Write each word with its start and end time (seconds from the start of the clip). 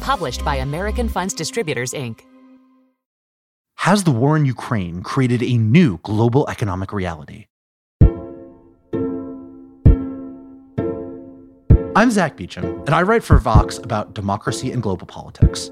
Published 0.00 0.44
by 0.44 0.56
American 0.56 1.08
Funds 1.08 1.34
Distributors, 1.34 1.92
Inc. 1.92 2.20
Has 3.76 4.04
the 4.04 4.10
war 4.10 4.36
in 4.36 4.46
Ukraine 4.46 5.02
created 5.02 5.42
a 5.42 5.56
new 5.58 5.98
global 6.02 6.48
economic 6.48 6.92
reality? 6.92 7.46
I'm 11.94 12.10
Zack 12.10 12.36
Beauchamp, 12.36 12.86
and 12.86 12.94
I 12.94 13.02
write 13.02 13.22
for 13.22 13.36
Vox 13.38 13.76
about 13.76 14.14
democracy 14.14 14.72
and 14.72 14.82
global 14.82 15.06
politics. 15.06 15.70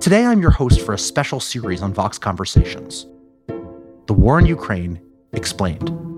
Today, 0.00 0.24
I'm 0.24 0.40
your 0.40 0.50
host 0.50 0.80
for 0.80 0.94
a 0.94 0.98
special 0.98 1.38
series 1.38 1.82
on 1.82 1.92
Vox 1.92 2.18
Conversations 2.18 3.06
The 4.06 4.14
War 4.14 4.38
in 4.38 4.46
Ukraine 4.46 5.00
Explained. 5.32 6.13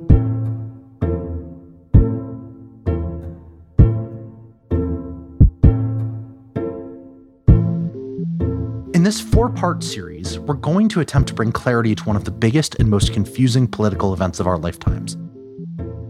This 9.07 9.21
four 9.21 9.49
part 9.49 9.85
series, 9.85 10.37
we're 10.37 10.55
going 10.55 10.89
to 10.89 10.99
attempt 10.99 11.29
to 11.29 11.35
bring 11.35 11.53
clarity 11.53 11.95
to 11.95 12.03
one 12.03 12.17
of 12.17 12.25
the 12.25 12.31
biggest 12.33 12.75
and 12.81 12.91
most 12.91 13.13
confusing 13.13 13.65
political 13.65 14.13
events 14.13 14.41
of 14.41 14.49
our 14.49 14.59
lifetimes. 14.59 15.17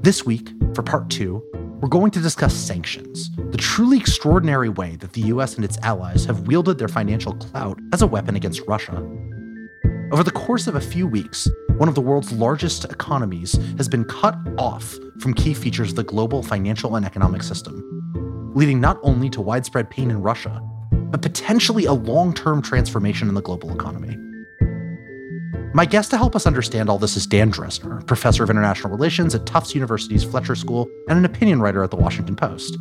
This 0.00 0.24
week, 0.24 0.48
for 0.74 0.82
part 0.82 1.10
two, 1.10 1.44
we're 1.82 1.90
going 1.90 2.10
to 2.12 2.20
discuss 2.20 2.54
sanctions, 2.54 3.28
the 3.50 3.58
truly 3.58 3.98
extraordinary 3.98 4.70
way 4.70 4.96
that 4.96 5.12
the 5.12 5.20
US 5.24 5.56
and 5.56 5.64
its 5.66 5.76
allies 5.82 6.24
have 6.24 6.46
wielded 6.46 6.78
their 6.78 6.88
financial 6.88 7.34
clout 7.34 7.78
as 7.92 8.00
a 8.00 8.06
weapon 8.06 8.34
against 8.34 8.66
Russia. 8.66 8.94
Over 10.10 10.22
the 10.22 10.30
course 10.30 10.66
of 10.66 10.76
a 10.76 10.80
few 10.80 11.06
weeks, 11.06 11.46
one 11.76 11.90
of 11.90 11.94
the 11.94 12.00
world's 12.00 12.32
largest 12.32 12.86
economies 12.86 13.58
has 13.76 13.90
been 13.90 14.06
cut 14.06 14.38
off 14.56 14.98
from 15.20 15.34
key 15.34 15.52
features 15.52 15.90
of 15.90 15.96
the 15.96 16.02
global 16.02 16.42
financial 16.42 16.96
and 16.96 17.04
economic 17.04 17.42
system, 17.42 18.52
leading 18.54 18.80
not 18.80 18.98
only 19.02 19.28
to 19.28 19.42
widespread 19.42 19.90
pain 19.90 20.10
in 20.10 20.22
Russia, 20.22 20.62
but 21.10 21.22
potentially 21.22 21.84
a 21.84 21.92
long 21.92 22.34
term 22.34 22.62
transformation 22.62 23.28
in 23.28 23.34
the 23.34 23.42
global 23.42 23.72
economy. 23.74 24.16
My 25.74 25.84
guest 25.84 26.10
to 26.10 26.16
help 26.16 26.34
us 26.34 26.46
understand 26.46 26.88
all 26.88 26.98
this 26.98 27.16
is 27.16 27.26
Dan 27.26 27.52
Drezner, 27.52 28.06
professor 28.06 28.42
of 28.42 28.48
international 28.48 28.90
relations 28.90 29.34
at 29.34 29.44
Tufts 29.44 29.74
University's 29.74 30.24
Fletcher 30.24 30.54
School 30.54 30.88
and 31.08 31.18
an 31.18 31.24
opinion 31.26 31.60
writer 31.60 31.84
at 31.84 31.90
the 31.90 31.96
Washington 31.96 32.34
Post. 32.34 32.78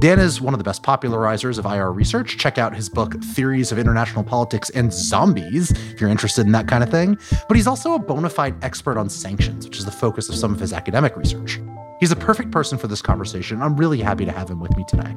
Dan 0.00 0.20
is 0.20 0.40
one 0.40 0.54
of 0.54 0.58
the 0.58 0.64
best 0.64 0.82
popularizers 0.84 1.58
of 1.58 1.66
IR 1.66 1.92
research. 1.92 2.38
Check 2.38 2.56
out 2.56 2.74
his 2.74 2.88
book, 2.88 3.20
Theories 3.22 3.72
of 3.72 3.78
International 3.78 4.22
Politics 4.22 4.70
and 4.70 4.92
Zombies, 4.92 5.72
if 5.72 6.00
you're 6.00 6.08
interested 6.08 6.46
in 6.46 6.52
that 6.52 6.68
kind 6.68 6.84
of 6.84 6.90
thing. 6.90 7.18
But 7.48 7.56
he's 7.56 7.66
also 7.66 7.94
a 7.94 7.98
bona 7.98 8.30
fide 8.30 8.62
expert 8.62 8.96
on 8.96 9.10
sanctions, 9.10 9.66
which 9.66 9.76
is 9.76 9.84
the 9.84 9.90
focus 9.90 10.28
of 10.28 10.36
some 10.36 10.54
of 10.54 10.60
his 10.60 10.72
academic 10.72 11.16
research. 11.16 11.60
He's 11.98 12.12
a 12.12 12.16
perfect 12.16 12.52
person 12.52 12.78
for 12.78 12.86
this 12.86 13.02
conversation. 13.02 13.60
I'm 13.60 13.76
really 13.76 14.00
happy 14.00 14.24
to 14.24 14.32
have 14.32 14.48
him 14.48 14.60
with 14.60 14.74
me 14.76 14.84
today. 14.88 15.14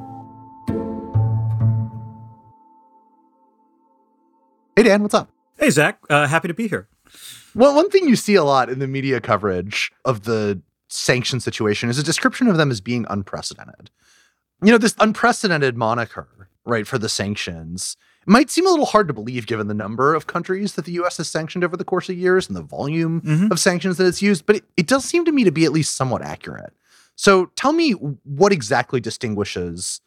Hey, 4.82 4.88
Dan, 4.88 5.04
what's 5.04 5.14
up? 5.14 5.30
Hey, 5.60 5.70
Zack. 5.70 6.00
Uh, 6.10 6.26
happy 6.26 6.48
to 6.48 6.56
be 6.56 6.68
here. 6.68 6.88
Well, 7.54 7.76
one 7.76 7.92
thing 7.92 8.10
you 8.10 8.16
see 8.16 8.34
a 8.34 8.44
lot 8.44 8.68
in 8.68 8.80
the 8.80 8.88
media 8.88 9.22
coverage 9.22 9.92
of 10.06 10.24
the 10.24 10.60
sanction 10.88 11.40
situation 11.40 11.88
is 11.88 12.00
a 12.00 12.04
description 12.04 12.48
of 12.48 12.58
them 12.58 12.72
as 12.72 12.82
being 12.82 13.06
unprecedented. 13.08 13.92
You 14.64 14.72
know, 14.72 14.80
this 14.80 14.96
unprecedented 15.00 15.78
moniker, 15.78 16.50
right, 16.66 16.88
for 16.88 16.98
the 16.98 17.10
sanctions 17.10 17.96
might 18.26 18.50
seem 18.50 18.66
a 18.66 18.72
little 18.72 18.88
hard 18.88 19.08
to 19.10 19.14
believe 19.14 19.46
given 19.46 19.68
the 19.68 19.76
number 19.76 20.16
of 20.16 20.26
countries 20.26 20.74
that 20.74 20.86
the 20.86 20.94
US 20.94 21.18
has 21.18 21.28
sanctioned 21.28 21.64
over 21.64 21.78
the 21.78 21.86
course 21.86 22.10
of 22.10 22.18
years 22.18 22.48
and 22.48 22.58
the 22.58 22.64
volume 22.64 23.22
mm-hmm. 23.22 23.52
of 23.52 23.60
sanctions 23.60 23.98
that 23.98 24.08
it's 24.08 24.24
used, 24.24 24.48
but 24.48 24.56
it, 24.56 24.64
it 24.78 24.88
does 24.88 25.06
seem 25.06 25.26
to 25.26 25.32
me 25.32 25.44
to 25.44 25.52
be 25.52 25.64
at 25.64 25.72
least 25.72 25.96
somewhat 25.96 26.24
accurate. 26.24 26.74
So 27.16 27.52
tell 27.56 27.72
me 27.72 27.92
what 27.92 28.52
exactly 28.52 29.00
distinguishes 29.00 30.02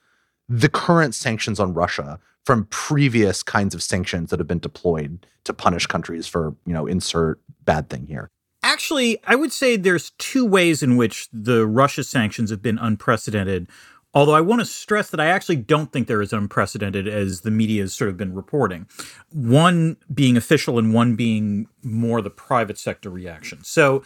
the 0.49 0.69
current 0.69 1.15
sanctions 1.15 1.61
on 1.61 1.75
Russia 1.75 2.19
from 2.45 2.67
previous 2.67 3.43
kinds 3.43 3.75
of 3.75 3.83
sanctions 3.83 4.31
that 4.31 4.39
have 4.39 4.49
been 4.49 4.59
deployed 4.59 5.27
to 5.45 5.53
punish 5.53 5.87
countries 5.87 6.27
for, 6.27 6.55
you 6.67 6.73
know, 6.73 6.87
insert 6.87 7.41
bad 7.65 7.89
thing 7.89 8.07
here? 8.07 8.31
Actually, 8.63 9.19
I 9.27 9.35
would 9.35 9.53
say 9.53 9.77
there's 9.77 10.11
two 10.19 10.47
ways 10.47 10.83
in 10.83 10.97
which 10.97 11.29
the 11.33 11.67
Russia 11.67 12.03
sanctions 12.03 12.51
have 12.51 12.63
been 12.63 12.79
unprecedented. 12.79 13.69
Although 14.15 14.35
I 14.35 14.41
want 14.41 14.61
to 14.61 14.67
stress 14.67 15.11
that 15.11 15.19
I 15.19 15.27
actually 15.27 15.57
don't 15.57 15.93
think 15.93 16.07
they're 16.07 16.23
as 16.23 16.33
unprecedented 16.33 17.09
as 17.09 17.41
the 17.41 17.51
media 17.51 17.83
has 17.83 17.95
sort 17.95 18.09
of 18.09 18.17
been 18.17 18.33
reporting. 18.33 18.87
One 19.31 19.97
being 20.13 20.37
official 20.37 20.79
and 20.79 20.95
one 20.95 21.17
being 21.17 21.67
more 21.83 22.23
the 22.23 22.31
private 22.31 22.79
sector 22.79 23.11
reaction. 23.11 23.65
So 23.65 24.05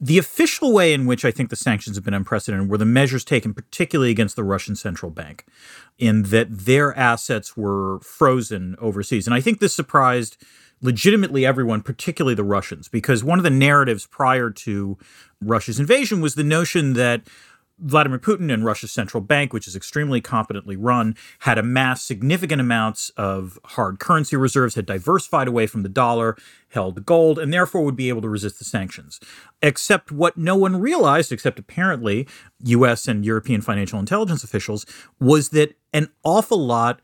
the 0.00 0.18
official 0.18 0.72
way 0.72 0.94
in 0.94 1.04
which 1.04 1.24
I 1.24 1.30
think 1.30 1.50
the 1.50 1.56
sanctions 1.56 1.96
have 1.96 2.04
been 2.04 2.14
unprecedented 2.14 2.70
were 2.70 2.78
the 2.78 2.86
measures 2.86 3.24
taken, 3.24 3.52
particularly 3.52 4.10
against 4.10 4.34
the 4.34 4.44
Russian 4.44 4.74
central 4.74 5.10
bank, 5.10 5.44
in 5.98 6.24
that 6.24 6.48
their 6.50 6.96
assets 6.96 7.56
were 7.56 8.00
frozen 8.00 8.76
overseas. 8.80 9.26
And 9.26 9.34
I 9.34 9.40
think 9.40 9.60
this 9.60 9.74
surprised 9.74 10.42
legitimately 10.80 11.44
everyone, 11.44 11.82
particularly 11.82 12.34
the 12.34 12.44
Russians, 12.44 12.88
because 12.88 13.22
one 13.22 13.38
of 13.38 13.42
the 13.42 13.50
narratives 13.50 14.06
prior 14.06 14.48
to 14.48 14.96
Russia's 15.42 15.78
invasion 15.78 16.22
was 16.22 16.34
the 16.34 16.44
notion 16.44 16.94
that 16.94 17.22
Vladimir 17.80 18.18
Putin 18.18 18.52
and 18.52 18.64
Russia's 18.64 18.92
central 18.92 19.20
bank, 19.20 19.52
which 19.52 19.66
is 19.66 19.74
extremely 19.74 20.20
competently 20.20 20.76
run, 20.76 21.16
had 21.40 21.58
amassed 21.58 22.06
significant 22.06 22.60
amounts 22.60 23.10
of 23.16 23.58
hard 23.64 23.98
currency 23.98 24.36
reserves, 24.36 24.74
had 24.74 24.86
diversified 24.86 25.48
away 25.48 25.66
from 25.66 25.82
the 25.82 25.88
dollar, 25.88 26.36
held 26.68 27.04
gold, 27.06 27.38
and 27.38 27.52
therefore 27.52 27.82
would 27.82 27.96
be 27.96 28.08
able 28.08 28.22
to 28.22 28.28
resist 28.28 28.58
the 28.58 28.64
sanctions. 28.64 29.20
Except 29.62 30.12
what 30.12 30.36
no 30.36 30.56
one 30.56 30.80
realized, 30.80 31.32
except 31.32 31.58
apparently 31.58 32.28
US 32.64 33.08
and 33.08 33.24
European 33.24 33.60
financial 33.60 33.98
intelligence 33.98 34.44
officials, 34.44 34.86
was 35.18 35.48
that 35.50 35.76
an 35.92 36.08
awful 36.22 36.58
lot 36.58 37.00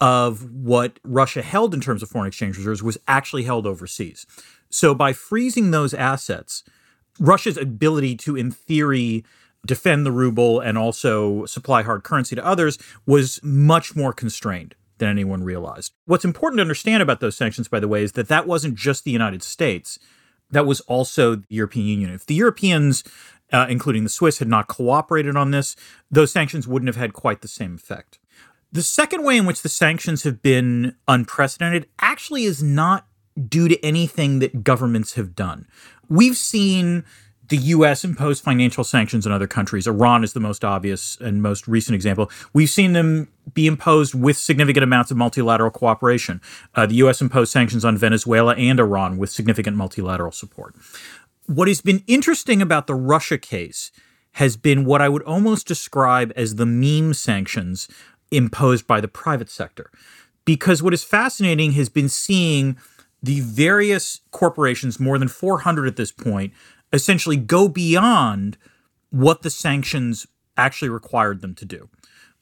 of 0.00 0.50
what 0.52 1.00
Russia 1.02 1.42
held 1.42 1.74
in 1.74 1.80
terms 1.80 2.02
of 2.02 2.08
foreign 2.08 2.28
exchange 2.28 2.56
reserves 2.56 2.82
was 2.82 2.98
actually 3.08 3.42
held 3.42 3.66
overseas. 3.66 4.26
So 4.70 4.94
by 4.94 5.12
freezing 5.12 5.70
those 5.70 5.92
assets, 5.94 6.62
Russia's 7.18 7.56
ability 7.56 8.16
to, 8.16 8.36
in 8.36 8.50
theory, 8.50 9.24
defend 9.66 10.06
the 10.06 10.12
ruble 10.12 10.60
and 10.60 10.78
also 10.78 11.44
supply 11.46 11.82
hard 11.82 12.04
currency 12.04 12.36
to 12.36 12.44
others 12.44 12.78
was 13.06 13.40
much 13.42 13.96
more 13.96 14.12
constrained 14.12 14.74
than 14.98 15.08
anyone 15.08 15.44
realized. 15.44 15.92
What's 16.06 16.24
important 16.24 16.58
to 16.58 16.62
understand 16.62 17.02
about 17.02 17.20
those 17.20 17.36
sanctions, 17.36 17.68
by 17.68 17.80
the 17.80 17.88
way, 17.88 18.02
is 18.02 18.12
that 18.12 18.28
that 18.28 18.46
wasn't 18.46 18.74
just 18.74 19.04
the 19.04 19.10
United 19.10 19.42
States, 19.42 19.98
that 20.50 20.66
was 20.66 20.80
also 20.82 21.36
the 21.36 21.44
European 21.48 21.86
Union. 21.86 22.10
If 22.10 22.26
the 22.26 22.34
Europeans, 22.34 23.04
uh, 23.52 23.66
including 23.68 24.04
the 24.04 24.10
Swiss, 24.10 24.38
had 24.38 24.48
not 24.48 24.66
cooperated 24.66 25.36
on 25.36 25.50
this, 25.50 25.76
those 26.10 26.32
sanctions 26.32 26.66
wouldn't 26.66 26.88
have 26.88 26.96
had 26.96 27.12
quite 27.12 27.42
the 27.42 27.48
same 27.48 27.74
effect. 27.74 28.18
The 28.72 28.82
second 28.82 29.24
way 29.24 29.36
in 29.36 29.46
which 29.46 29.62
the 29.62 29.68
sanctions 29.68 30.24
have 30.24 30.42
been 30.42 30.94
unprecedented 31.06 31.86
actually 32.00 32.44
is 32.44 32.62
not 32.62 33.06
due 33.48 33.68
to 33.68 33.82
anything 33.84 34.40
that 34.40 34.64
governments 34.64 35.14
have 35.14 35.34
done. 35.34 35.66
We've 36.08 36.36
seen 36.36 37.04
the 37.48 37.56
US 37.56 38.04
imposed 38.04 38.42
financial 38.42 38.84
sanctions 38.84 39.26
on 39.26 39.32
other 39.32 39.46
countries. 39.46 39.86
Iran 39.86 40.22
is 40.22 40.32
the 40.32 40.40
most 40.40 40.64
obvious 40.64 41.16
and 41.20 41.42
most 41.42 41.66
recent 41.66 41.94
example. 41.94 42.30
We've 42.52 42.70
seen 42.70 42.92
them 42.92 43.28
be 43.54 43.66
imposed 43.66 44.14
with 44.14 44.36
significant 44.36 44.84
amounts 44.84 45.10
of 45.10 45.16
multilateral 45.16 45.70
cooperation. 45.70 46.40
Uh, 46.74 46.86
the 46.86 46.96
US 46.96 47.20
imposed 47.20 47.52
sanctions 47.52 47.84
on 47.84 47.96
Venezuela 47.96 48.54
and 48.54 48.78
Iran 48.78 49.16
with 49.16 49.30
significant 49.30 49.76
multilateral 49.76 50.32
support. 50.32 50.74
What 51.46 51.68
has 51.68 51.80
been 51.80 52.04
interesting 52.06 52.60
about 52.60 52.86
the 52.86 52.94
Russia 52.94 53.38
case 53.38 53.90
has 54.32 54.56
been 54.56 54.84
what 54.84 55.00
I 55.00 55.08
would 55.08 55.22
almost 55.22 55.66
describe 55.66 56.32
as 56.36 56.56
the 56.56 56.66
meme 56.66 57.14
sanctions 57.14 57.88
imposed 58.30 58.86
by 58.86 59.00
the 59.00 59.08
private 59.08 59.50
sector. 59.50 59.90
Because 60.44 60.82
what 60.82 60.94
is 60.94 61.02
fascinating 61.02 61.72
has 61.72 61.88
been 61.88 62.08
seeing 62.08 62.76
the 63.22 63.40
various 63.40 64.20
corporations, 64.30 65.00
more 65.00 65.18
than 65.18 65.28
400 65.28 65.88
at 65.88 65.96
this 65.96 66.12
point, 66.12 66.52
essentially 66.92 67.36
go 67.36 67.68
beyond 67.68 68.56
what 69.10 69.42
the 69.42 69.50
sanctions 69.50 70.26
actually 70.56 70.88
required 70.88 71.40
them 71.40 71.54
to 71.54 71.64
do. 71.64 71.88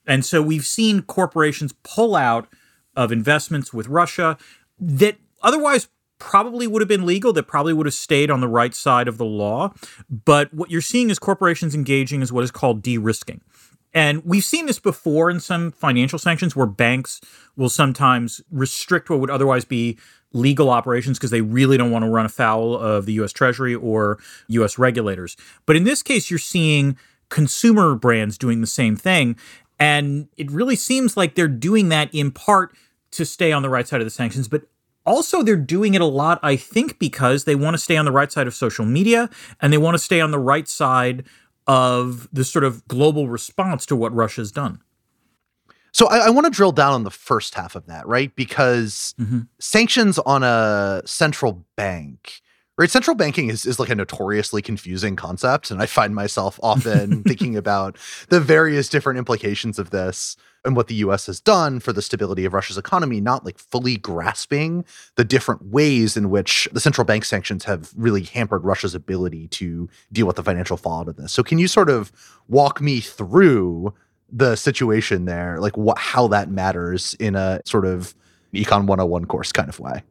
And 0.06 0.24
so 0.24 0.40
we've 0.40 0.66
seen 0.66 1.02
corporations 1.02 1.74
pull 1.82 2.14
out 2.14 2.48
of 2.94 3.12
investments 3.12 3.72
with 3.72 3.88
Russia 3.88 4.38
that 4.78 5.16
otherwise 5.42 5.88
probably 6.18 6.66
would 6.66 6.80
have 6.80 6.88
been 6.88 7.04
legal, 7.04 7.32
that 7.32 7.44
probably 7.44 7.72
would 7.72 7.86
have 7.86 7.94
stayed 7.94 8.30
on 8.30 8.40
the 8.40 8.48
right 8.48 8.74
side 8.74 9.08
of 9.08 9.18
the 9.18 9.24
law. 9.24 9.74
But 10.08 10.52
what 10.54 10.70
you're 10.70 10.80
seeing 10.80 11.10
is 11.10 11.18
corporations 11.18 11.74
engaging 11.74 12.22
is 12.22 12.32
what 12.32 12.44
is 12.44 12.50
called 12.50 12.82
de 12.82 12.98
risking. 12.98 13.42
And 13.92 14.24
we've 14.24 14.44
seen 14.44 14.66
this 14.66 14.78
before 14.78 15.30
in 15.30 15.40
some 15.40 15.72
financial 15.72 16.18
sanctions 16.18 16.54
where 16.54 16.66
banks 16.66 17.20
will 17.56 17.68
sometimes 17.68 18.42
restrict 18.50 19.08
what 19.08 19.20
would 19.20 19.30
otherwise 19.30 19.64
be 19.64 19.98
legal 20.36 20.70
operations 20.70 21.18
because 21.18 21.30
they 21.30 21.40
really 21.40 21.76
don't 21.76 21.90
want 21.90 22.04
to 22.04 22.10
run 22.10 22.26
afoul 22.26 22.76
of 22.76 23.06
the 23.06 23.12
US 23.14 23.32
Treasury 23.32 23.74
or 23.74 24.18
US 24.48 24.78
regulators. 24.78 25.36
But 25.64 25.76
in 25.76 25.84
this 25.84 26.02
case, 26.02 26.30
you're 26.30 26.38
seeing 26.38 26.96
consumer 27.28 27.94
brands 27.94 28.38
doing 28.38 28.60
the 28.60 28.66
same 28.66 28.96
thing. 28.96 29.36
And 29.78 30.28
it 30.36 30.50
really 30.50 30.76
seems 30.76 31.16
like 31.16 31.34
they're 31.34 31.48
doing 31.48 31.88
that 31.90 32.14
in 32.14 32.30
part 32.30 32.74
to 33.12 33.24
stay 33.24 33.52
on 33.52 33.62
the 33.62 33.68
right 33.68 33.86
side 33.86 34.00
of 34.00 34.06
the 34.06 34.10
sanctions, 34.10 34.48
but 34.48 34.62
also 35.04 35.42
they're 35.42 35.56
doing 35.56 35.94
it 35.94 36.00
a 36.00 36.06
lot, 36.06 36.38
I 36.42 36.56
think, 36.56 36.98
because 36.98 37.44
they 37.44 37.54
want 37.54 37.74
to 37.74 37.78
stay 37.78 37.96
on 37.96 38.04
the 38.04 38.12
right 38.12 38.30
side 38.30 38.46
of 38.46 38.54
social 38.54 38.84
media 38.84 39.30
and 39.60 39.72
they 39.72 39.78
want 39.78 39.94
to 39.94 39.98
stay 40.02 40.20
on 40.20 40.30
the 40.30 40.38
right 40.38 40.68
side 40.68 41.24
of 41.66 42.28
the 42.32 42.44
sort 42.44 42.64
of 42.64 42.86
global 42.88 43.28
response 43.28 43.86
to 43.86 43.96
what 43.96 44.14
Russia's 44.14 44.52
done. 44.52 44.80
So 45.96 46.08
I, 46.08 46.26
I 46.26 46.28
want 46.28 46.44
to 46.44 46.50
drill 46.50 46.72
down 46.72 46.92
on 46.92 47.04
the 47.04 47.10
first 47.10 47.54
half 47.54 47.74
of 47.74 47.86
that, 47.86 48.06
right? 48.06 48.36
Because 48.36 49.14
mm-hmm. 49.18 49.40
sanctions 49.58 50.18
on 50.18 50.42
a 50.42 51.00
central 51.06 51.64
bank, 51.74 52.42
right? 52.76 52.90
Central 52.90 53.16
banking 53.16 53.48
is, 53.48 53.64
is 53.64 53.80
like 53.80 53.88
a 53.88 53.94
notoriously 53.94 54.60
confusing 54.60 55.16
concept. 55.16 55.70
And 55.70 55.80
I 55.80 55.86
find 55.86 56.14
myself 56.14 56.60
often 56.62 57.22
thinking 57.26 57.56
about 57.56 57.96
the 58.28 58.40
various 58.40 58.90
different 58.90 59.18
implications 59.18 59.78
of 59.78 59.88
this 59.88 60.36
and 60.66 60.76
what 60.76 60.88
the 60.88 60.96
US 60.96 61.24
has 61.28 61.40
done 61.40 61.80
for 61.80 61.94
the 61.94 62.02
stability 62.02 62.44
of 62.44 62.52
Russia's 62.52 62.76
economy, 62.76 63.22
not 63.22 63.46
like 63.46 63.58
fully 63.58 63.96
grasping 63.96 64.84
the 65.14 65.24
different 65.24 65.64
ways 65.64 66.14
in 66.14 66.28
which 66.28 66.68
the 66.72 66.80
central 66.80 67.06
bank 67.06 67.24
sanctions 67.24 67.64
have 67.64 67.94
really 67.96 68.24
hampered 68.24 68.64
Russia's 68.64 68.94
ability 68.94 69.48
to 69.48 69.88
deal 70.12 70.26
with 70.26 70.36
the 70.36 70.42
financial 70.42 70.76
fallout 70.76 71.08
of 71.08 71.16
this. 71.16 71.32
So 71.32 71.42
can 71.42 71.56
you 71.56 71.68
sort 71.68 71.88
of 71.88 72.12
walk 72.48 72.82
me 72.82 73.00
through 73.00 73.94
the 74.30 74.56
situation 74.56 75.24
there, 75.24 75.58
like 75.60 75.76
what 75.76 75.98
how 75.98 76.28
that 76.28 76.50
matters 76.50 77.14
in 77.20 77.36
a 77.36 77.60
sort 77.64 77.84
of 77.84 78.14
econ 78.52 78.86
101 78.86 79.26
course 79.26 79.52
kind 79.52 79.68
of 79.68 79.78
way. 79.78 80.02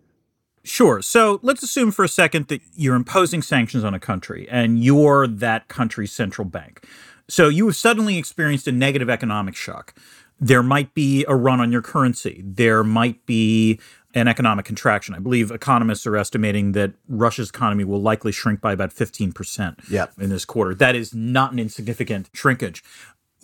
Sure. 0.63 1.01
So 1.01 1.39
let's 1.43 1.61
assume 1.61 1.91
for 1.91 2.03
a 2.03 2.09
second 2.09 2.47
that 2.47 2.61
you're 2.75 2.95
imposing 2.95 3.43
sanctions 3.43 3.83
on 3.83 3.93
a 3.93 3.99
country 3.99 4.47
and 4.49 4.83
you're 4.83 5.27
that 5.27 5.67
country's 5.67 6.11
central 6.11 6.45
bank. 6.45 6.83
So 7.27 7.49
you 7.49 7.67
have 7.67 7.75
suddenly 7.75 8.17
experienced 8.17 8.67
a 8.67 8.71
negative 8.71 9.09
economic 9.09 9.55
shock. 9.55 9.93
There 10.39 10.63
might 10.63 10.93
be 10.93 11.23
a 11.27 11.35
run 11.35 11.59
on 11.59 11.71
your 11.71 11.81
currency. 11.81 12.41
There 12.43 12.83
might 12.83 13.25
be 13.25 13.79
an 14.15 14.27
economic 14.27 14.65
contraction. 14.65 15.13
I 15.13 15.19
believe 15.19 15.51
economists 15.51 16.07
are 16.07 16.15
estimating 16.15 16.71
that 16.71 16.93
Russia's 17.07 17.49
economy 17.49 17.83
will 17.83 18.01
likely 18.01 18.31
shrink 18.31 18.61
by 18.61 18.71
about 18.73 18.91
15% 18.91 19.89
yep. 19.89 20.13
in 20.17 20.29
this 20.29 20.45
quarter. 20.45 20.73
That 20.73 20.95
is 20.95 21.13
not 21.13 21.51
an 21.51 21.59
insignificant 21.59 22.29
shrinkage 22.33 22.83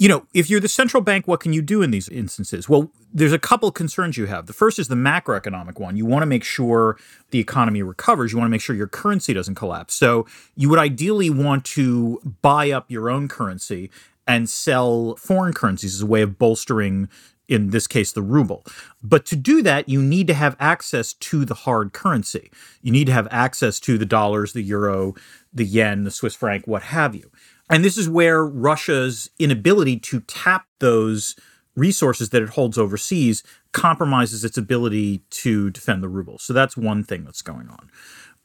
you 0.02 0.08
know, 0.08 0.26
if 0.34 0.50
you're 0.50 0.60
the 0.60 0.68
central 0.68 1.04
bank, 1.04 1.28
what 1.28 1.42
can 1.42 1.54
you 1.54 1.62
do 1.62 1.84
in 1.84 1.92
these 1.92 2.10
instances? 2.10 2.68
Well, 2.68 2.92
there's 3.14 3.34
a 3.34 3.38
couple 3.38 3.72
concerns 3.72 4.18
you 4.18 4.26
have. 4.26 4.48
The 4.48 4.54
first 4.54 4.80
is 4.80 4.88
the 4.88 4.96
macroeconomic 4.96 5.80
one. 5.80 5.96
You 5.96 6.08
want 6.08 6.24
to 6.24 6.26
make 6.26 6.44
sure 6.44 6.98
the 7.30 7.38
economy 7.38 7.84
recovers. 7.84 8.32
You 8.32 8.40
want 8.40 8.48
to 8.48 8.52
make 8.52 8.62
sure 8.62 8.76
your 8.76 8.88
currency 8.88 9.32
doesn't 9.32 9.54
collapse. 9.54 9.94
So 9.94 10.26
you 10.56 10.70
would 10.70 10.80
ideally 10.80 11.30
want 11.30 11.66
to 11.66 12.20
buy 12.42 12.72
up 12.72 12.90
your 12.90 13.12
own 13.12 13.28
currency 13.28 13.92
and 14.26 14.50
sell 14.50 15.18
foreign 15.18 15.54
currencies 15.54 15.94
as 15.94 16.02
a 16.02 16.08
way 16.08 16.24
of 16.24 16.40
bolstering 16.40 17.08
in 17.48 17.72
this 17.72 17.86
case, 17.86 18.14
the 18.14 18.22
ruble. 18.22 18.66
But 19.04 19.26
to 19.26 19.36
do 19.36 19.62
that, 19.62 19.90
you 19.90 20.02
need 20.02 20.26
to 20.28 20.34
have 20.34 20.56
access 20.58 21.12
to 21.14 21.44
the 21.44 21.54
hard 21.54 21.92
currency. 21.92 22.50
You 22.82 22.94
need 22.94 23.08
to 23.08 23.14
have 23.14 23.28
access 23.30 23.78
to 23.82 23.98
the 23.98 24.06
dollars, 24.06 24.54
the 24.54 24.64
euro, 24.64 25.16
the 25.54 25.66
yen, 25.66 26.06
the 26.06 26.12
Swiss 26.12 26.34
franc, 26.34 26.66
what 26.66 26.84
have 26.84 27.14
you. 27.14 27.30
And 27.72 27.84
this 27.84 27.98
is 27.98 28.10
where 28.10 28.46
Russia's 28.46 29.32
inability 29.40 29.98
to 30.00 30.20
tap 30.22 30.68
those 30.80 31.36
resources 31.76 32.30
that 32.30 32.44
it 32.44 32.50
holds 32.50 32.78
overseas 32.78 33.44
compromises 33.72 34.44
its 34.44 34.58
ability 34.58 35.24
to 35.30 35.70
defend 35.70 36.04
the 36.04 36.10
ruble. 36.10 36.38
So 36.38 36.52
that's 36.52 36.76
one 36.76 37.04
thing 37.04 37.24
that's 37.24 37.42
going 37.42 37.70
on. 37.70 37.90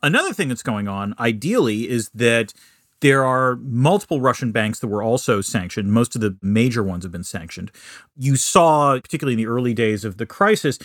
Another 0.02 0.32
thing 0.32 0.48
that's 0.48 0.62
going 0.62 0.86
on, 0.86 1.14
ideally, 1.18 1.88
is 1.88 2.08
that 2.14 2.54
there 3.00 3.24
are 3.24 3.56
multiple 3.56 4.20
Russian 4.20 4.52
banks 4.52 4.78
that 4.78 4.86
were 4.86 5.02
also 5.02 5.40
sanctioned. 5.40 5.92
Most 5.92 6.14
of 6.14 6.20
the 6.20 6.36
major 6.40 6.82
ones 6.82 7.04
have 7.04 7.12
been 7.12 7.24
sanctioned. 7.24 7.72
You 8.16 8.36
saw, 8.36 8.98
particularly 9.00 9.34
in 9.34 9.38
the 9.38 9.50
early 9.50 9.74
days 9.74 10.04
of 10.04 10.18
the 10.18 10.26
crisis, 10.26 10.78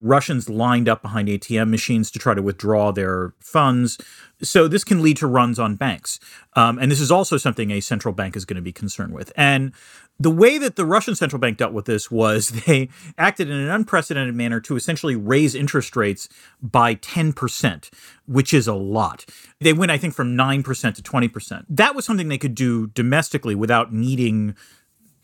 Russians 0.00 0.48
lined 0.48 0.88
up 0.88 1.02
behind 1.02 1.28
ATM 1.28 1.70
machines 1.70 2.10
to 2.12 2.18
try 2.18 2.34
to 2.34 2.42
withdraw 2.42 2.92
their 2.92 3.34
funds. 3.40 3.98
So 4.40 4.68
this 4.68 4.84
can 4.84 5.02
lead 5.02 5.16
to 5.18 5.26
runs 5.26 5.58
on 5.58 5.74
banks. 5.74 6.20
Um, 6.54 6.78
and 6.78 6.90
this 6.90 7.00
is 7.00 7.10
also 7.10 7.36
something 7.36 7.70
a 7.70 7.80
central 7.80 8.14
bank 8.14 8.36
is 8.36 8.44
going 8.44 8.56
to 8.56 8.62
be 8.62 8.72
concerned 8.72 9.12
with. 9.12 9.32
And 9.36 9.72
the 10.20 10.30
way 10.30 10.58
that 10.58 10.76
the 10.76 10.84
Russian 10.84 11.14
central 11.14 11.40
bank 11.40 11.58
dealt 11.58 11.72
with 11.72 11.86
this 11.86 12.10
was 12.10 12.48
they 12.66 12.88
acted 13.16 13.50
in 13.50 13.56
an 13.56 13.70
unprecedented 13.70 14.34
manner 14.34 14.60
to 14.60 14.76
essentially 14.76 15.16
raise 15.16 15.54
interest 15.54 15.96
rates 15.96 16.28
by 16.62 16.94
10%, 16.96 17.90
which 18.26 18.54
is 18.54 18.68
a 18.68 18.74
lot. 18.74 19.24
They 19.60 19.72
went, 19.72 19.90
I 19.90 19.98
think, 19.98 20.14
from 20.14 20.36
9% 20.36 20.94
to 20.94 21.02
20%. 21.02 21.64
That 21.68 21.94
was 21.94 22.04
something 22.04 22.28
they 22.28 22.38
could 22.38 22.54
do 22.54 22.88
domestically 22.88 23.54
without 23.54 23.92
needing 23.92 24.54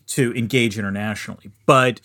to 0.07 0.33
engage 0.35 0.77
internationally. 0.77 1.51
But 1.65 2.01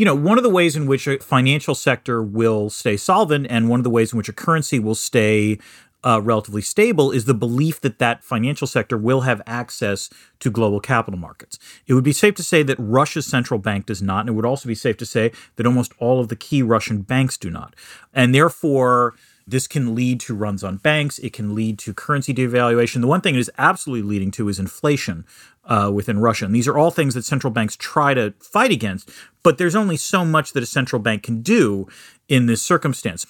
you 0.00 0.06
know, 0.06 0.14
one 0.14 0.38
of 0.38 0.42
the 0.42 0.48
ways 0.48 0.76
in 0.76 0.86
which 0.86 1.06
a 1.06 1.18
financial 1.18 1.74
sector 1.74 2.22
will 2.22 2.70
stay 2.70 2.96
solvent 2.96 3.46
and 3.50 3.68
one 3.68 3.78
of 3.78 3.84
the 3.84 3.90
ways 3.90 4.14
in 4.14 4.16
which 4.16 4.30
a 4.30 4.32
currency 4.32 4.78
will 4.78 4.94
stay 4.94 5.58
uh, 6.02 6.18
relatively 6.24 6.62
stable 6.62 7.10
is 7.10 7.26
the 7.26 7.34
belief 7.34 7.82
that 7.82 7.98
that 7.98 8.24
financial 8.24 8.66
sector 8.66 8.96
will 8.96 9.20
have 9.20 9.42
access 9.46 10.08
to 10.38 10.50
global 10.50 10.80
capital 10.80 11.20
markets. 11.20 11.58
It 11.86 11.92
would 11.92 12.02
be 12.02 12.14
safe 12.14 12.34
to 12.36 12.42
say 12.42 12.62
that 12.62 12.78
Russia's 12.78 13.26
central 13.26 13.60
bank 13.60 13.84
does 13.84 14.00
not, 14.00 14.20
and 14.20 14.30
it 14.30 14.32
would 14.32 14.46
also 14.46 14.66
be 14.66 14.74
safe 14.74 14.96
to 14.96 15.04
say 15.04 15.32
that 15.56 15.66
almost 15.66 15.92
all 15.98 16.18
of 16.18 16.28
the 16.28 16.36
key 16.36 16.62
Russian 16.62 17.02
banks 17.02 17.36
do 17.36 17.50
not. 17.50 17.76
And 18.14 18.34
therefore, 18.34 19.16
this 19.46 19.66
can 19.66 19.94
lead 19.94 20.20
to 20.20 20.34
runs 20.34 20.64
on 20.64 20.78
banks. 20.78 21.18
It 21.18 21.34
can 21.34 21.54
lead 21.54 21.78
to 21.80 21.92
currency 21.92 22.32
devaluation. 22.32 23.02
The 23.02 23.06
one 23.06 23.20
thing 23.20 23.34
it 23.34 23.40
is 23.40 23.50
absolutely 23.58 24.08
leading 24.08 24.30
to 24.32 24.48
is 24.48 24.58
inflation 24.58 25.26
uh, 25.70 25.90
within 25.92 26.18
Russia. 26.18 26.44
And 26.44 26.54
these 26.54 26.68
are 26.68 26.76
all 26.76 26.90
things 26.90 27.14
that 27.14 27.24
central 27.24 27.52
banks 27.52 27.76
try 27.76 28.12
to 28.12 28.34
fight 28.40 28.72
against, 28.72 29.08
but 29.42 29.56
there's 29.56 29.76
only 29.76 29.96
so 29.96 30.24
much 30.24 30.52
that 30.52 30.62
a 30.62 30.66
central 30.66 31.00
bank 31.00 31.22
can 31.22 31.40
do 31.40 31.86
in 32.28 32.46
this 32.46 32.60
circumstance. 32.60 33.24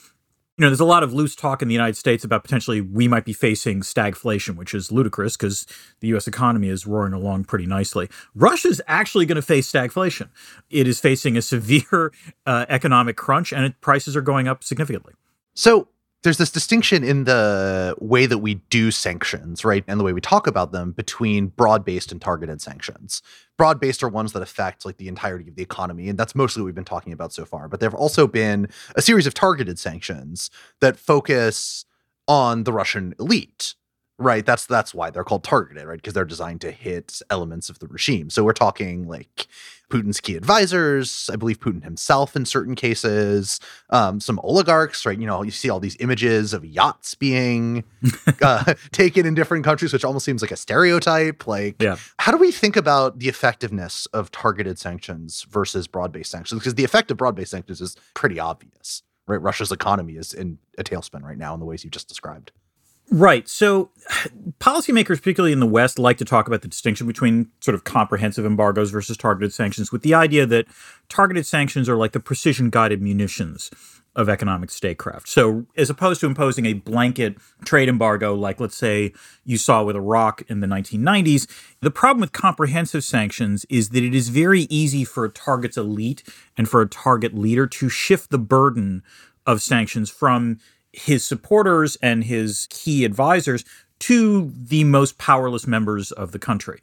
You 0.57 0.63
know, 0.67 0.71
there's 0.71 0.81
a 0.81 0.85
lot 0.85 1.03
of 1.03 1.15
loose 1.15 1.35
talk 1.35 1.63
in 1.63 1.69
the 1.69 1.75
United 1.75 1.97
States 1.97 2.23
about 2.25 2.43
potentially 2.43 2.81
we 2.81 3.09
might 3.09 3.25
be 3.25 3.33
facing 3.33 3.81
stagflation, 3.81 4.57
which 4.57 4.75
is 4.75 4.91
ludicrous 4.91 5.37
because 5.37 5.67
the 6.01 6.09
U.S. 6.09 6.27
economy 6.27 6.69
is 6.69 6.87
roaring 6.87 7.15
along 7.15 7.45
pretty 7.45 7.65
nicely. 7.67 8.11
Russia's 8.35 8.81
actually 8.87 9.25
going 9.25 9.37
to 9.37 9.43
face 9.43 9.71
stagflation. 9.71 10.29
It 10.69 10.87
is 10.87 11.01
facing 11.01 11.37
a 11.37 11.43
severe 11.43 12.13
uh, 12.47 12.67
economic 12.69 13.17
crunch, 13.17 13.53
and 13.53 13.65
it, 13.65 13.81
prices 13.81 14.17
are 14.17 14.23
going 14.23 14.49
up 14.49 14.63
significantly. 14.63 15.15
So, 15.55 15.89
there's 16.23 16.39
this 16.39 16.51
distinction 16.51 17.03
in 17.03 17.25
the 17.25 17.95
way 17.99 18.27
that 18.27 18.39
we 18.39 18.55
do 18.69 18.91
sanctions, 18.91 19.65
right? 19.65 19.85
And 19.89 19.99
the 19.99 20.05
way 20.05 20.13
we 20.13 20.21
talk 20.21 20.47
about 20.47 20.71
them 20.73 20.93
between 20.93 21.47
broad 21.47 21.85
based 21.85 22.13
and 22.13 22.21
targeted 22.21 22.61
sanctions. 22.61 23.23
Broad 23.57 23.81
based 23.81 24.03
are 24.03 24.09
ones 24.09 24.33
that 24.33 24.43
affect 24.43 24.85
like 24.85 24.99
the 24.99 25.09
entirety 25.09 25.49
of 25.49 25.57
the 25.57 25.63
economy. 25.63 26.09
And 26.09 26.19
that's 26.19 26.35
mostly 26.35 26.61
what 26.63 26.67
we've 26.67 26.75
been 26.75 26.85
talking 26.85 27.13
about 27.15 27.33
so 27.33 27.45
far. 27.45 27.69
But 27.69 27.81
there 27.81 27.89
have 27.89 27.99
also 27.99 28.27
been 28.27 28.69
a 28.95 29.03
series 29.03 29.27
of 29.27 29.33
targeted 29.33 29.79
sanctions 29.79 30.51
that 30.81 30.99
focus 30.99 31.87
on 32.29 32.65
the 32.65 32.73
Russian 32.73 33.15
elite, 33.19 33.75
right? 34.21 34.45
That's 34.45 34.67
that's 34.67 34.95
why 34.95 35.11
they're 35.11 35.25
called 35.25 35.43
targeted, 35.43 35.85
right? 35.87 35.97
Because 35.97 36.13
they're 36.13 36.25
designed 36.25 36.61
to 36.61 36.71
hit 36.71 37.21
elements 37.31 37.71
of 37.71 37.79
the 37.79 37.89
regime. 37.89 38.31
So 38.31 38.45
we're 38.45 38.53
talking 38.53 39.09
like 39.09 39.49
Putin's 39.91 40.21
key 40.21 40.37
advisors, 40.37 41.29
I 41.33 41.37
believe 41.37 41.59
Putin 41.59 41.83
himself 41.83 42.37
in 42.37 42.45
certain 42.45 42.75
cases, 42.75 43.59
um, 43.89 44.21
some 44.21 44.39
oligarchs, 44.45 45.05
right? 45.05 45.19
You 45.19 45.27
know, 45.27 45.43
you 45.43 45.51
see 45.51 45.71
all 45.71 45.81
these 45.81 45.97
images 46.01 46.53
of 46.53 46.65
yachts 46.65 47.15
being 47.15 47.83
uh, 48.43 48.75
taken 48.93 49.27
in 49.27 49.35
different 49.35 49.65
countries, 49.65 49.93
which 49.93 50.05
almost 50.05 50.25
seems 50.25 50.43
like 50.43 50.53
a 50.53 50.57
stereotype. 50.57 51.47
Like, 51.47 51.83
yeah. 51.83 51.97
how 52.19 52.31
do 52.31 52.39
we 52.39 52.53
think 52.53 52.77
about 52.77 53.19
the 53.19 53.29
effectiveness 53.29 54.07
of 54.13 54.31
targeted 54.31 54.79
sanctions 54.79 55.47
versus 55.51 55.89
broad 55.89 56.13
based 56.13 56.31
sanctions? 56.31 56.61
Because 56.61 56.75
the 56.75 56.85
effect 56.85 57.11
of 57.11 57.17
broad 57.17 57.35
based 57.35 57.51
sanctions 57.51 57.81
is 57.81 57.97
pretty 58.15 58.39
obvious, 58.39 59.03
right? 59.27 59.41
Russia's 59.41 59.73
economy 59.73 60.17
is 60.17 60.35
in 60.35 60.59
a 60.79 60.85
tailspin 60.85 61.23
right 61.23 61.39
now 61.39 61.55
in 61.55 61.61
the 61.61 61.67
ways 61.67 61.85
you 61.85 61.91
just 61.91 62.07
described. 62.07 62.53
Right. 63.13 63.49
So 63.49 63.91
policymakers, 64.61 65.19
particularly 65.19 65.53
in 65.53 65.59
the 65.59 65.67
West, 65.67 65.99
like 65.99 66.17
to 66.19 66.25
talk 66.25 66.47
about 66.47 66.63
the 66.63 66.69
distinction 66.69 67.09
between 67.09 67.51
sort 67.59 67.75
of 67.75 67.83
comprehensive 67.83 68.47
embargoes 68.47 68.93
versus 68.93 69.17
targeted 69.17 69.53
sanctions, 69.53 69.91
with 69.91 70.03
the 70.03 70.15
idea 70.15 70.47
that 70.47 70.67
targeted 71.09 71.45
sanctions 71.45 71.89
are 71.89 71.97
like 71.97 72.13
the 72.13 72.21
precision 72.21 72.71
guided 72.71 73.03
munitions 73.03 73.69
of 74.15 74.29
economic 74.29 74.71
statecraft. 74.71 75.29
So, 75.29 75.67
as 75.77 75.91
opposed 75.91 76.21
to 76.21 76.27
imposing 76.27 76.67
a 76.67 76.73
blanket 76.73 77.37
trade 77.65 77.89
embargo, 77.89 78.35
like 78.35 78.61
let's 78.61 78.77
say 78.77 79.13
you 79.45 79.57
saw 79.57 79.83
with 79.83 79.97
Iraq 79.97 80.43
in 80.49 80.61
the 80.61 80.67
1990s, 80.69 81.49
the 81.81 81.91
problem 81.91 82.21
with 82.21 82.33
comprehensive 82.33 83.03
sanctions 83.03 83.65
is 83.69 83.89
that 83.91 84.05
it 84.05 84.15
is 84.15 84.29
very 84.29 84.63
easy 84.63 85.05
for 85.05 85.25
a 85.25 85.31
target's 85.31 85.77
elite 85.77 86.23
and 86.57 86.69
for 86.69 86.81
a 86.81 86.89
target 86.89 87.35
leader 87.35 87.67
to 87.67 87.89
shift 87.89 88.31
the 88.31 88.39
burden 88.39 89.03
of 89.47 89.63
sanctions 89.63 90.11
from 90.11 90.59
his 90.93 91.25
supporters 91.25 91.97
and 91.97 92.25
his 92.25 92.67
key 92.71 93.05
advisors 93.05 93.65
to 94.01 94.53
the 94.57 94.85
most 94.85 95.19
powerless 95.19 95.67
members 95.67 96.11
of 96.13 96.33
the 96.33 96.39
country. 96.39 96.81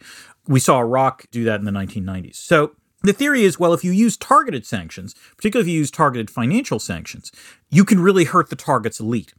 We 0.48 0.60
saw 0.60 0.80
Iraq 0.80 1.26
do 1.32 1.44
that 1.46 1.60
in 1.60 1.66
the 1.66 1.72
1990s. 1.72 2.36
So 2.36 2.72
the 3.04 3.14
theory 3.14 3.44
is 3.44 3.60
well, 3.60 3.74
if 3.74 3.84
you 3.84 3.92
use 3.92 4.18
targeted 4.18 4.66
sanctions, 4.66 5.16
particularly 5.36 5.70
if 5.70 5.74
you 5.74 5.80
use 5.80 5.92
targeted 5.92 6.30
financial 6.30 6.80
sanctions, 6.80 7.32
you 7.70 7.84
can 7.84 8.00
really 8.00 8.24
hurt 8.24 8.50
the 8.50 8.56
target's 8.56 9.00
elite. 9.00 9.34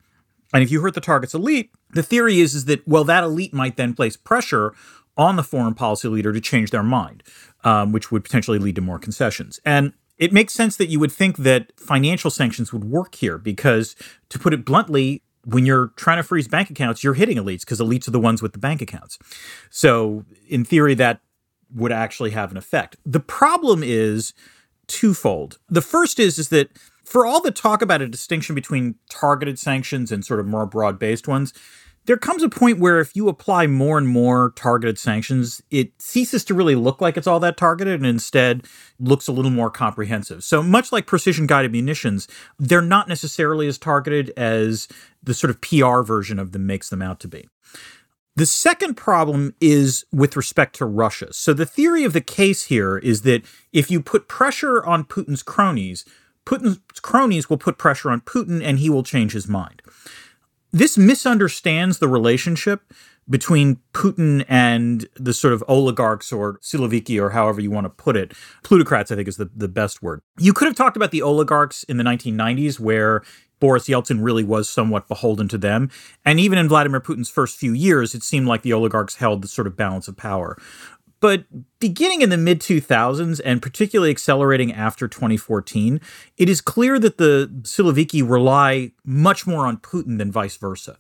And 0.53 0.63
if 0.63 0.71
you 0.71 0.81
hurt 0.81 0.95
the 0.95 1.01
target's 1.01 1.35
elite, 1.35 1.71
the 1.91 2.03
theory 2.03 2.41
is, 2.41 2.55
is 2.55 2.65
that, 2.67 2.87
well, 2.87 3.05
that 3.05 3.25
elite 3.25 3.53
might 3.53 3.77
then 3.77 3.95
place 3.95 4.17
pressure 4.17 4.75
on 5.17 5.37
the 5.37 5.43
foreign 5.43 5.75
policy 5.75 6.09
leader 6.09 6.33
to 6.33 6.41
change 6.41 6.71
their 6.71 6.83
mind, 6.83 7.23
um, 7.65 7.93
which 7.93 8.11
would 8.11 8.25
potentially 8.25 8.59
lead 8.59 8.77
to 8.77 8.81
more 8.81 8.99
concessions. 8.99 9.61
And 9.65 9.93
it 10.19 10.33
makes 10.33 10.53
sense 10.53 10.77
that 10.77 10.89
you 10.89 10.99
would 11.01 11.13
think 11.13 11.39
that 11.39 11.73
financial 11.79 12.31
sanctions 12.31 12.73
would 12.73 12.85
work 12.85 13.15
here 13.15 13.39
because, 13.39 13.95
to 14.29 14.39
put 14.39 14.53
it 14.53 14.65
bluntly, 14.65 15.23
when 15.45 15.65
you're 15.65 15.89
trying 15.97 16.19
to 16.19 16.23
freeze 16.23 16.49
bank 16.49 16.71
accounts, 16.71 17.03
you're 17.03 17.15
hitting 17.15 17.37
elites 17.37 17.61
because 17.61 17.81
elites 17.81 18.09
are 18.09 18.13
the 18.13 18.21
ones 18.21 18.43
with 18.43 18.53
the 18.53 18.59
bank 18.59 18.83
accounts. 18.83 19.19
So, 19.71 20.25
in 20.49 20.65
theory, 20.65 20.95
that 20.95 21.21
would 21.75 21.93
actually 21.93 22.31
have 22.31 22.51
an 22.51 22.57
effect. 22.57 22.97
The 23.07 23.21
problem 23.21 23.83
is 23.83 24.35
twofold. 24.87 25.59
The 25.69 25.83
first 25.83 26.19
is 26.19 26.39
is 26.39 26.49
that 26.49 26.71
for 27.05 27.25
all 27.25 27.41
the 27.41 27.51
talk 27.51 27.81
about 27.81 28.03
a 28.03 28.09
distinction 28.09 28.55
between 28.55 28.97
targeted 29.09 29.59
sanctions 29.59 30.11
and 30.13 30.25
sort 30.25 30.41
of 30.41 30.47
more 30.47 30.67
broad-based 30.67 31.29
ones, 31.29 31.55
there 32.09 32.17
comes 32.17 32.43
a 32.43 32.49
point 32.49 32.79
where 32.79 33.01
if 33.01 33.15
you 33.15 33.29
apply 33.29 33.67
more 33.67 33.99
and 33.99 34.09
more 34.09 34.55
targeted 34.57 34.99
sanctions, 34.99 35.63
it 35.71 35.93
ceases 36.01 36.43
to 36.43 36.55
really 36.55 36.75
look 36.75 37.03
like 37.03 37.19
it's 37.19 37.27
all 37.27 37.39
that 37.39 37.59
targeted 37.59 38.01
and 38.01 38.07
instead 38.07 38.65
looks 38.99 39.29
a 39.29 39.33
little 39.33 39.51
more 39.51 39.71
comprehensive. 39.71 40.43
So, 40.43 40.63
much 40.63 40.91
like 40.91 41.05
precision 41.05 41.47
guided 41.47 41.71
munitions, 41.71 42.27
they're 42.59 42.81
not 42.81 43.09
necessarily 43.09 43.67
as 43.69 43.77
targeted 43.77 44.33
as 44.39 44.89
the 45.23 45.35
sort 45.35 45.51
of 45.51 45.61
PR 45.61 46.01
version 46.01 46.39
of 46.39 46.53
them 46.53 46.67
makes 46.67 46.89
them 46.89 47.03
out 47.03 47.21
to 47.21 47.29
be. 47.29 47.47
The 48.37 48.47
second 48.47 48.95
problem 48.95 49.55
is 49.61 50.07
with 50.11 50.35
respect 50.35 50.77
to 50.77 50.87
Russia. 50.87 51.35
So, 51.35 51.53
the 51.53 51.67
theory 51.67 52.05
of 52.05 52.15
the 52.15 52.23
case 52.23 52.65
here 52.65 52.97
is 52.97 53.21
that 53.23 53.43
if 53.75 53.91
you 53.91 54.01
put 54.01 54.29
pressure 54.29 54.83
on 54.83 55.05
Putin's 55.05 55.43
cronies, 55.43 56.07
Putin's 56.47 56.81
cronies 57.01 57.51
will 57.51 57.59
put 57.59 57.77
pressure 57.77 58.11
on 58.11 58.23
Putin 58.23 58.63
and 58.65 58.79
he 58.79 58.89
will 58.89 59.03
change 59.03 59.33
his 59.33 59.47
mind 59.47 59.83
this 60.73 60.99
misunderstands 60.99 61.99
the 61.99 62.09
relationship 62.09 62.93
between 63.29 63.79
Putin 63.93 64.45
and 64.49 65.07
the 65.17 65.33
sort 65.33 65.53
of 65.53 65.63
oligarchs 65.69 66.33
or 66.33 66.59
Siloviki 66.61 67.21
or 67.21 67.31
however 67.31 67.61
you 67.61 67.71
want 67.71 67.85
to 67.85 67.91
put 67.91 68.17
it. 68.17 68.33
Plutocrats, 68.63 69.13
I 69.13 69.17
think, 69.17 69.29
is 69.29 69.37
the, 69.37 69.51
the 69.55 69.69
best 69.69 70.03
word. 70.03 70.23
You 70.39 70.53
could 70.53 70.67
have 70.67 70.77
talked 70.77 70.97
about 70.97 71.11
the 71.11 71.23
oligarchs 71.23 71.83
in 71.85 71.99
the 71.99 72.05
1990s 72.05 72.81
where 72.81 73.23
Boris 73.61 73.89
Yeltsin 73.89 74.23
really 74.23 74.45
was 74.45 74.69
somewhat 74.69 75.09
beholden 75.09 75.49
to 75.49 75.59
them. 75.59 75.91
And 76.25 76.39
even 76.39 76.59
in 76.59 76.69
Vladimir 76.69 77.01
Putin's 77.01 77.29
first 77.29 77.59
few 77.59 77.73
years, 77.73 78.15
it 78.15 78.23
seemed 78.23 78.47
like 78.47 78.63
the 78.63 78.73
oligarchs 78.73 79.17
held 79.17 79.43
the 79.43 79.49
sort 79.49 79.67
of 79.67 79.77
balance 79.77 80.09
of 80.09 80.17
power. 80.17 80.57
But 81.21 81.45
beginning 81.81 82.23
in 82.23 82.31
the 82.31 82.37
mid 82.37 82.61
2000s 82.61 83.41
and 83.45 83.61
particularly 83.61 84.11
accelerating 84.11 84.73
after 84.73 85.09
2014, 85.09 86.01
it 86.37 86.49
is 86.49 86.61
clear 86.61 86.99
that 86.99 87.19
the 87.19 87.51
Siloviki 87.63 88.29
rely 88.29 88.93
much 89.05 89.47
more 89.47 89.67
on 89.67 89.79
Putin 89.79 90.19
than 90.19 90.31
vice 90.31 90.57
versa. 90.57 90.97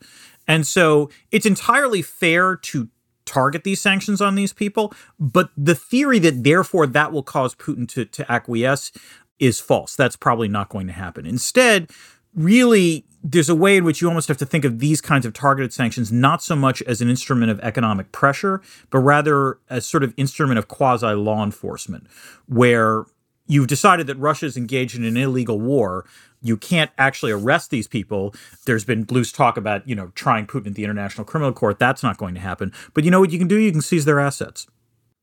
And 0.46 0.66
so 0.66 1.10
it's 1.30 1.46
entirely 1.46 2.02
fair 2.02 2.56
to 2.56 2.88
target 3.26 3.62
these 3.62 3.80
sanctions 3.80 4.20
on 4.20 4.34
these 4.34 4.54
people, 4.54 4.92
but 5.20 5.50
the 5.56 5.75
theory 5.75 6.18
that 6.18 6.42
therefore 6.42 6.87
that 6.87 7.12
will 7.12 7.22
cause 7.22 7.54
Putin 7.54 7.87
to, 7.88 8.06
to 8.06 8.32
acquiesce 8.32 8.90
is 9.38 9.60
false. 9.60 9.94
That's 9.94 10.16
probably 10.16 10.48
not 10.48 10.70
going 10.70 10.87
to 10.87 10.92
happen. 10.92 11.26
Instead, 11.26 11.90
really 12.38 13.04
there's 13.23 13.49
a 13.49 13.54
way 13.54 13.76
in 13.76 13.85
which 13.85 14.00
you 14.00 14.09
almost 14.09 14.28
have 14.28 14.37
to 14.38 14.47
think 14.47 14.64
of 14.64 14.78
these 14.78 15.00
kinds 15.00 15.26
of 15.26 15.33
targeted 15.33 15.73
sanctions 15.73 16.12
not 16.12 16.42
so 16.42 16.54
much 16.54 16.80
as 16.83 17.00
an 17.00 17.11
instrument 17.11 17.50
of 17.50 17.59
economic 17.61 18.12
pressure, 18.12 18.62
but 18.90 19.00
rather 19.00 19.59
as 19.68 19.85
sort 19.85 20.04
of 20.04 20.14
instrument 20.16 20.59
of 20.59 20.68
quasi 20.68 21.09
law 21.09 21.45
enforcement, 21.45 22.07
where 22.47 23.04
you've 23.47 23.66
decided 23.66 24.07
that 24.07 24.16
Russia 24.16 24.47
is 24.47 24.57
engaged 24.57 24.97
in 24.97 25.04
an 25.04 25.16
illegal 25.16 25.61
war. 25.61 26.04
You 26.40 26.57
can't 26.57 26.92
actually 26.97 27.33
arrest 27.33 27.71
these 27.71 27.88
people. 27.88 28.35
There's 28.66 28.85
been 28.85 29.07
loose 29.11 29.33
talk 29.33 29.57
about, 29.57 29.88
you 29.88 29.97
know, 29.97 30.12
trying 30.14 30.47
Putin 30.47 30.68
at 30.68 30.75
the 30.75 30.85
International 30.85 31.25
Criminal 31.25 31.52
Court. 31.52 31.80
That's 31.80 32.02
not 32.02 32.18
going 32.18 32.35
to 32.35 32.40
happen. 32.40 32.73
But 32.95 33.04
you 33.04 33.11
know 33.11 33.18
what 33.18 33.33
you 33.33 33.38
can 33.38 33.49
do? 33.49 33.57
You 33.57 33.73
can 33.73 33.80
seize 33.80 34.04
their 34.04 34.21
assets. 34.21 34.68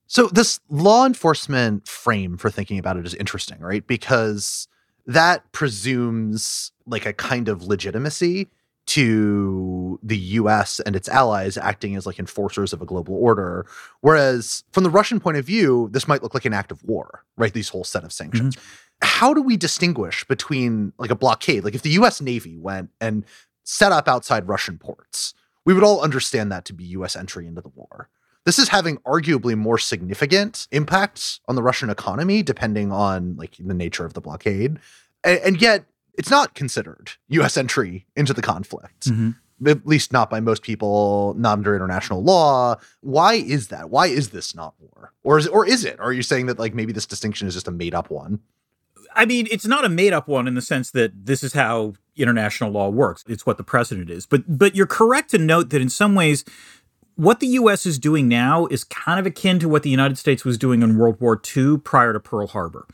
So 0.08 0.28
this 0.28 0.60
law 0.70 1.06
enforcement 1.06 1.88
frame 1.88 2.38
for 2.38 2.50
thinking 2.50 2.78
about 2.78 2.98
it 2.98 3.06
is 3.06 3.16
interesting, 3.16 3.60
right? 3.60 3.86
Because 3.88 4.68
that 5.06 5.52
presumes 5.52 6.72
like 6.86 7.06
a 7.06 7.14
kind 7.14 7.48
of 7.50 7.64
legitimacy 7.64 8.50
to 8.88 10.00
the 10.04 10.18
US 10.18 10.80
and 10.80 10.96
its 10.96 11.10
allies 11.10 11.58
acting 11.58 11.96
as 11.96 12.06
like 12.06 12.20
enforcers 12.20 12.72
of 12.72 12.82
a 12.82 12.86
global 12.86 13.16
order. 13.16 13.66
Whereas 14.02 14.64
from 14.72 14.84
the 14.84 14.90
Russian 14.90 15.20
point 15.20 15.38
of 15.38 15.46
view, 15.46 15.90
this 15.92 16.08
might 16.08 16.22
look 16.22 16.34
like 16.34 16.46
an 16.46 16.54
act 16.54 16.72
of 16.72 16.84
war, 16.84 17.24
right? 17.36 17.54
These 17.54 17.70
whole 17.70 17.84
set 17.84 18.04
of 18.04 18.14
sanctions. 18.14 18.56
Mm-hmm. 18.56 18.66
How 19.02 19.34
do 19.34 19.42
we 19.42 19.58
distinguish 19.58 20.24
between 20.26 20.94
like 20.98 21.10
a 21.10 21.16
blockade? 21.16 21.64
Like 21.64 21.76
if 21.76 21.82
the 21.82 21.90
US 21.92 22.22
Navy 22.22 22.58
went 22.58 22.92
and 23.02 23.26
set 23.64 23.92
up 23.92 24.08
outside 24.08 24.48
Russian 24.48 24.78
ports, 24.78 25.34
we 25.66 25.74
would 25.74 25.84
all 25.84 26.02
understand 26.02 26.52
that 26.52 26.66
to 26.66 26.74
be 26.74 26.84
US 26.86 27.16
entry 27.16 27.48
into 27.48 27.62
the 27.62 27.70
war. 27.70 28.10
This 28.46 28.60
is 28.60 28.70
having 28.70 28.98
arguably 29.00 29.58
more 29.58 29.80
significant 29.80 30.68
impacts 30.72 31.40
on 31.48 31.56
the 31.56 31.64
Russian 31.64 31.90
economy, 31.90 32.44
depending 32.44 32.92
on 32.92 33.36
like 33.38 33.56
the 33.60 33.74
nature 33.74 34.06
of 34.06 34.14
the 34.14 34.22
blockade. 34.22 34.80
And, 35.24 35.40
and 35.40 35.62
yet 35.62 35.86
it's 36.18 36.30
not 36.30 36.54
considered 36.54 37.12
U.S. 37.30 37.58
entry 37.58 38.06
into 38.16 38.34
the 38.34 38.42
conflict. 38.42 39.10
Mm-hmm. 39.10 39.32
At 39.68 39.88
least 39.88 40.12
not 40.12 40.30
by 40.30 40.42
most 40.42 40.64
people, 40.64 41.34
not 41.38 41.54
under 41.54 41.75
international 41.75 42.22
law. 42.22 42.75
Why 43.02 43.36
is 43.36 43.70
that? 43.70 43.90
Why 43.90 44.08
is 44.08 44.30
this 44.30 44.54
not 44.54 44.74
war? 44.80 45.14
Or 45.24 45.40
is 45.40 45.46
it, 45.48 45.50
or 45.50 45.66
is 45.66 45.86
it? 45.86 45.96
Or 45.98 46.08
are 46.08 46.14
you 46.14 46.24
saying 46.24 46.48
that 46.48 46.60
like 46.60 46.74
maybe 46.74 46.92
this 46.92 47.06
distinction 47.06 47.48
is 47.48 47.54
just 47.54 47.68
a 47.68 47.72
made 47.72 47.96
up 47.96 48.12
one? 48.12 48.42
I 49.16 49.25
mean, 49.25 49.48
it's 49.50 49.66
not 49.66 49.86
a 49.86 49.90
made 49.90 50.12
up 50.12 50.28
one 50.28 50.46
in 50.48 50.56
the 50.56 50.62
sense 50.62 50.92
that 50.92 51.25
this 51.25 51.42
is 51.42 51.54
how 51.54 51.94
international 52.18 52.72
law 52.72 52.90
works. 52.90 53.24
It's 53.28 53.46
what 53.46 53.56
the 53.58 53.64
precedent 53.64 54.10
is. 54.10 54.25
But 54.25 54.58
but 54.58 54.75
you're 54.75 54.86
correct 54.86 55.32
to 55.32 55.38
note 55.38 55.70
that 55.70 55.82
in 55.82 55.90
some 55.90 56.16
ways 56.16 56.44
what 57.16 57.40
the 57.40 57.48
US 57.48 57.86
is 57.86 57.98
doing 57.98 58.28
now 58.28 58.66
is 58.68 58.84
kind 58.84 59.20
of 59.20 59.26
akin 59.26 59.60
to 59.60 59.70
what 59.70 59.84
the 59.84 59.90
United 59.90 60.18
States 60.18 60.46
was 60.46 60.58
doing 60.58 60.82
in 60.82 60.98
World 60.98 61.20
War 61.20 61.42
II 61.56 61.78
prior 61.78 62.14
to 62.14 62.20
Pearl 62.20 62.48
Harbor. 62.48 62.88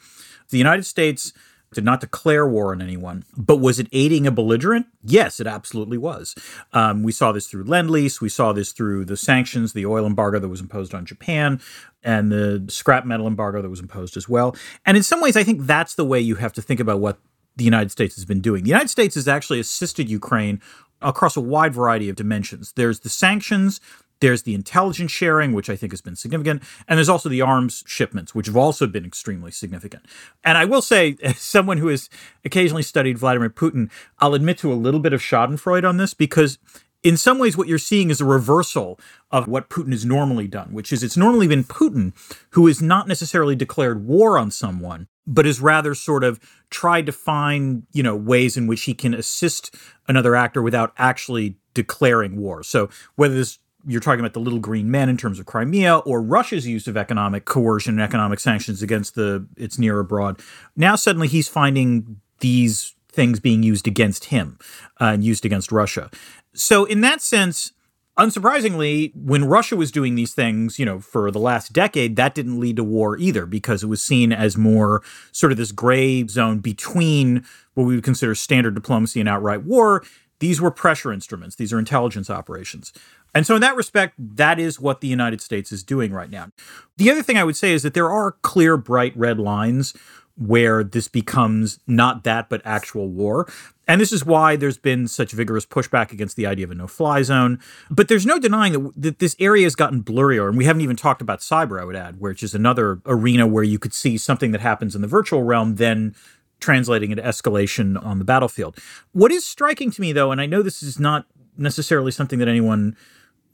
The 0.50 0.58
United 0.58 0.86
States 0.86 1.34
did 1.74 1.86
not 1.86 2.01
declare 2.01 2.46
war 2.46 2.74
on 2.74 2.82
anyone, 2.82 3.24
but 3.38 3.58
was 3.58 3.80
it 3.80 3.88
aiding 3.94 4.28
a 4.28 4.32
belligerent? 4.32 4.88
Yes, 5.04 5.40
it 5.40 5.48
absolutely 5.48 5.98
was. 5.98 6.36
Um, 6.74 7.01
we 7.01 7.13
saw 7.13 7.32
this 7.32 7.48
through 7.48 7.63
Lend 7.63 7.90
Lease. 7.90 8.20
We 8.20 8.28
saw 8.28 8.51
this 8.51 8.74
through 8.74 9.06
the 9.06 9.16
sanctions, 9.16 9.72
the 9.72 9.86
oil 9.86 10.06
embargo 10.06 10.38
that 10.40 10.50
was 10.50 10.60
imposed 10.60 10.94
on 10.94 11.06
Japan, 11.06 11.62
and 12.04 12.30
the 12.30 12.66
scrap 12.68 13.06
metal 13.06 13.25
embargo 13.25 13.62
that 13.62 13.70
was 13.70 13.80
imposed 13.80 14.18
as 14.18 14.28
well. 14.28 14.56
And 14.86 14.98
in 14.98 15.04
some 15.04 15.22
ways, 15.22 15.38
I 15.38 15.44
think 15.44 15.62
that's 15.62 15.96
the 15.96 16.04
way 16.04 16.20
you 16.20 16.36
have 16.36 16.51
to 16.54 16.62
think 16.62 16.82
about 16.82 17.00
what 17.00 17.20
the 17.56 17.63
United 17.63 17.92
States 17.92 18.16
has 18.16 18.25
been 18.25 18.42
doing. 18.42 18.63
The 18.63 18.70
United 18.70 18.90
States 18.90 19.16
has 19.16 19.28
actually 19.28 19.60
assisted 19.60 20.10
Ukraine 20.10 20.62
across 21.01 21.36
a 21.36 21.42
wide 21.42 21.74
variety 21.74 22.10
of 22.10 22.16
dimensions. 22.16 22.74
There's 22.74 23.00
the 23.00 23.10
sanctions, 23.10 23.82
there's 24.22 24.44
the 24.44 24.56
intelligence 24.56 25.12
sharing, 25.12 25.51
which 25.51 25.70
I 25.70 25.75
think 25.75 25.92
has 25.92 26.01
been 26.01 26.16
significant. 26.16 26.63
And 26.88 26.98
there's 26.98 27.10
also 27.10 27.28
the 27.28 27.42
arms 27.42 27.84
shipments, 27.86 28.34
which 28.34 28.48
have 28.48 28.56
also 28.56 28.88
been 28.88 29.06
extremely 29.06 29.51
significant. 29.51 30.06
And 30.44 30.58
I 30.58 30.66
will 30.66 30.82
say, 30.82 31.18
as 31.22 31.38
someone 31.42 31.78
who 31.78 31.88
has 31.88 32.10
occasionally 32.46 32.84
studied 32.84 33.18
Vladimir 33.18 33.50
Putin, 33.50 33.92
I'll 34.20 34.36
admit 34.36 34.58
to 34.60 34.72
a 34.72 34.75
little 34.75 35.00
bit 35.00 35.13
of 35.13 35.22
Schadenfreude 35.22 35.88
on 35.88 35.98
this 35.98 36.13
because 36.13 36.58
in 37.04 37.18
some 37.18 37.40
ways, 37.40 37.58
what 37.58 37.68
you're 37.68 37.80
seeing 37.80 38.12
is 38.12 38.22
a 38.22 38.25
reversal 38.25 39.00
of 39.32 39.48
what 39.48 39.70
Putin 39.70 39.92
has 39.92 40.06
normally 40.06 40.48
done, 40.48 40.72
which 40.72 40.94
is 40.94 41.01
it's 41.01 41.18
normally 41.18 41.48
been 41.48 41.63
Putin 41.63 42.13
who 42.51 42.68
has 42.68 42.80
not 42.80 43.08
necessarily 43.08 43.56
declared 43.56 44.06
war 44.06 44.38
on 44.38 44.51
someone, 44.51 45.08
but 45.25 45.46
has 45.46 45.60
rather 45.60 45.96
sort 45.96 46.24
of 46.24 46.40
tried 46.70 47.08
to 47.08 47.12
find, 47.12 47.88
you 47.92 48.04
know, 48.04 48.16
ways 48.16 48.56
in 48.56 48.68
which 48.68 48.84
he 48.84 48.94
can 48.94 49.16
assist 49.16 49.75
another 50.08 50.36
actor 50.36 50.62
without 50.62 50.94
actually 50.98 51.56
declaring 51.74 52.40
war. 52.40 52.62
So 52.62 52.90
whether 53.16 53.34
this 53.34 53.58
you're 53.85 54.01
talking 54.01 54.19
about 54.19 54.33
the 54.33 54.39
little 54.39 54.59
green 54.59 54.91
men 54.91 55.09
in 55.09 55.17
terms 55.17 55.39
of 55.39 55.45
Crimea 55.45 55.97
or 56.00 56.21
Russia's 56.21 56.67
use 56.67 56.88
of 56.88 56.97
economic 56.97 57.45
coercion 57.45 57.93
and 57.93 58.01
economic 58.01 58.39
sanctions 58.39 58.81
against 58.81 59.15
the 59.15 59.47
its 59.57 59.79
near 59.79 60.00
abroad. 60.00 60.39
Now 60.75 60.95
suddenly 60.95 61.27
he's 61.27 61.47
finding 61.47 62.21
these 62.39 62.95
things 63.11 63.39
being 63.39 63.63
used 63.63 63.88
against 63.88 64.25
him 64.25 64.57
uh, 65.00 65.05
and 65.05 65.23
used 65.23 65.45
against 65.45 65.71
Russia. 65.71 66.09
So, 66.53 66.85
in 66.85 67.01
that 67.01 67.21
sense, 67.21 67.73
unsurprisingly, 68.17 69.15
when 69.15 69.45
Russia 69.45 69.75
was 69.75 69.91
doing 69.91 70.15
these 70.15 70.33
things, 70.33 70.77
you 70.77 70.85
know, 70.85 71.00
for 71.00 71.31
the 71.31 71.39
last 71.39 71.73
decade, 71.73 72.15
that 72.17 72.35
didn't 72.35 72.59
lead 72.59 72.75
to 72.75 72.83
war 72.83 73.17
either 73.17 73.45
because 73.45 73.83
it 73.83 73.88
was 73.88 74.01
seen 74.01 74.33
as 74.33 74.57
more 74.57 75.01
sort 75.31 75.51
of 75.51 75.57
this 75.57 75.71
gray 75.71 76.25
zone 76.27 76.59
between 76.59 77.45
what 77.73 77.85
we 77.85 77.95
would 77.95 78.03
consider 78.03 78.35
standard 78.35 78.75
diplomacy 78.75 79.19
and 79.19 79.29
outright 79.29 79.63
war. 79.63 80.03
These 80.41 80.60
were 80.60 80.71
pressure 80.71 81.13
instruments, 81.13 81.55
these 81.55 81.71
are 81.71 81.77
intelligence 81.77 82.29
operations. 82.29 82.91
And 83.33 83.45
so, 83.45 83.53
in 83.53 83.62
that 83.62 83.75
respect, 83.75 84.15
that 84.17 84.60
is 84.60 84.79
what 84.79 85.00
the 85.00 85.07
United 85.07 85.39
States 85.39 85.71
is 85.71 85.83
doing 85.83 86.12
right 86.12 86.31
now. 86.31 86.50
The 86.98 87.12
other 87.12 87.21
thing 87.21 87.38
I 87.38 87.43
would 87.43 87.55
say 87.55 87.74
is 87.74 87.83
that 87.83 87.93
there 87.93 88.12
are 88.12 88.33
clear, 88.41 88.75
bright 88.75 89.15
red 89.15 89.39
lines 89.39 89.93
where 90.36 90.83
this 90.83 91.07
becomes 91.07 91.79
not 91.86 92.24
that, 92.24 92.50
but 92.50 92.62
actual 92.65 93.07
war. 93.07 93.48
And 93.88 94.01
this 94.01 94.12
is 94.12 94.25
why 94.25 94.55
there's 94.55 94.79
been 94.79 95.07
such 95.07 95.31
vigorous 95.31 95.65
pushback 95.65 96.12
against 96.12 96.36
the 96.38 96.48
idea 96.48 96.65
of 96.65 96.71
a 96.71 96.75
no 96.75 96.88
fly 96.88 97.21
zone. 97.21 97.60
But 97.91 98.07
there's 98.07 98.25
no 98.25 98.39
denying 98.39 98.74
that, 98.74 98.93
that 98.95 99.19
this 99.19 99.36
area 99.39 99.65
has 99.65 99.75
gotten 99.75 100.01
blurrier. 100.01 100.48
And 100.48 100.57
we 100.57 100.65
haven't 100.65 100.81
even 100.81 100.95
talked 100.95 101.21
about 101.21 101.41
cyber, 101.41 101.79
I 101.79 101.86
would 101.86 101.95
add, 101.95 102.19
which 102.19 102.41
is 102.41 102.55
another 102.55 103.00
arena 103.05 103.45
where 103.45 103.63
you 103.63 103.77
could 103.77 103.93
see 103.93 104.17
something 104.17 104.51
that 104.53 104.62
happens 104.62 104.95
in 104.95 105.01
the 105.01 105.07
virtual 105.07 105.43
realm, 105.43 105.75
then 105.75 106.15
translating 106.62 107.12
into 107.12 107.24
escalation 107.24 108.03
on 108.06 108.20
the 108.20 108.25
battlefield. 108.25 108.77
What 109.12 109.32
is 109.32 109.46
striking 109.46 109.91
to 109.91 110.01
me, 110.01 110.13
though, 110.13 110.32
and 110.32 110.39
I 110.39 110.46
know 110.46 110.62
this 110.62 110.82
is 110.82 111.00
not 111.00 111.25
necessarily 111.58 112.12
something 112.12 112.39
that 112.39 112.48
anyone 112.48 112.96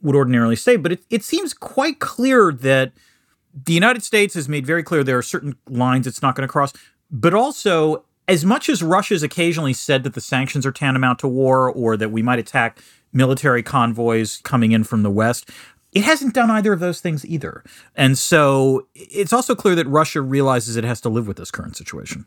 would 0.02 0.14
ordinarily 0.14 0.56
say, 0.56 0.76
but 0.76 0.92
it, 0.92 1.04
it 1.10 1.24
seems 1.24 1.52
quite 1.52 1.98
clear 1.98 2.52
that 2.52 2.92
the 3.64 3.72
United 3.72 4.02
States 4.02 4.34
has 4.34 4.48
made 4.48 4.64
very 4.64 4.82
clear 4.82 5.02
there 5.02 5.18
are 5.18 5.22
certain 5.22 5.56
lines 5.68 6.06
it's 6.06 6.22
not 6.22 6.36
going 6.36 6.46
to 6.46 6.52
cross, 6.52 6.72
but 7.10 7.34
also 7.34 8.04
as 8.28 8.44
much 8.44 8.68
as 8.68 8.82
Russia's 8.82 9.22
occasionally 9.22 9.72
said 9.72 10.04
that 10.04 10.14
the 10.14 10.20
sanctions 10.20 10.66
are 10.66 10.72
tantamount 10.72 11.18
to 11.20 11.28
war 11.28 11.72
or 11.72 11.96
that 11.96 12.10
we 12.10 12.22
might 12.22 12.38
attack 12.38 12.78
military 13.12 13.62
convoys 13.62 14.36
coming 14.44 14.72
in 14.72 14.84
from 14.84 15.02
the 15.02 15.10
West, 15.10 15.50
it 15.92 16.04
hasn't 16.04 16.34
done 16.34 16.50
either 16.50 16.72
of 16.72 16.80
those 16.80 17.00
things 17.00 17.24
either. 17.24 17.64
And 17.96 18.18
so 18.18 18.86
it's 18.94 19.32
also 19.32 19.54
clear 19.54 19.74
that 19.74 19.86
Russia 19.86 20.20
realizes 20.20 20.76
it 20.76 20.84
has 20.84 21.00
to 21.00 21.08
live 21.08 21.26
with 21.26 21.38
this 21.38 21.50
current 21.50 21.76
situation 21.76 22.26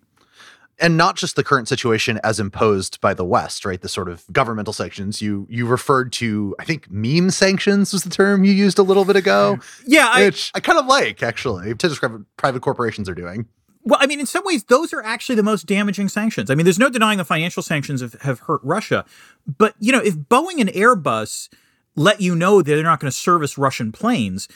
and 0.82 0.98
not 0.98 1.16
just 1.16 1.36
the 1.36 1.44
current 1.44 1.68
situation 1.68 2.20
as 2.24 2.40
imposed 2.40 3.00
by 3.00 3.14
the 3.14 3.24
West, 3.24 3.64
right? 3.64 3.80
The 3.80 3.88
sort 3.88 4.10
of 4.10 4.26
governmental 4.34 4.74
sanctions 4.74 5.22
you 5.22 5.48
you 5.50 5.66
referred 5.68 6.12
to. 6.14 6.56
I 6.60 6.66
think 6.66 6.90
meme 6.90 7.30
sanctions 7.30 7.94
was 7.94 8.04
the 8.04 8.10
term 8.10 8.44
you 8.44 8.52
used 8.52 8.80
a 8.80 8.84
little 8.84 9.06
bit 9.06 9.16
ago. 9.16 9.60
Yeah, 9.86 10.10
I, 10.12 10.26
which 10.26 10.52
I 10.54 10.60
kind 10.60 10.80
of 10.80 10.88
like 10.88 11.24
actually 11.24 11.76
to 11.76 11.88
describe 11.88 12.12
what 12.12 12.22
private 12.36 12.62
corporations 12.62 13.08
are 13.08 13.16
doing. 13.16 13.46
Well, 13.84 14.00
I 14.02 14.06
mean, 14.06 14.20
in 14.20 14.26
some 14.26 14.44
ways, 14.44 14.66
those 14.66 14.94
are 14.94 15.02
actually 15.02 15.36
the 15.36 15.44
most 15.44 15.66
damaging 15.66 16.08
sanctions. 16.10 16.52
I 16.52 16.56
mean, 16.56 16.66
there's 16.66 16.78
no 16.78 16.90
denying 16.90 17.18
the 17.18 17.26
financial 17.26 17.64
sanctions 17.64 18.02
have, 18.02 18.14
have 18.22 18.40
hurt 18.42 18.62
Russia, 18.64 19.06
but 19.58 19.76
you 19.80 19.92
know, 19.92 20.02
if 20.02 20.16
Boeing 20.16 20.60
and 20.60 20.70
Airbus 20.70 21.50
let 21.96 22.22
you 22.22 22.36
know 22.36 22.62
that 22.62 22.72
they're 22.72 22.84
not 22.84 23.00
going 23.00 23.12
to 23.12 23.18
service 23.18 23.58
Russian 23.58 23.92
planes, 23.92 24.48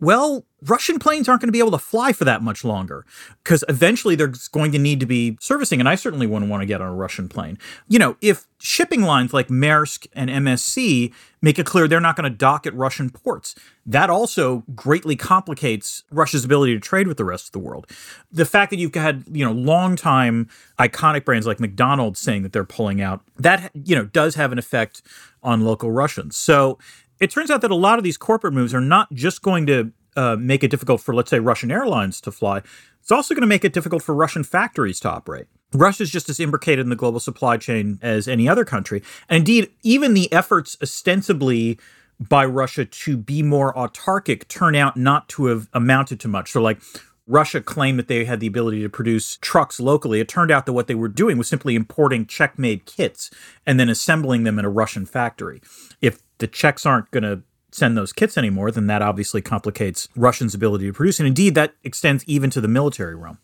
well, 0.00 0.44
Russian 0.62 0.98
planes 0.98 1.28
aren't 1.28 1.40
going 1.40 1.48
to 1.48 1.52
be 1.52 1.58
able 1.58 1.70
to 1.70 1.78
fly 1.78 2.12
for 2.12 2.24
that 2.24 2.42
much 2.42 2.64
longer 2.64 3.06
because 3.42 3.64
eventually 3.68 4.14
there's 4.14 4.48
going 4.48 4.72
to 4.72 4.78
need 4.78 5.00
to 5.00 5.06
be 5.06 5.36
servicing. 5.40 5.80
And 5.80 5.88
I 5.88 5.94
certainly 5.94 6.26
wouldn't 6.26 6.50
want 6.50 6.62
to 6.62 6.66
get 6.66 6.80
on 6.80 6.88
a 6.88 6.94
Russian 6.94 7.28
plane. 7.28 7.58
You 7.88 7.98
know, 7.98 8.16
if 8.20 8.46
shipping 8.58 9.02
lines 9.02 9.32
like 9.32 9.48
Maersk 9.48 10.06
and 10.14 10.28
MSC 10.28 11.12
make 11.40 11.58
it 11.58 11.66
clear 11.66 11.86
they're 11.86 12.00
not 12.00 12.16
going 12.16 12.30
to 12.30 12.36
dock 12.36 12.66
at 12.66 12.74
Russian 12.74 13.10
ports, 13.10 13.54
that 13.84 14.10
also 14.10 14.64
greatly 14.74 15.14
complicates 15.14 16.02
Russia's 16.10 16.44
ability 16.44 16.74
to 16.74 16.80
trade 16.80 17.06
with 17.06 17.16
the 17.16 17.24
rest 17.24 17.46
of 17.46 17.52
the 17.52 17.58
world. 17.58 17.86
The 18.32 18.46
fact 18.46 18.70
that 18.70 18.78
you've 18.78 18.94
had, 18.94 19.24
you 19.30 19.44
know, 19.44 19.52
long-time 19.52 20.48
iconic 20.78 21.24
brands 21.24 21.46
like 21.46 21.60
McDonald's 21.60 22.18
saying 22.18 22.42
that 22.42 22.52
they're 22.52 22.64
pulling 22.64 23.00
out, 23.00 23.22
that, 23.36 23.70
you 23.74 23.94
know, 23.94 24.06
does 24.06 24.34
have 24.34 24.52
an 24.52 24.58
effect 24.58 25.02
on 25.42 25.60
local 25.60 25.92
Russians. 25.92 26.36
So 26.36 26.78
it 27.20 27.30
turns 27.30 27.50
out 27.50 27.60
that 27.62 27.70
a 27.70 27.76
lot 27.76 27.98
of 27.98 28.04
these 28.04 28.16
corporate 28.16 28.54
moves 28.54 28.74
are 28.74 28.80
not 28.80 29.12
just 29.12 29.42
going 29.42 29.66
to 29.66 29.92
uh, 30.16 30.36
make 30.36 30.64
it 30.64 30.70
difficult 30.70 31.00
for, 31.00 31.14
let's 31.14 31.30
say, 31.30 31.38
Russian 31.38 31.70
airlines 31.70 32.20
to 32.22 32.32
fly. 32.32 32.62
It's 33.00 33.12
also 33.12 33.34
going 33.34 33.42
to 33.42 33.46
make 33.46 33.64
it 33.64 33.72
difficult 33.72 34.02
for 34.02 34.14
Russian 34.14 34.42
factories 34.42 34.98
to 35.00 35.10
operate. 35.10 35.46
Russia 35.72 36.02
is 36.04 36.10
just 36.10 36.28
as 36.28 36.40
imbricated 36.40 36.84
in 36.84 36.90
the 36.90 36.96
global 36.96 37.20
supply 37.20 37.56
chain 37.56 37.98
as 38.02 38.26
any 38.26 38.48
other 38.48 38.64
country. 38.64 39.02
And 39.28 39.38
indeed, 39.38 39.70
even 39.82 40.14
the 40.14 40.32
efforts 40.32 40.76
ostensibly 40.82 41.78
by 42.18 42.44
Russia 42.46 42.84
to 42.84 43.16
be 43.16 43.42
more 43.42 43.74
autarkic 43.74 44.48
turn 44.48 44.74
out 44.74 44.96
not 44.96 45.28
to 45.30 45.46
have 45.46 45.68
amounted 45.72 46.18
to 46.20 46.28
much. 46.28 46.50
So, 46.50 46.62
like, 46.62 46.80
Russia 47.26 47.60
claimed 47.60 47.98
that 47.98 48.08
they 48.08 48.24
had 48.24 48.38
the 48.38 48.46
ability 48.46 48.82
to 48.82 48.88
produce 48.88 49.36
trucks 49.38 49.80
locally. 49.80 50.20
It 50.20 50.28
turned 50.28 50.50
out 50.50 50.64
that 50.66 50.72
what 50.72 50.86
they 50.86 50.94
were 50.94 51.08
doing 51.08 51.36
was 51.36 51.48
simply 51.48 51.74
importing 51.74 52.24
Czech 52.24 52.58
made 52.58 52.86
kits 52.86 53.30
and 53.66 53.80
then 53.80 53.88
assembling 53.88 54.44
them 54.44 54.58
in 54.58 54.64
a 54.64 54.70
Russian 54.70 55.04
factory. 55.06 55.60
If 56.00 56.22
the 56.38 56.46
Czechs 56.46 56.84
aren't 56.84 57.10
going 57.10 57.22
to 57.22 57.42
send 57.72 57.96
those 57.96 58.12
kits 58.12 58.38
anymore, 58.38 58.70
then 58.70 58.86
that 58.86 59.02
obviously 59.02 59.42
complicates 59.42 60.08
Russians' 60.16 60.54
ability 60.54 60.86
to 60.86 60.92
produce. 60.92 61.18
And 61.18 61.26
indeed, 61.26 61.54
that 61.54 61.74
extends 61.84 62.24
even 62.26 62.50
to 62.50 62.60
the 62.60 62.68
military 62.68 63.14
realm. 63.14 63.38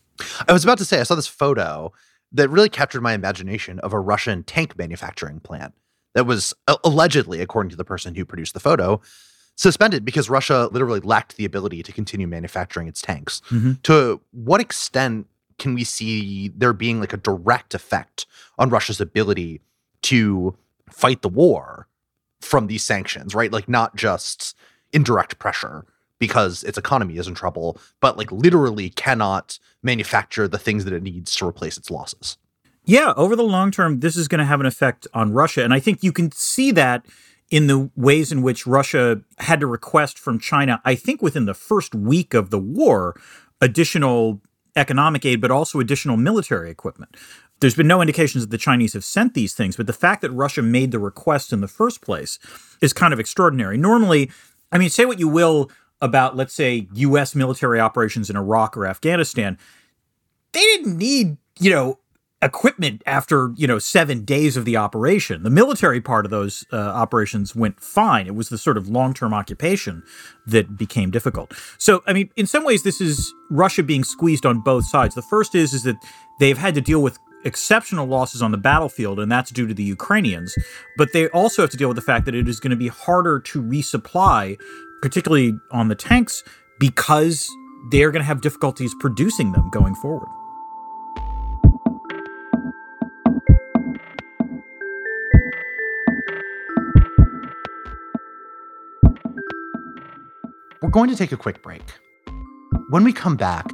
I 0.49 0.53
was 0.53 0.65
about 0.65 0.79
to 0.79 0.85
say, 0.85 1.01
I 1.01 1.03
saw 1.03 1.15
this 1.15 1.27
photo 1.27 1.93
that 2.33 2.49
really 2.49 2.69
captured 2.69 3.03
my 3.03 3.13
imagination 3.13 3.79
of 3.81 3.93
a 3.93 4.01
Russian 4.01 4.43
tank 4.43 4.79
manufacturing 4.79 5.41
plant 5.41 5.75
that 6.15 6.25
was 6.25 6.55
allegedly, 6.85 7.41
according 7.41 7.71
to 7.71 7.77
the 7.77 7.85
person 7.85 8.15
who 8.15 8.25
produced 8.25 8.55
the 8.55 8.61
photo, 8.61 9.01
suspended 9.57 10.05
because 10.05 10.31
Russia 10.31 10.69
literally 10.73 11.01
lacked 11.01 11.37
the 11.37 11.45
ability 11.45 11.83
to 11.83 11.93
continue 11.93 12.27
manufacturing 12.27 12.89
its 12.89 13.03
tanks. 13.03 13.43
Mm-hmm. 13.51 13.73
To 13.85 14.21
what 14.31 14.61
extent 14.61 15.27
can 15.59 15.75
we 15.75 15.85
see 15.85 16.49
there 16.49 16.73
being 16.73 17.01
like 17.01 17.13
a 17.13 17.19
direct 17.19 17.75
effect 17.75 18.27
on 18.59 18.71
Russia's 18.71 19.01
ability 19.01 19.61
to 20.03 20.57
fight 20.91 21.23
the 21.23 21.29
war 21.29 21.87
from 22.43 22.67
these 22.67 22.85
sanctions, 22.85 23.35
right? 23.35 23.53
Like 23.53 23.69
not 23.69 23.97
just 23.97 24.57
indirect 24.93 25.39
pressure 25.39 25.87
because 26.19 26.63
its 26.63 26.79
economy 26.79 27.17
is 27.17 27.27
in 27.27 27.35
trouble, 27.35 27.79
but 28.01 28.17
like 28.17 28.31
literally 28.31 28.91
cannot 28.91 29.59
manufacture 29.83 30.47
the 30.47 30.59
things 30.59 30.85
that 30.85 30.93
it 30.93 31.03
needs 31.03 31.35
to 31.35 31.47
replace 31.47 31.77
its 31.77 31.91
losses. 31.91 32.39
Yeah, 32.85 33.13
over 33.17 33.37
the 33.37 33.43
long 33.43 33.71
term, 33.71 34.01
this 34.01 34.17
is 34.17 34.29
going 34.29 34.39
to 34.41 34.45
have 34.45 34.61
an 34.61 34.67
effect 34.67 35.07
on 35.15 35.33
Russia. 35.33 35.65
And 35.65 35.73
I 35.73 35.81
think 35.81 36.03
you 36.03 36.13
can 36.13 36.31
see 36.33 36.71
that 36.73 37.07
in 37.51 37.67
the 37.67 37.91
ways 37.97 38.33
in 38.33 38.43
which 38.43 38.67
Russia 38.67 39.21
had 39.39 39.61
to 39.61 39.67
request 39.67 40.19
from 40.19 40.39
China, 40.39 40.81
I 40.85 40.95
think 40.95 41.23
within 41.23 41.45
the 41.45 41.55
first 41.55 41.95
week 41.95 42.35
of 42.35 42.51
the 42.51 42.59
war, 42.59 43.21
additional 43.61 44.41
economic 44.75 45.25
aid, 45.25 45.41
but 45.41 45.51
also 45.51 45.79
additional 45.79 46.17
military 46.17 46.71
equipment. 46.71 47.17
There's 47.63 47.77
been 47.77 47.87
no 47.87 48.01
indications 48.01 48.43
that 48.43 48.51
the 48.51 48.59
Chinese 48.59 48.93
have 48.93 49.05
sent 49.05 49.35
these 49.35 49.55
things, 49.55 49.77
but 49.77 49.87
the 49.87 49.93
fact 49.93 50.21
that 50.23 50.33
Russia 50.33 50.63
made 50.63 50.91
the 50.91 50.99
request 50.99 51.53
in 51.53 51.61
the 51.61 51.69
first 51.69 52.03
place 52.03 52.41
is 52.81 52.93
kind 52.93 53.15
of 53.15 53.21
extraordinary. 53.21 53.79
Normally, 53.79 54.33
I 54.73 54.79
mean, 54.79 54.91
say 54.91 55.05
what 55.05 55.21
you 55.21 55.29
will 55.29 55.71
about, 56.01 56.37
let's 56.37 56.53
say, 56.53 56.89
U.S. 56.93 57.37
military 57.37 57.79
operations 57.79 58.29
in 58.29 58.37
Iraq 58.37 58.77
or 58.77 58.85
Afghanistan, 58.85 59.59
they 60.51 60.61
didn't 60.61 60.99
need, 60.99 61.37
you 61.61 61.71
know, 61.71 62.01
equipment 62.43 63.01
after 63.07 63.53
you 63.55 63.69
know 63.69 63.79
seven 63.79 64.25
days 64.25 64.57
of 64.57 64.65
the 64.65 64.77
operation. 64.77 65.45
The 65.45 65.51
military 65.51 66.01
part 66.01 66.25
of 66.25 66.33
those 66.33 66.65
uh, 66.73 66.77
operations 66.77 67.55
went 67.55 67.79
fine. 67.79 68.27
It 68.27 68.35
was 68.35 68.49
the 68.49 68.59
sort 68.59 68.77
of 68.77 68.89
long 68.89 69.15
term 69.15 69.33
occupation 69.33 70.03
that 70.49 70.77
became 70.77 71.13
difficult. 71.13 71.55
So 71.79 72.03
I 72.09 72.13
mean, 72.13 72.29
in 72.35 72.49
some 72.49 72.65
ways, 72.65 72.83
this 72.83 73.01
is 73.01 73.33
Russia 73.51 73.85
being 73.85 74.03
squeezed 74.03 74.45
on 74.45 74.59
both 74.59 74.87
sides. 74.87 75.15
The 75.15 75.23
first 75.23 75.55
is 75.55 75.73
is 75.73 75.85
that 75.85 75.97
they've 76.41 76.59
had 76.59 76.75
to 76.75 76.81
deal 76.81 77.01
with 77.01 77.17
exceptional 77.45 78.07
losses 78.07 78.43
on 78.43 78.51
the 78.51 78.59
battlefield, 78.59 79.21
and 79.21 79.31
that's 79.31 79.51
due 79.51 79.67
to 79.67 79.75
the 79.75 79.83
Ukrainians. 79.83 80.55
But 80.97 81.13
they 81.13 81.29
also 81.29 81.63
have 81.63 81.71
to 81.71 81.77
deal 81.77 81.89
with 81.89 81.97
the 81.97 82.03
fact 82.03 82.25
that 82.27 82.35
it 82.35 82.49
is 82.49 82.61
going 82.61 82.71
to 82.71 82.77
be 82.77 82.89
harder 82.89 83.41
to 83.41 83.63
resupply, 83.63 84.59
particularly 85.01 85.59
on 85.71 85.89
the 85.89 85.95
tanks, 85.95 86.45
because 86.79 87.49
they're 87.91 88.11
going 88.11 88.23
to 88.23 88.27
have 88.27 88.41
difficulties 88.41 88.95
producing 89.01 89.53
them 89.53 89.71
going 89.71 89.95
forward. 89.97 90.29
We're 100.81 100.91
going 100.91 101.11
to 101.11 101.17
take 101.17 101.33
a 101.33 101.37
quick 101.37 101.63
break. 101.63 101.83
When 102.91 103.05
we 103.05 103.13
come 103.13 103.37
back, 103.37 103.73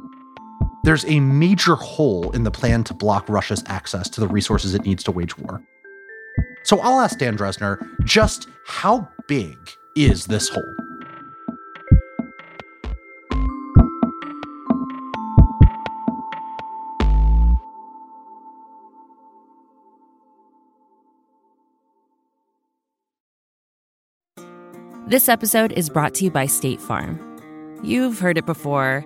there's 0.89 1.05
a 1.05 1.19
major 1.19 1.75
hole 1.75 2.31
in 2.31 2.41
the 2.43 2.49
plan 2.49 2.83
to 2.83 2.95
block 2.95 3.29
Russia's 3.29 3.63
access 3.67 4.09
to 4.09 4.19
the 4.19 4.27
resources 4.27 4.73
it 4.73 4.81
needs 4.85 5.03
to 5.03 5.11
wage 5.11 5.37
war. 5.37 5.61
So 6.63 6.79
I'll 6.79 6.99
ask 6.99 7.19
Dan 7.19 7.37
Drezner 7.37 7.77
just 8.05 8.47
how 8.65 9.07
big 9.27 9.55
is 9.95 10.25
this 10.25 10.49
hole? 10.49 10.63
This 25.05 25.29
episode 25.29 25.71
is 25.73 25.87
brought 25.87 26.15
to 26.15 26.23
you 26.23 26.31
by 26.31 26.47
State 26.47 26.81
Farm. 26.81 27.19
You've 27.83 28.17
heard 28.17 28.39
it 28.39 28.47
before. 28.47 29.05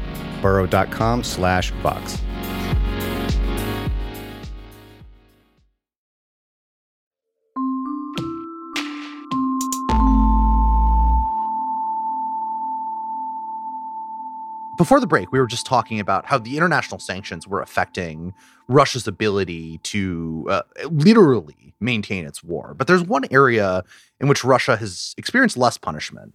burrow.com 0.41 1.23
slash 1.23 1.71
vox. 1.81 2.21
Before 14.81 14.99
the 14.99 15.05
break, 15.05 15.31
we 15.31 15.39
were 15.39 15.45
just 15.45 15.67
talking 15.67 15.99
about 15.99 16.25
how 16.25 16.39
the 16.39 16.57
international 16.57 16.99
sanctions 16.99 17.47
were 17.47 17.61
affecting 17.61 18.33
Russia's 18.67 19.07
ability 19.07 19.77
to 19.83 20.47
uh, 20.49 20.61
literally 20.89 21.75
maintain 21.79 22.25
its 22.25 22.43
war. 22.43 22.73
But 22.75 22.87
there's 22.87 23.03
one 23.03 23.25
area 23.29 23.83
in 24.19 24.27
which 24.27 24.43
Russia 24.43 24.77
has 24.77 25.13
experienced 25.19 25.55
less 25.55 25.77
punishment, 25.77 26.33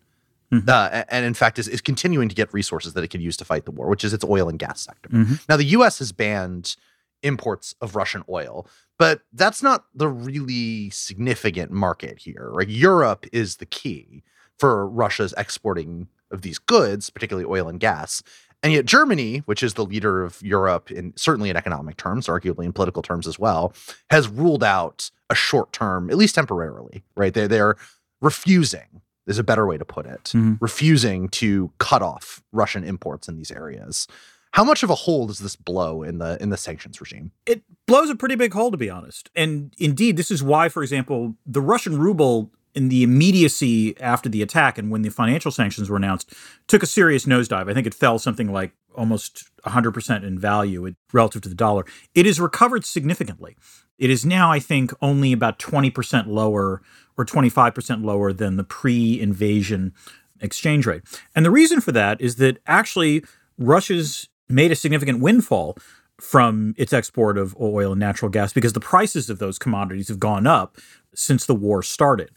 Mm-hmm. 0.53 0.69
Uh, 0.69 1.05
and 1.09 1.25
in 1.25 1.35
fact 1.35 1.59
is, 1.59 1.69
is 1.69 1.81
continuing 1.81 2.29
to 2.29 2.35
get 2.35 2.53
resources 2.53 2.93
that 2.95 3.05
it 3.05 3.09
can 3.09 3.21
use 3.21 3.37
to 3.39 3.45
fight 3.45 3.65
the 3.65 3.71
war, 3.71 3.89
which 3.89 4.05
is 4.05 4.13
its 4.13 4.25
oil 4.25 4.49
and 4.49 4.59
gas 4.59 4.81
sector. 4.81 5.09
Mm-hmm. 5.09 5.35
Now, 5.49 5.57
the 5.57 5.65
U.S. 5.65 5.99
has 5.99 6.13
banned 6.13 6.77
imports 7.23 7.75
of 7.81 7.97
Russian 7.97 8.23
oil, 8.29 8.67
but 8.99 9.23
that's 9.33 9.63
not 9.63 9.85
the 9.95 10.09
really 10.09 10.91
significant 10.91 11.71
market 11.71 12.21
here. 12.21 12.51
Right? 12.51 12.69
Europe 12.69 13.27
is 13.33 13.57
the 13.57 13.67
key 13.67 14.23
for 14.59 14.89
Russia's 14.89 15.35
exporting 15.37 16.09
of 16.31 16.43
these 16.43 16.59
goods, 16.59 17.11
particularly 17.11 17.49
oil 17.49 17.69
and 17.69 17.81
gas. 17.81 18.23
And 18.63 18.73
yet, 18.73 18.87
Germany, 18.87 19.39
which 19.47 19.63
is 19.63 19.75
the 19.75 19.85
leader 19.85 20.25
of 20.25 20.41
Europe 20.43 20.91
in 20.91 21.13
certainly 21.17 21.51
in 21.51 21.57
economic 21.57 21.97
terms, 21.97 22.27
arguably 22.27 22.65
in 22.65 22.73
political 22.73 23.03
terms 23.03 23.27
as 23.27 23.39
well, 23.39 23.73
has 24.11 24.29
ruled 24.29 24.65
out 24.65 25.11
a 25.31 25.35
short 25.35 25.73
term, 25.73 26.11
at 26.11 26.17
least 26.17 26.35
temporarily, 26.35 27.05
right? 27.17 27.35
They're, 27.35 27.49
they're 27.49 27.77
refusing 28.21 29.03
is 29.27 29.39
a 29.39 29.45
better 29.45 29.67
way 29.67 29.77
to 29.77 29.85
put 29.85 30.07
it, 30.07 30.25
mm-hmm. 30.25 30.55
refusing 30.61 31.29
to 31.29 31.73
cut 31.79 32.03
off 32.03 32.43
Russian 32.53 32.85
imports 32.85 33.29
in 33.29 33.37
these 33.37 33.51
areas. 33.51 34.07
How 34.53 34.65
much 34.65 34.83
of 34.83 34.91
a 34.91 34.95
hole 34.95 35.27
does 35.27 35.41
this 35.41 35.57
blow 35.57 36.03
in 36.03 36.19
the 36.19 36.39
in 36.41 36.51
the 36.51 36.57
sanctions 36.57 37.01
regime? 37.01 37.33
It 37.45 37.63
blows 37.87 38.09
a 38.09 38.15
pretty 38.15 38.37
big 38.37 38.55
hole, 38.55 38.71
to 38.71 38.77
be 38.77 38.89
honest. 38.89 39.29
And 39.35 39.75
indeed, 39.79 40.17
this 40.17 40.31
is 40.31 40.43
why, 40.43 40.69
for 40.69 40.83
example, 40.83 41.35
the 41.45 41.61
Russian 41.61 41.99
ruble 41.99 42.51
in 42.75 42.91
the 42.91 43.03
immediacy 43.03 43.99
after 44.01 44.29
the 44.29 44.43
attack 44.43 44.77
and 44.77 44.91
when 44.91 45.03
the 45.03 45.11
financial 45.11 45.51
sanctions 45.51 45.89
were 45.89 45.97
announced 45.97 46.33
took 46.69 46.83
a 46.83 46.87
serious 46.87 47.25
nosedive. 47.25 47.71
I 47.71 47.75
think 47.75 47.87
it 47.87 47.95
fell 47.95 48.19
something 48.19 48.53
like 48.53 48.73
almost 48.95 49.51
100% 49.65 50.25
in 50.25 50.39
value 50.39 50.95
relative 51.13 51.43
to 51.43 51.49
the 51.49 51.55
dollar. 51.55 51.85
It 52.15 52.27
has 52.27 52.39
recovered 52.39 52.85
significantly. 52.85 53.57
It 53.99 54.11
is 54.11 54.27
now, 54.27 54.53
I 54.53 54.59
think, 54.59 54.93
only 55.01 55.33
about 55.33 55.59
20% 55.59 56.27
lower 56.27 56.83
or 57.17 57.25
25% 57.25 58.05
lower 58.05 58.33
than 58.33 58.57
the 58.57 58.65
pre 58.65 59.21
invasion 59.21 59.93
exchange 60.41 60.87
rate. 60.87 61.03
And 61.35 61.45
the 61.45 61.51
reason 61.51 61.81
for 61.81 61.93
that 61.93 62.21
is 62.21 62.37
that 62.37 62.59
actually 62.67 63.25
Russia's 63.59 64.29
made 64.49 64.71
a 64.71 64.77
significant 64.77 65.21
windfall 65.21 65.77
from 66.21 66.75
its 66.79 66.93
export 66.93 67.37
of 67.37 67.57
oil 67.61 67.93
and 67.93 68.01
natural 68.01 68.31
gas 68.31 68.53
because 68.53 68.73
the 68.73 68.81
prices 68.81 69.29
of 69.29 69.39
those 69.39 69.59
commodities 69.59 70.09
have 70.09 70.19
gone 70.19 70.47
up 70.47 70.79
since 71.15 71.47
the 71.47 71.55
war 71.55 71.83
started. 71.83 72.31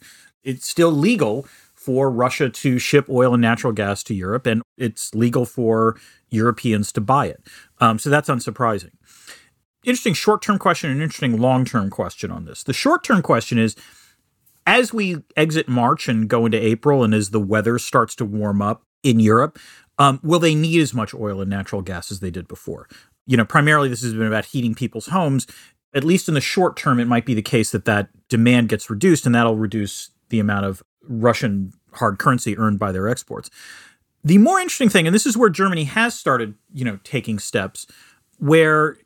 It's 0.43 0.67
still 0.67 0.91
legal 0.91 1.45
for 1.73 2.11
Russia 2.11 2.49
to 2.49 2.77
ship 2.77 3.05
oil 3.09 3.33
and 3.33 3.41
natural 3.41 3.71
gas 3.71 4.03
to 4.03 4.13
Europe, 4.13 4.45
and 4.45 4.61
it's 4.77 5.15
legal 5.15 5.45
for 5.45 5.97
Europeans 6.29 6.91
to 6.91 7.01
buy 7.01 7.27
it. 7.27 7.41
Um, 7.79 7.97
so 7.99 8.09
that's 8.09 8.29
unsurprising. 8.29 8.91
Interesting 9.85 10.13
short 10.13 10.41
term 10.41 10.59
question 10.59 10.91
and 10.91 11.01
interesting 11.01 11.39
long 11.39 11.63
term 11.63 11.89
question 11.89 12.31
on 12.31 12.43
this. 12.43 12.63
The 12.63 12.73
short 12.73 13.03
term 13.03 13.21
question 13.21 13.57
is 13.57 13.77
as 14.69 14.93
we 14.93 15.17
exit 15.35 15.67
March 15.67 16.07
and 16.07 16.29
go 16.29 16.45
into 16.45 16.63
April, 16.63 17.03
and 17.03 17.11
as 17.11 17.31
the 17.31 17.39
weather 17.39 17.79
starts 17.79 18.13
to 18.15 18.23
warm 18.23 18.61
up 18.61 18.83
in 19.01 19.19
Europe, 19.19 19.57
um, 19.97 20.19
will 20.21 20.37
they 20.37 20.53
need 20.53 20.79
as 20.79 20.93
much 20.93 21.11
oil 21.11 21.41
and 21.41 21.49
natural 21.49 21.81
gas 21.81 22.11
as 22.11 22.19
they 22.19 22.29
did 22.29 22.47
before? 22.47 22.87
You 23.25 23.35
know, 23.35 23.45
primarily 23.45 23.89
this 23.89 24.03
has 24.03 24.13
been 24.13 24.27
about 24.27 24.45
heating 24.45 24.75
people's 24.75 25.07
homes. 25.07 25.47
At 25.95 26.03
least 26.03 26.27
in 26.27 26.35
the 26.35 26.41
short 26.41 26.77
term, 26.77 26.99
it 26.99 27.07
might 27.07 27.25
be 27.25 27.33
the 27.33 27.41
case 27.41 27.71
that 27.71 27.85
that 27.85 28.09
demand 28.29 28.69
gets 28.69 28.91
reduced, 28.91 29.25
and 29.25 29.33
that'll 29.33 29.57
reduce 29.57 30.11
the 30.29 30.39
amount 30.39 30.67
of 30.67 30.83
Russian 31.01 31.73
hard 31.93 32.19
currency 32.19 32.55
earned 32.55 32.77
by 32.77 32.91
their 32.91 33.07
exports. 33.07 33.49
The 34.23 34.37
more 34.37 34.59
interesting 34.59 34.89
thing, 34.89 35.07
and 35.07 35.15
this 35.15 35.25
is 35.25 35.35
where 35.35 35.49
Germany 35.49 35.85
has 35.85 36.13
started, 36.13 36.53
you 36.71 36.85
know, 36.85 36.99
taking 37.03 37.39
steps, 37.39 37.87
where 38.37 38.97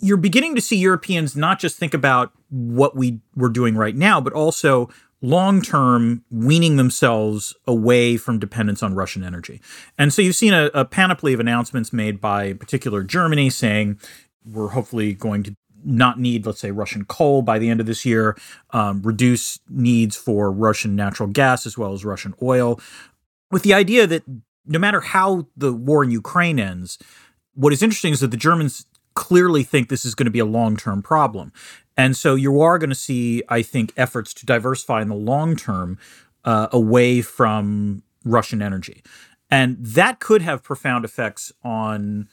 you're 0.00 0.18
beginning 0.18 0.54
to 0.54 0.60
see 0.60 0.76
Europeans 0.76 1.36
not 1.36 1.58
just 1.58 1.78
think 1.78 1.94
about 1.94 2.32
what 2.50 2.94
we 2.94 3.20
were 3.34 3.48
doing 3.48 3.76
right 3.76 3.96
now, 3.96 4.20
but 4.20 4.32
also 4.32 4.90
long 5.22 5.62
term 5.62 6.24
weaning 6.30 6.76
themselves 6.76 7.54
away 7.66 8.16
from 8.16 8.38
dependence 8.38 8.82
on 8.82 8.94
Russian 8.94 9.24
energy. 9.24 9.60
And 9.98 10.12
so 10.12 10.22
you've 10.22 10.36
seen 10.36 10.52
a, 10.52 10.70
a, 10.74 10.84
panoply 10.84 11.32
of 11.32 11.40
announcements 11.40 11.92
made 11.92 12.20
by 12.20 12.52
particular 12.52 13.02
Germany 13.02 13.50
saying 13.50 13.98
we're 14.44 14.68
hopefully 14.68 15.14
going 15.14 15.42
to 15.44 15.56
not 15.84 16.18
need, 16.18 16.44
let's 16.44 16.60
say, 16.60 16.70
Russian 16.70 17.04
coal 17.04 17.42
by 17.42 17.58
the 17.58 17.68
end 17.68 17.80
of 17.80 17.86
this 17.86 18.04
year, 18.04 18.36
um, 18.70 19.02
reduce 19.02 19.60
needs 19.68 20.16
for 20.16 20.50
Russian 20.50 20.96
natural 20.96 21.28
gas 21.28 21.64
as 21.64 21.78
well 21.78 21.92
as 21.92 22.04
Russian 22.04 22.34
oil, 22.42 22.80
with 23.50 23.62
the 23.62 23.72
idea 23.72 24.06
that 24.06 24.24
no 24.66 24.78
matter 24.78 25.00
how 25.00 25.46
the 25.56 25.72
war 25.72 26.02
in 26.02 26.10
Ukraine 26.10 26.58
ends, 26.58 26.98
what 27.54 27.72
is 27.72 27.82
interesting 27.82 28.12
is 28.12 28.20
that 28.20 28.32
the 28.32 28.36
Germans 28.36 28.86
clearly 29.14 29.62
think 29.62 29.88
this 29.88 30.04
is 30.04 30.14
going 30.14 30.26
to 30.26 30.30
be 30.30 30.40
a 30.40 30.44
long 30.44 30.76
term 30.76 31.02
problem. 31.02 31.52
And 31.96 32.16
so 32.16 32.34
you 32.34 32.60
are 32.60 32.78
going 32.78 32.90
to 32.90 32.96
see, 32.96 33.42
I 33.48 33.62
think, 33.62 33.92
efforts 33.96 34.34
to 34.34 34.46
diversify 34.46 35.02
in 35.02 35.08
the 35.08 35.14
long 35.14 35.56
term 35.56 35.98
uh, 36.44 36.68
away 36.72 37.22
from 37.22 38.02
Russian 38.24 38.62
energy. 38.62 39.02
And 39.50 39.76
that 39.80 40.20
could 40.20 40.42
have 40.42 40.62
profound 40.62 41.04
effects 41.04 41.52
on 41.62 42.28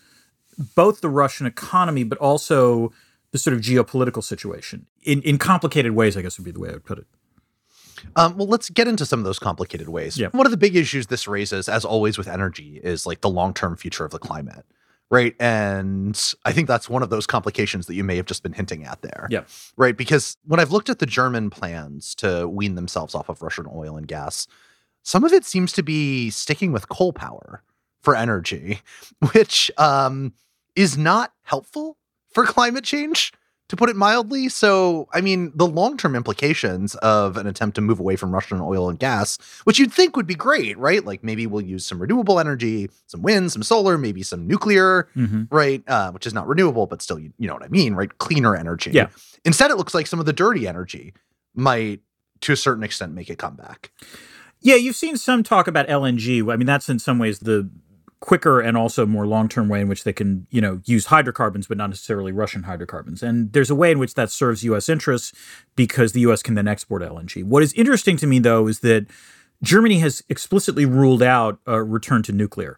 both 0.75 1.01
the 1.01 1.09
Russian 1.09 1.45
economy, 1.45 2.03
but 2.03 2.17
also 2.17 2.91
the 3.31 3.37
sort 3.37 3.55
of 3.55 3.61
geopolitical 3.61 4.23
situation 4.23 4.87
in, 5.01 5.21
in 5.21 5.37
complicated 5.37 5.93
ways, 5.93 6.15
I 6.17 6.21
guess 6.21 6.37
would 6.37 6.45
be 6.45 6.51
the 6.51 6.59
way 6.59 6.69
I 6.69 6.73
would 6.73 6.85
put 6.85 6.99
it. 6.99 7.07
Um, 8.15 8.37
well, 8.37 8.47
let's 8.47 8.69
get 8.69 8.87
into 8.87 9.05
some 9.05 9.19
of 9.19 9.25
those 9.25 9.39
complicated 9.39 9.89
ways. 9.89 10.17
Yeah. 10.17 10.27
One 10.31 10.45
of 10.45 10.51
the 10.51 10.57
big 10.57 10.75
issues 10.75 11.07
this 11.07 11.27
raises, 11.27 11.69
as 11.69 11.85
always 11.85 12.17
with 12.17 12.27
energy, 12.27 12.79
is 12.83 13.05
like 13.05 13.21
the 13.21 13.29
long 13.29 13.53
term 13.53 13.75
future 13.77 14.05
of 14.05 14.11
the 14.11 14.19
climate 14.19 14.65
right? 15.13 15.35
And 15.39 16.19
I 16.43 16.51
think 16.51 16.67
that's 16.67 16.89
one 16.89 17.03
of 17.03 17.11
those 17.11 17.27
complications 17.27 17.85
that 17.85 17.93
you 17.93 18.03
may 18.03 18.15
have 18.15 18.25
just 18.25 18.41
been 18.41 18.51
hinting 18.51 18.83
at 18.83 19.03
there. 19.03 19.27
Yeah. 19.29 19.43
Right. 19.77 19.95
Because 19.95 20.37
when 20.43 20.59
I've 20.59 20.71
looked 20.71 20.89
at 20.89 20.97
the 20.97 21.05
German 21.05 21.51
plans 21.51 22.15
to 22.15 22.47
wean 22.47 22.73
themselves 22.73 23.13
off 23.13 23.29
of 23.29 23.43
Russian 23.43 23.67
oil 23.71 23.95
and 23.95 24.07
gas, 24.07 24.47
some 25.03 25.23
of 25.23 25.31
it 25.31 25.45
seems 25.45 25.71
to 25.73 25.83
be 25.83 26.31
sticking 26.31 26.71
with 26.71 26.89
coal 26.89 27.13
power 27.13 27.61
for 28.01 28.15
energy, 28.15 28.81
which 29.33 29.69
um, 29.77 30.33
is 30.75 30.97
not 30.97 31.31
helpful 31.43 31.97
for 32.33 32.43
climate 32.43 32.83
change 32.83 33.33
to 33.69 33.75
put 33.75 33.89
it 33.89 33.95
mildly. 33.95 34.49
So, 34.49 35.07
I 35.13 35.21
mean, 35.21 35.51
the 35.55 35.65
long 35.65 35.97
term 35.97 36.15
implications 36.15 36.95
of 36.95 37.37
an 37.37 37.47
attempt 37.47 37.75
to 37.75 37.81
move 37.81 37.99
away 37.99 38.15
from 38.15 38.33
Russian 38.33 38.59
oil 38.61 38.89
and 38.89 38.99
gas, 38.99 39.37
which 39.63 39.79
you'd 39.79 39.91
think 39.91 40.15
would 40.15 40.27
be 40.27 40.35
great, 40.35 40.77
right? 40.77 41.03
Like 41.03 41.23
maybe 41.23 41.47
we'll 41.47 41.61
use 41.61 41.85
some 41.85 41.99
renewable 41.99 42.39
energy, 42.39 42.89
some 43.07 43.21
wind, 43.21 43.51
some 43.51 43.63
solar, 43.63 43.97
maybe 43.97 44.21
some 44.21 44.47
nuclear, 44.47 45.07
mm-hmm. 45.15 45.43
right? 45.49 45.83
Uh, 45.87 46.11
which 46.11 46.27
is 46.27 46.33
not 46.33 46.47
renewable, 46.47 46.85
but 46.85 47.01
still, 47.01 47.19
you, 47.19 47.33
you 47.37 47.47
know 47.47 47.53
what 47.53 47.63
I 47.63 47.69
mean, 47.69 47.95
right? 47.95 48.15
Cleaner 48.17 48.55
energy. 48.55 48.91
Yeah. 48.91 49.07
Instead, 49.45 49.71
it 49.71 49.75
looks 49.77 49.93
like 49.93 50.07
some 50.07 50.19
of 50.19 50.25
the 50.25 50.33
dirty 50.33 50.67
energy 50.67 51.13
might, 51.55 52.01
to 52.41 52.51
a 52.51 52.57
certain 52.57 52.83
extent, 52.83 53.13
make 53.13 53.29
it 53.29 53.37
come 53.37 53.55
back. 53.55 53.91
Yeah, 54.61 54.75
you've 54.75 54.95
seen 54.95 55.17
some 55.17 55.43
talk 55.43 55.67
about 55.67 55.87
LNG. 55.87 56.51
I 56.51 56.55
mean, 56.55 56.65
that's 56.65 56.87
in 56.87 56.97
some 56.97 57.19
ways 57.19 57.39
the 57.39 57.69
quicker 58.23 58.61
and 58.61 58.77
also 58.77 59.05
more 59.05 59.27
long-term 59.27 59.67
way 59.67 59.81
in 59.81 59.89
which 59.89 60.05
they 60.05 60.13
can, 60.13 60.47
you 60.49 60.61
know, 60.61 60.79
use 60.85 61.07
hydrocarbons 61.07 61.67
but 61.67 61.77
not 61.77 61.89
necessarily 61.89 62.31
Russian 62.31 62.63
hydrocarbons. 62.63 63.21
And 63.21 63.51
there's 63.51 63.69
a 63.69 63.75
way 63.75 63.91
in 63.91 63.99
which 63.99 64.13
that 64.13 64.31
serves 64.31 64.63
US 64.63 64.87
interests 64.87 65.33
because 65.75 66.13
the 66.13 66.21
US 66.21 66.41
can 66.41 66.55
then 66.55 66.65
export 66.65 67.01
LNG. 67.01 67.43
What 67.43 67.63
is 67.63 67.73
interesting 67.73 68.15
to 68.15 68.25
me 68.25 68.39
though 68.39 68.67
is 68.67 68.79
that 68.79 69.07
Germany 69.61 69.99
has 69.99 70.23
explicitly 70.29 70.85
ruled 70.85 71.21
out 71.21 71.59
a 71.67 71.83
return 71.83 72.23
to 72.23 72.31
nuclear, 72.31 72.77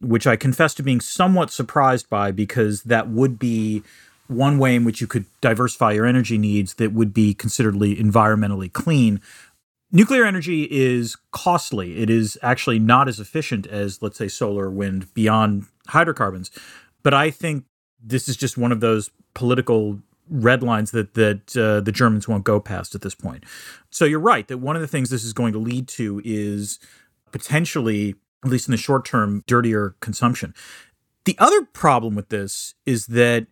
which 0.00 0.26
I 0.26 0.34
confess 0.34 0.72
to 0.76 0.82
being 0.82 1.02
somewhat 1.02 1.50
surprised 1.50 2.08
by 2.08 2.30
because 2.30 2.84
that 2.84 3.10
would 3.10 3.38
be 3.38 3.82
one 4.28 4.58
way 4.58 4.74
in 4.74 4.84
which 4.84 5.02
you 5.02 5.06
could 5.06 5.26
diversify 5.42 5.92
your 5.92 6.06
energy 6.06 6.38
needs 6.38 6.74
that 6.74 6.94
would 6.94 7.12
be 7.12 7.34
considerably 7.34 7.96
environmentally 7.96 8.72
clean 8.72 9.20
Nuclear 9.96 10.26
energy 10.26 10.68
is 10.70 11.16
costly. 11.30 11.96
It 12.02 12.10
is 12.10 12.36
actually 12.42 12.78
not 12.78 13.08
as 13.08 13.18
efficient 13.18 13.66
as, 13.66 14.02
let's 14.02 14.18
say, 14.18 14.28
solar, 14.28 14.70
wind, 14.70 15.14
beyond 15.14 15.64
hydrocarbons. 15.88 16.50
But 17.02 17.14
I 17.14 17.30
think 17.30 17.64
this 17.98 18.28
is 18.28 18.36
just 18.36 18.58
one 18.58 18.72
of 18.72 18.80
those 18.80 19.10
political 19.32 19.98
red 20.28 20.62
lines 20.62 20.90
that 20.90 21.14
that 21.14 21.56
uh, 21.56 21.80
the 21.80 21.92
Germans 21.92 22.28
won't 22.28 22.44
go 22.44 22.60
past 22.60 22.94
at 22.94 23.00
this 23.00 23.14
point. 23.14 23.44
So 23.88 24.04
you're 24.04 24.20
right 24.20 24.46
that 24.48 24.58
one 24.58 24.76
of 24.76 24.82
the 24.82 24.88
things 24.88 25.08
this 25.08 25.24
is 25.24 25.32
going 25.32 25.54
to 25.54 25.58
lead 25.58 25.88
to 25.88 26.20
is 26.26 26.78
potentially, 27.32 28.16
at 28.44 28.50
least 28.50 28.68
in 28.68 28.72
the 28.72 28.76
short 28.76 29.06
term, 29.06 29.44
dirtier 29.46 29.96
consumption. 30.00 30.52
The 31.24 31.36
other 31.38 31.62
problem 31.64 32.14
with 32.14 32.28
this 32.28 32.74
is 32.84 33.06
that 33.06 33.46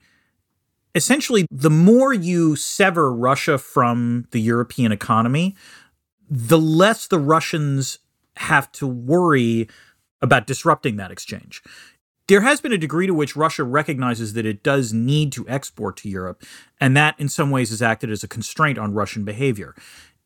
essentially 0.94 1.46
the 1.50 1.70
more 1.70 2.12
you 2.12 2.54
sever 2.54 3.10
Russia 3.10 3.56
from 3.56 4.28
the 4.30 4.42
European 4.42 4.92
economy, 4.92 5.56
the 6.28 6.58
less 6.58 7.06
the 7.06 7.18
Russians 7.18 7.98
have 8.36 8.70
to 8.72 8.86
worry 8.86 9.68
about 10.22 10.46
disrupting 10.46 10.96
that 10.96 11.10
exchange. 11.10 11.62
There 12.26 12.40
has 12.40 12.60
been 12.60 12.72
a 12.72 12.78
degree 12.78 13.06
to 13.06 13.12
which 13.12 13.36
Russia 13.36 13.64
recognizes 13.64 14.32
that 14.32 14.46
it 14.46 14.62
does 14.62 14.92
need 14.92 15.30
to 15.32 15.46
export 15.46 15.98
to 15.98 16.08
Europe, 16.08 16.42
and 16.80 16.96
that 16.96 17.14
in 17.18 17.28
some 17.28 17.50
ways 17.50 17.68
has 17.70 17.82
acted 17.82 18.10
as 18.10 18.24
a 18.24 18.28
constraint 18.28 18.78
on 18.78 18.94
Russian 18.94 19.24
behavior. 19.24 19.74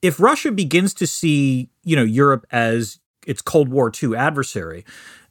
If 0.00 0.20
Russia 0.20 0.52
begins 0.52 0.94
to 0.94 1.06
see, 1.08 1.70
you 1.82 1.96
know, 1.96 2.04
Europe 2.04 2.46
as 2.52 3.00
its 3.26 3.42
Cold 3.42 3.68
War 3.68 3.90
II 3.90 4.14
adversary, 4.14 4.84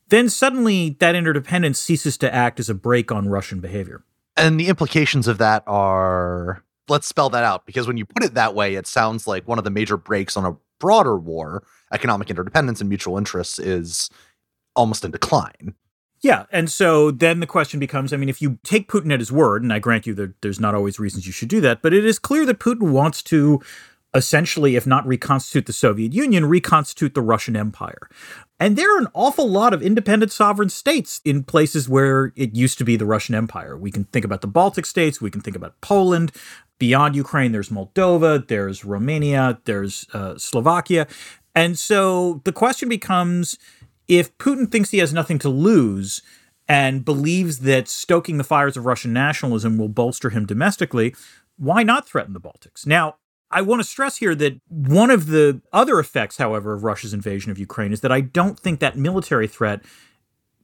then 0.09 0.29
suddenly 0.29 0.97
that 0.99 1.15
interdependence 1.15 1.79
ceases 1.79 2.17
to 2.17 2.33
act 2.33 2.59
as 2.59 2.69
a 2.69 2.73
brake 2.73 3.11
on 3.11 3.29
Russian 3.29 3.61
behavior. 3.61 4.03
And 4.35 4.59
the 4.59 4.67
implications 4.67 5.27
of 5.27 5.37
that 5.37 5.63
are 5.65 6.63
let's 6.89 7.07
spell 7.07 7.29
that 7.29 7.43
out 7.43 7.65
because 7.65 7.87
when 7.87 7.97
you 7.97 8.05
put 8.05 8.23
it 8.23 8.33
that 8.33 8.55
way, 8.55 8.75
it 8.75 8.87
sounds 8.87 9.27
like 9.27 9.47
one 9.47 9.57
of 9.57 9.63
the 9.63 9.69
major 9.69 9.97
breaks 9.97 10.37
on 10.37 10.45
a 10.45 10.55
broader 10.79 11.17
war, 11.17 11.63
economic 11.91 12.29
interdependence 12.29 12.79
and 12.79 12.89
mutual 12.89 13.17
interests, 13.17 13.59
is 13.59 14.09
almost 14.75 15.03
in 15.03 15.11
decline. 15.11 15.75
Yeah. 16.21 16.45
And 16.51 16.69
so 16.69 17.11
then 17.11 17.39
the 17.39 17.47
question 17.47 17.79
becomes 17.79 18.11
I 18.11 18.17
mean, 18.17 18.29
if 18.29 18.41
you 18.41 18.57
take 18.63 18.89
Putin 18.89 19.13
at 19.13 19.19
his 19.19 19.31
word, 19.31 19.63
and 19.63 19.71
I 19.71 19.79
grant 19.79 20.07
you 20.07 20.13
that 20.15 20.41
there's 20.41 20.59
not 20.59 20.75
always 20.75 20.99
reasons 20.99 21.25
you 21.25 21.31
should 21.31 21.49
do 21.49 21.61
that, 21.61 21.81
but 21.81 21.93
it 21.93 22.05
is 22.05 22.19
clear 22.19 22.45
that 22.45 22.59
Putin 22.59 22.91
wants 22.91 23.21
to 23.23 23.61
essentially, 24.13 24.75
if 24.75 24.87
not 24.87 25.05
reconstitute 25.05 25.65
the 25.65 25.73
Soviet 25.73 26.13
Union, 26.13 26.45
reconstitute 26.45 27.13
the 27.13 27.21
Russian 27.21 27.55
Empire. 27.55 28.09
And 28.59 28.75
there 28.75 28.95
are 28.95 28.99
an 28.99 29.09
awful 29.13 29.47
lot 29.47 29.73
of 29.73 29.83
independent 29.83 30.31
sovereign 30.31 30.69
states 30.69 31.21
in 31.23 31.43
places 31.43 31.87
where 31.87 32.33
it 32.35 32.55
used 32.55 32.79
to 32.79 32.83
be 32.83 32.95
the 32.95 33.05
Russian 33.05 33.35
Empire. 33.35 33.77
We 33.77 33.91
can 33.91 34.05
think 34.05 34.25
about 34.25 34.41
the 34.41 34.47
Baltic 34.47 34.85
states, 34.85 35.21
we 35.21 35.29
can 35.29 35.41
think 35.41 35.55
about 35.55 35.79
Poland, 35.81 36.31
Beyond 36.79 37.15
Ukraine, 37.15 37.51
there's 37.51 37.69
Moldova, 37.69 38.47
there's 38.47 38.85
Romania, 38.85 39.59
there's 39.65 40.05
uh, 40.13 40.37
Slovakia. 40.37 41.07
And 41.55 41.77
so 41.77 42.41
the 42.43 42.51
question 42.51 42.87
becomes 42.87 43.57
if 44.07 44.37
Putin 44.37 44.71
thinks 44.71 44.91
he 44.91 44.99
has 44.99 45.13
nothing 45.13 45.39
to 45.39 45.49
lose 45.49 46.21
and 46.67 47.03
believes 47.03 47.59
that 47.59 47.87
stoking 47.87 48.37
the 48.37 48.43
fires 48.43 48.77
of 48.77 48.85
Russian 48.85 49.13
nationalism 49.13 49.77
will 49.77 49.89
bolster 49.89 50.29
him 50.29 50.45
domestically, 50.45 51.15
why 51.57 51.83
not 51.83 52.07
threaten 52.07 52.33
the 52.33 52.41
Baltics? 52.41 52.85
Now, 52.85 53.15
I 53.49 53.61
want 53.61 53.81
to 53.81 53.87
stress 53.87 54.17
here 54.17 54.35
that 54.35 54.59
one 54.67 55.09
of 55.09 55.27
the 55.27 55.61
other 55.71 55.99
effects, 55.99 56.37
however, 56.37 56.73
of 56.73 56.83
Russia's 56.83 57.13
invasion 57.13 57.49
of 57.49 57.57
Ukraine 57.57 57.93
is 57.93 58.01
that 58.01 58.11
I 58.11 58.21
don't 58.21 58.59
think 58.59 58.79
that 58.81 58.97
military 58.97 59.47
threat 59.47 59.81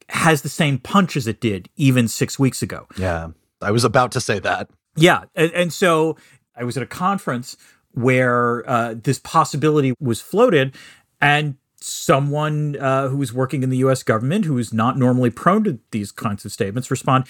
has 0.10 0.41
the 0.41 0.49
same 0.49 0.78
punch 0.78 1.15
as 1.15 1.26
it 1.26 1.39
did 1.39 1.69
even 1.78 2.08
six 2.10 2.38
weeks 2.38 2.62
ago. 2.62 2.88
Yeah, 2.97 3.30
I 3.62 3.71
was 3.71 3.86
about 3.86 4.12
to 4.13 4.21
say 4.21 4.39
that. 4.39 4.69
Yeah. 4.95 5.23
And, 5.36 5.51
and 5.53 5.73
so 5.73 6.17
I 6.56 6.63
was 6.63 6.77
at 6.77 6.84
a 6.84 6.88
conference 6.88 7.58
where 7.91 8.67
uh, 8.69 8.95
this 9.01 9.19
possibility 9.19 9.93
was 9.99 10.21
floated, 10.21 10.75
and 11.21 11.56
someone 11.79 12.75
uh, 12.77 13.08
who 13.10 13.17
was 13.17 13.34
working 13.34 13.62
in 13.62 13.69
the 13.69 13.77
U.S. 13.77 14.03
government, 14.03 14.45
who 14.45 14.58
is 14.58 14.73
not 14.73 14.97
normally 14.97 15.29
prone 15.29 15.63
to 15.65 15.79
these 15.91 16.12
kinds 16.12 16.45
of 16.45 16.51
statements, 16.51 16.89
respond, 16.89 17.25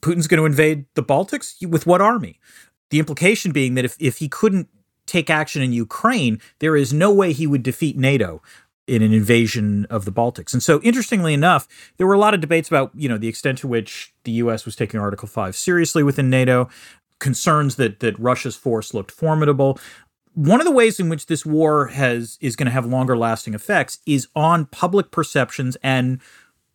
"Putin's 0.00 0.26
going 0.26 0.38
to 0.38 0.46
invade 0.46 0.86
the 0.94 1.02
Baltics 1.02 1.64
with 1.66 1.86
what 1.86 2.00
army?" 2.00 2.40
The 2.90 2.98
implication 2.98 3.52
being 3.52 3.74
that 3.74 3.84
if 3.84 3.96
if 4.00 4.18
he 4.18 4.28
couldn't 4.28 4.68
take 5.06 5.30
action 5.30 5.62
in 5.62 5.72
Ukraine, 5.72 6.40
there 6.58 6.76
is 6.76 6.92
no 6.92 7.12
way 7.12 7.32
he 7.32 7.46
would 7.46 7.62
defeat 7.62 7.96
NATO 7.96 8.42
in 8.86 9.02
an 9.02 9.12
invasion 9.12 9.86
of 9.90 10.04
the 10.04 10.12
Baltics. 10.12 10.52
And 10.52 10.62
so 10.62 10.80
interestingly 10.82 11.34
enough, 11.34 11.68
there 11.96 12.06
were 12.06 12.14
a 12.14 12.18
lot 12.18 12.34
of 12.34 12.40
debates 12.40 12.68
about, 12.68 12.90
you 12.94 13.08
know, 13.08 13.18
the 13.18 13.28
extent 13.28 13.58
to 13.58 13.68
which 13.68 14.12
the 14.24 14.32
US 14.32 14.64
was 14.64 14.74
taking 14.76 14.98
Article 14.98 15.28
5 15.28 15.54
seriously 15.54 16.02
within 16.02 16.28
NATO, 16.28 16.68
concerns 17.18 17.76
that 17.76 18.00
that 18.00 18.18
Russia's 18.18 18.56
force 18.56 18.92
looked 18.92 19.10
formidable. 19.10 19.78
One 20.34 20.60
of 20.60 20.64
the 20.64 20.72
ways 20.72 20.98
in 20.98 21.08
which 21.08 21.26
this 21.26 21.44
war 21.44 21.88
has 21.88 22.38
is 22.40 22.56
going 22.56 22.66
to 22.66 22.72
have 22.72 22.86
longer 22.86 23.16
lasting 23.16 23.54
effects 23.54 23.98
is 24.06 24.28
on 24.34 24.66
public 24.66 25.10
perceptions 25.10 25.76
and 25.82 26.20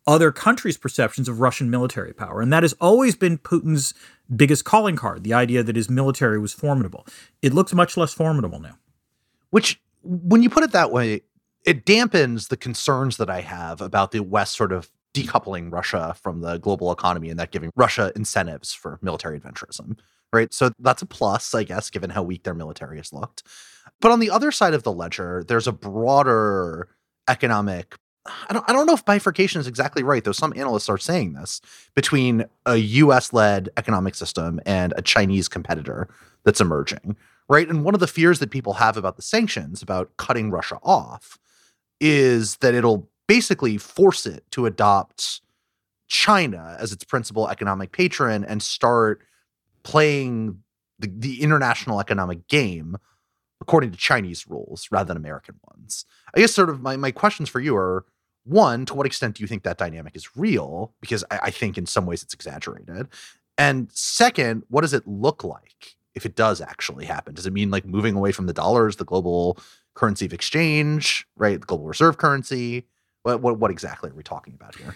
other 0.06 0.30
countries' 0.30 0.76
perceptions 0.76 1.28
of 1.28 1.40
Russian 1.40 1.68
military 1.68 2.12
power. 2.12 2.40
And 2.40 2.52
that 2.52 2.62
has 2.62 2.74
always 2.74 3.16
been 3.16 3.38
Putin's 3.38 3.92
biggest 4.34 4.64
calling 4.64 4.94
card, 4.94 5.24
the 5.24 5.34
idea 5.34 5.62
that 5.64 5.74
his 5.74 5.90
military 5.90 6.38
was 6.38 6.52
formidable. 6.52 7.06
It 7.42 7.52
looks 7.52 7.74
much 7.74 7.96
less 7.96 8.12
formidable 8.12 8.60
now. 8.60 8.78
Which 9.50 9.80
when 10.02 10.42
you 10.42 10.50
put 10.50 10.62
it 10.62 10.72
that 10.72 10.92
way, 10.92 11.22
it 11.66 11.84
dampens 11.84 12.48
the 12.48 12.56
concerns 12.56 13.16
that 13.16 13.28
I 13.28 13.40
have 13.40 13.80
about 13.80 14.12
the 14.12 14.20
West 14.20 14.56
sort 14.56 14.72
of 14.72 14.90
decoupling 15.12 15.72
Russia 15.72 16.14
from 16.22 16.40
the 16.40 16.58
global 16.58 16.92
economy 16.92 17.28
and 17.28 17.38
that 17.38 17.50
giving 17.50 17.70
Russia 17.74 18.12
incentives 18.14 18.72
for 18.72 18.98
military 19.02 19.38
adventurism, 19.40 19.98
right? 20.32 20.54
So 20.54 20.70
that's 20.78 21.02
a 21.02 21.06
plus, 21.06 21.54
I 21.54 21.64
guess, 21.64 21.90
given 21.90 22.10
how 22.10 22.22
weak 22.22 22.44
their 22.44 22.54
military 22.54 22.98
has 22.98 23.12
looked. 23.12 23.42
But 24.00 24.12
on 24.12 24.20
the 24.20 24.30
other 24.30 24.52
side 24.52 24.74
of 24.74 24.84
the 24.84 24.92
ledger, 24.92 25.42
there's 25.46 25.66
a 25.66 25.72
broader 25.72 26.88
economic 27.28 27.96
I 28.48 28.54
don't, 28.54 28.68
I 28.68 28.72
don't 28.72 28.86
know 28.86 28.94
if 28.94 29.04
bifurcation 29.04 29.60
is 29.60 29.68
exactly 29.68 30.02
right, 30.02 30.24
though 30.24 30.32
some 30.32 30.52
analysts 30.56 30.88
are 30.88 30.98
saying 30.98 31.34
this 31.34 31.60
between 31.94 32.44
a 32.64 32.76
US 32.76 33.32
led 33.32 33.68
economic 33.76 34.16
system 34.16 34.60
and 34.66 34.92
a 34.96 35.02
Chinese 35.02 35.48
competitor 35.48 36.08
that's 36.44 36.60
emerging, 36.60 37.16
right? 37.48 37.68
And 37.68 37.84
one 37.84 37.94
of 37.94 38.00
the 38.00 38.08
fears 38.08 38.40
that 38.40 38.50
people 38.50 38.74
have 38.74 38.96
about 38.96 39.14
the 39.14 39.22
sanctions, 39.22 39.80
about 39.80 40.16
cutting 40.16 40.50
Russia 40.50 40.78
off, 40.82 41.38
is 42.00 42.56
that 42.56 42.74
it'll 42.74 43.08
basically 43.26 43.76
force 43.76 44.26
it 44.26 44.44
to 44.50 44.66
adopt 44.66 45.40
China 46.08 46.76
as 46.78 46.92
its 46.92 47.04
principal 47.04 47.48
economic 47.48 47.92
patron 47.92 48.44
and 48.44 48.62
start 48.62 49.22
playing 49.82 50.62
the, 50.98 51.10
the 51.14 51.42
international 51.42 52.00
economic 52.00 52.46
game 52.48 52.96
according 53.60 53.90
to 53.90 53.96
Chinese 53.96 54.46
rules 54.46 54.88
rather 54.90 55.08
than 55.08 55.16
American 55.16 55.56
ones. 55.70 56.04
I 56.34 56.40
guess 56.40 56.54
sort 56.54 56.70
of 56.70 56.80
my, 56.82 56.96
my 56.96 57.10
questions 57.10 57.48
for 57.48 57.60
you 57.60 57.76
are 57.76 58.04
one, 58.44 58.86
to 58.86 58.94
what 58.94 59.06
extent 59.06 59.36
do 59.36 59.42
you 59.42 59.48
think 59.48 59.64
that 59.64 59.78
dynamic 59.78 60.14
is 60.14 60.36
real? 60.36 60.94
Because 61.00 61.24
I, 61.30 61.40
I 61.44 61.50
think 61.50 61.76
in 61.76 61.86
some 61.86 62.06
ways 62.06 62.22
it's 62.22 62.34
exaggerated. 62.34 63.08
And 63.58 63.90
second, 63.92 64.62
what 64.68 64.82
does 64.82 64.92
it 64.92 65.06
look 65.06 65.42
like 65.42 65.96
if 66.14 66.24
it 66.24 66.36
does 66.36 66.60
actually 66.60 67.06
happen? 67.06 67.34
Does 67.34 67.46
it 67.46 67.52
mean 67.52 67.70
like 67.70 67.86
moving 67.86 68.14
away 68.14 68.30
from 68.30 68.46
the 68.46 68.52
dollars, 68.52 68.96
the 68.96 69.04
global 69.04 69.58
currency 69.96 70.26
of 70.26 70.32
exchange, 70.32 71.26
right? 71.36 71.60
The 71.60 71.66
global 71.66 71.86
reserve 71.86 72.18
currency. 72.18 72.86
What, 73.22 73.40
what, 73.40 73.58
what 73.58 73.70
exactly 73.72 74.10
are 74.10 74.14
we 74.14 74.22
talking 74.22 74.54
about 74.54 74.76
here? 74.76 74.94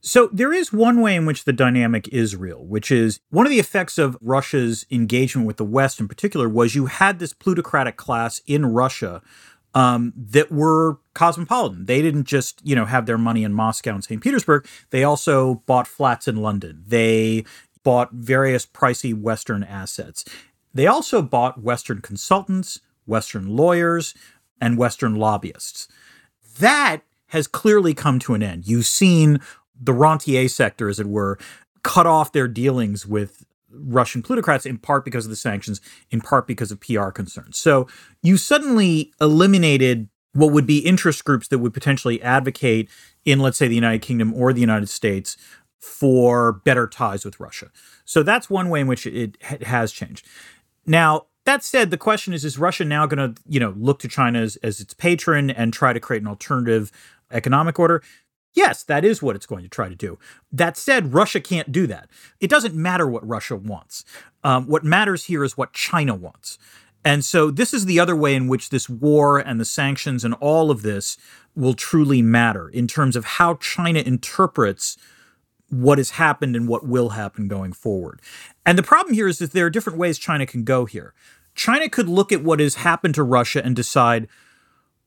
So 0.00 0.28
there 0.32 0.52
is 0.52 0.72
one 0.72 1.00
way 1.00 1.14
in 1.16 1.26
which 1.26 1.44
the 1.44 1.52
dynamic 1.52 2.08
is 2.08 2.36
real, 2.36 2.64
which 2.64 2.90
is 2.90 3.20
one 3.30 3.46
of 3.46 3.50
the 3.50 3.58
effects 3.58 3.98
of 3.98 4.16
Russia's 4.20 4.86
engagement 4.90 5.46
with 5.46 5.56
the 5.56 5.64
West 5.64 6.00
in 6.00 6.08
particular 6.08 6.48
was 6.48 6.74
you 6.74 6.86
had 6.86 7.18
this 7.18 7.32
plutocratic 7.32 7.96
class 7.96 8.40
in 8.46 8.66
Russia 8.66 9.22
um, 9.74 10.12
that 10.16 10.50
were 10.50 10.98
cosmopolitan. 11.14 11.86
They 11.86 12.00
didn't 12.00 12.24
just, 12.24 12.60
you 12.64 12.74
know, 12.74 12.86
have 12.86 13.06
their 13.06 13.18
money 13.18 13.44
in 13.44 13.52
Moscow 13.52 13.94
and 13.94 14.04
St. 14.04 14.22
Petersburg. 14.22 14.66
They 14.90 15.04
also 15.04 15.62
bought 15.66 15.86
flats 15.86 16.26
in 16.26 16.36
London. 16.36 16.82
They 16.86 17.44
bought 17.82 18.12
various 18.12 18.66
pricey 18.66 19.14
Western 19.14 19.62
assets. 19.64 20.24
They 20.72 20.86
also 20.86 21.22
bought 21.22 21.62
Western 21.62 22.00
consultants, 22.00 22.80
Western 23.08 23.56
lawyers, 23.56 24.14
and 24.60 24.78
Western 24.78 25.16
lobbyists. 25.16 25.88
That 26.58 27.02
has 27.28 27.46
clearly 27.46 27.94
come 27.94 28.18
to 28.20 28.34
an 28.34 28.42
end. 28.42 28.66
You've 28.66 28.86
seen 28.86 29.40
the 29.80 29.92
rentier 29.92 30.48
sector, 30.48 30.88
as 30.88 30.98
it 30.98 31.06
were, 31.06 31.38
cut 31.82 32.06
off 32.06 32.32
their 32.32 32.48
dealings 32.48 33.06
with 33.06 33.44
Russian 33.70 34.22
plutocrats 34.22 34.66
in 34.66 34.78
part 34.78 35.04
because 35.04 35.26
of 35.26 35.30
the 35.30 35.36
sanctions, 35.36 35.80
in 36.10 36.20
part 36.20 36.46
because 36.46 36.70
of 36.70 36.80
PR 36.80 37.10
concerns. 37.10 37.58
So 37.58 37.86
you 38.22 38.36
suddenly 38.36 39.12
eliminated 39.20 40.08
what 40.32 40.52
would 40.52 40.66
be 40.66 40.78
interest 40.78 41.24
groups 41.24 41.48
that 41.48 41.58
would 41.58 41.74
potentially 41.74 42.22
advocate 42.22 42.88
in, 43.24 43.40
let's 43.40 43.58
say, 43.58 43.68
the 43.68 43.74
United 43.74 44.02
Kingdom 44.02 44.32
or 44.34 44.52
the 44.52 44.60
United 44.60 44.88
States 44.88 45.36
for 45.78 46.52
better 46.52 46.86
ties 46.86 47.24
with 47.24 47.38
Russia. 47.38 47.70
So 48.04 48.22
that's 48.22 48.50
one 48.50 48.68
way 48.68 48.80
in 48.80 48.86
which 48.86 49.06
it 49.06 49.40
has 49.42 49.92
changed. 49.92 50.26
Now, 50.86 51.26
that 51.48 51.64
said, 51.64 51.90
the 51.90 51.96
question 51.96 52.34
is: 52.34 52.44
Is 52.44 52.58
Russia 52.58 52.84
now 52.84 53.06
going 53.06 53.34
to, 53.34 53.42
you 53.48 53.58
know, 53.58 53.74
look 53.76 53.98
to 54.00 54.08
China 54.08 54.40
as, 54.40 54.56
as 54.56 54.80
its 54.80 54.92
patron 54.92 55.50
and 55.50 55.72
try 55.72 55.94
to 55.94 56.00
create 56.00 56.20
an 56.20 56.28
alternative 56.28 56.92
economic 57.30 57.78
order? 57.78 58.02
Yes, 58.52 58.82
that 58.82 59.02
is 59.02 59.22
what 59.22 59.34
it's 59.34 59.46
going 59.46 59.62
to 59.62 59.68
try 59.68 59.88
to 59.88 59.94
do. 59.94 60.18
That 60.52 60.76
said, 60.76 61.14
Russia 61.14 61.40
can't 61.40 61.72
do 61.72 61.86
that. 61.86 62.10
It 62.40 62.50
doesn't 62.50 62.74
matter 62.74 63.08
what 63.08 63.26
Russia 63.26 63.56
wants. 63.56 64.04
Um, 64.44 64.66
what 64.66 64.84
matters 64.84 65.24
here 65.24 65.42
is 65.42 65.56
what 65.56 65.72
China 65.72 66.14
wants. 66.14 66.58
And 67.02 67.24
so, 67.24 67.50
this 67.50 67.72
is 67.72 67.86
the 67.86 67.98
other 67.98 68.16
way 68.16 68.34
in 68.34 68.46
which 68.46 68.68
this 68.68 68.88
war 68.88 69.38
and 69.38 69.58
the 69.58 69.64
sanctions 69.64 70.24
and 70.24 70.34
all 70.34 70.70
of 70.70 70.82
this 70.82 71.16
will 71.56 71.74
truly 71.74 72.20
matter 72.20 72.68
in 72.68 72.86
terms 72.86 73.16
of 73.16 73.24
how 73.24 73.54
China 73.54 74.00
interprets 74.00 74.98
what 75.70 75.98
has 75.98 76.10
happened 76.10 76.56
and 76.56 76.68
what 76.68 76.86
will 76.86 77.10
happen 77.10 77.48
going 77.48 77.72
forward. 77.72 78.20
And 78.64 78.78
the 78.78 78.82
problem 78.82 79.14
here 79.14 79.28
is 79.28 79.38
that 79.38 79.52
there 79.52 79.66
are 79.66 79.70
different 79.70 79.98
ways 79.98 80.18
China 80.18 80.46
can 80.46 80.64
go 80.64 80.84
here. 80.84 81.14
China 81.58 81.88
could 81.88 82.08
look 82.08 82.32
at 82.32 82.42
what 82.42 82.60
has 82.60 82.76
happened 82.76 83.14
to 83.16 83.22
Russia 83.22 83.60
and 83.62 83.74
decide, 83.74 84.28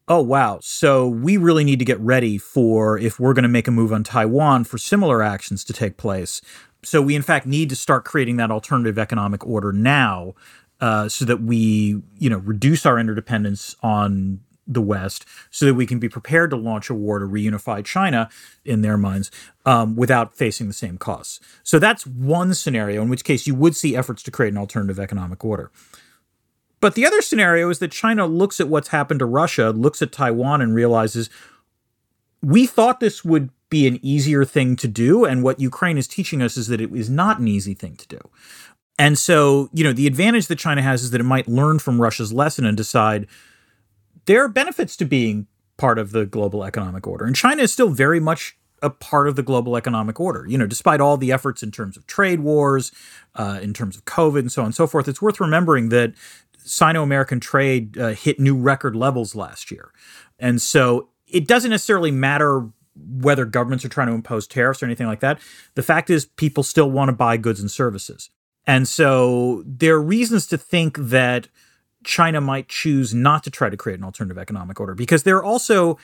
oh, 0.07 0.21
wow, 0.21 0.59
so 0.61 1.07
we 1.07 1.37
really 1.37 1.63
need 1.63 1.79
to 1.79 1.85
get 1.85 1.99
ready 2.01 2.37
for 2.37 2.97
if 2.97 3.19
we're 3.19 3.33
going 3.33 3.43
to 3.43 3.49
make 3.49 3.69
a 3.69 3.71
move 3.71 3.93
on 3.93 4.03
Taiwan 4.03 4.65
for 4.65 4.77
similar 4.77 5.23
actions 5.23 5.63
to 5.63 5.73
take 5.73 5.95
place. 5.95 6.41
So 6.83 7.01
we, 7.01 7.15
in 7.15 7.21
fact, 7.21 7.45
need 7.45 7.69
to 7.69 7.75
start 7.75 8.03
creating 8.03 8.35
that 8.37 8.51
alternative 8.51 8.99
economic 8.99 9.47
order 9.47 9.71
now 9.71 10.33
uh, 10.81 11.07
so 11.07 11.23
that 11.25 11.41
we, 11.41 12.01
you 12.17 12.29
know, 12.29 12.39
reduce 12.39 12.85
our 12.85 12.99
interdependence 12.99 13.75
on 13.81 14.41
the 14.67 14.81
West 14.81 15.25
so 15.51 15.65
that 15.65 15.73
we 15.73 15.85
can 15.85 15.99
be 15.99 16.09
prepared 16.09 16.49
to 16.49 16.55
launch 16.55 16.89
a 16.89 16.93
war 16.93 17.19
to 17.19 17.25
reunify 17.25 17.83
China 17.83 18.29
in 18.65 18.81
their 18.81 18.97
minds 18.97 19.31
um, 19.65 19.95
without 19.95 20.35
facing 20.35 20.67
the 20.67 20.73
same 20.73 20.97
costs. 20.97 21.39
So 21.63 21.79
that's 21.79 22.05
one 22.05 22.53
scenario 22.53 23.01
in 23.01 23.09
which 23.09 23.23
case 23.23 23.47
you 23.47 23.55
would 23.55 23.75
see 23.75 23.95
efforts 23.95 24.21
to 24.23 24.31
create 24.31 24.51
an 24.51 24.57
alternative 24.57 24.99
economic 24.99 25.43
order. 25.45 25.71
But 26.81 26.95
the 26.95 27.05
other 27.05 27.21
scenario 27.21 27.69
is 27.69 27.79
that 27.79 27.91
China 27.91 28.25
looks 28.25 28.59
at 28.59 28.67
what's 28.67 28.89
happened 28.89 29.19
to 29.19 29.25
Russia, 29.25 29.69
looks 29.69 30.01
at 30.01 30.11
Taiwan, 30.11 30.61
and 30.61 30.75
realizes 30.75 31.29
we 32.41 32.65
thought 32.65 32.99
this 32.99 33.23
would 33.23 33.51
be 33.69 33.87
an 33.87 33.99
easier 34.01 34.43
thing 34.43 34.75
to 34.75 34.87
do. 34.87 35.23
And 35.23 35.43
what 35.43 35.59
Ukraine 35.59 35.97
is 35.97 36.07
teaching 36.07 36.41
us 36.41 36.57
is 36.57 36.67
that 36.67 36.81
it 36.81 36.91
is 36.93 37.09
not 37.09 37.39
an 37.39 37.47
easy 37.47 37.73
thing 37.73 37.95
to 37.95 38.07
do. 38.07 38.19
And 38.99 39.17
so, 39.17 39.69
you 39.73 39.83
know, 39.83 39.93
the 39.93 40.07
advantage 40.07 40.47
that 40.47 40.57
China 40.57 40.81
has 40.81 41.03
is 41.03 41.11
that 41.11 41.21
it 41.21 41.25
might 41.25 41.47
learn 41.47 41.79
from 41.79 42.01
Russia's 42.01 42.33
lesson 42.33 42.65
and 42.65 42.75
decide 42.75 43.27
there 44.25 44.43
are 44.43 44.49
benefits 44.49 44.97
to 44.97 45.05
being 45.05 45.47
part 45.77 45.97
of 45.97 46.11
the 46.11 46.25
global 46.25 46.63
economic 46.63 47.07
order. 47.07 47.25
And 47.25 47.35
China 47.35 47.63
is 47.63 47.71
still 47.71 47.89
very 47.89 48.19
much 48.19 48.57
a 48.81 48.89
part 48.89 49.27
of 49.27 49.35
the 49.35 49.43
global 49.43 49.77
economic 49.77 50.19
order. 50.19 50.45
You 50.47 50.57
know, 50.57 50.67
despite 50.67 50.99
all 50.99 51.17
the 51.17 51.31
efforts 51.31 51.63
in 51.63 51.71
terms 51.71 51.97
of 51.97 52.05
trade 52.07 52.41
wars, 52.41 52.91
uh, 53.35 53.59
in 53.61 53.73
terms 53.73 53.95
of 53.95 54.05
COVID, 54.05 54.39
and 54.39 54.51
so 54.51 54.63
on 54.63 54.67
and 54.67 54.75
so 54.75 54.87
forth, 54.87 55.07
it's 55.07 55.21
worth 55.21 55.39
remembering 55.39 55.89
that 55.89 56.13
Sino 56.63 57.03
American 57.03 57.39
trade 57.39 57.97
uh, 57.97 58.09
hit 58.09 58.39
new 58.39 58.55
record 58.55 58.95
levels 58.95 59.35
last 59.35 59.71
year. 59.71 59.91
And 60.39 60.61
so 60.61 61.09
it 61.27 61.47
doesn't 61.47 61.71
necessarily 61.71 62.11
matter 62.11 62.69
whether 62.95 63.45
governments 63.45 63.85
are 63.85 63.89
trying 63.89 64.07
to 64.07 64.13
impose 64.13 64.47
tariffs 64.47 64.83
or 64.83 64.85
anything 64.85 65.07
like 65.07 65.21
that. 65.21 65.39
The 65.75 65.83
fact 65.83 66.09
is, 66.09 66.25
people 66.25 66.63
still 66.63 66.91
want 66.91 67.09
to 67.09 67.13
buy 67.13 67.37
goods 67.37 67.59
and 67.59 67.71
services. 67.71 68.29
And 68.67 68.87
so 68.87 69.63
there 69.65 69.95
are 69.95 70.01
reasons 70.01 70.45
to 70.47 70.57
think 70.57 70.97
that 70.97 71.47
China 72.03 72.41
might 72.41 72.67
choose 72.67 73.13
not 73.13 73.43
to 73.43 73.51
try 73.51 73.69
to 73.69 73.77
create 73.77 73.99
an 73.99 74.05
alternative 74.05 74.37
economic 74.37 74.79
order 74.79 74.93
because 74.93 75.23
there 75.23 75.37
are 75.37 75.43
also 75.43 75.97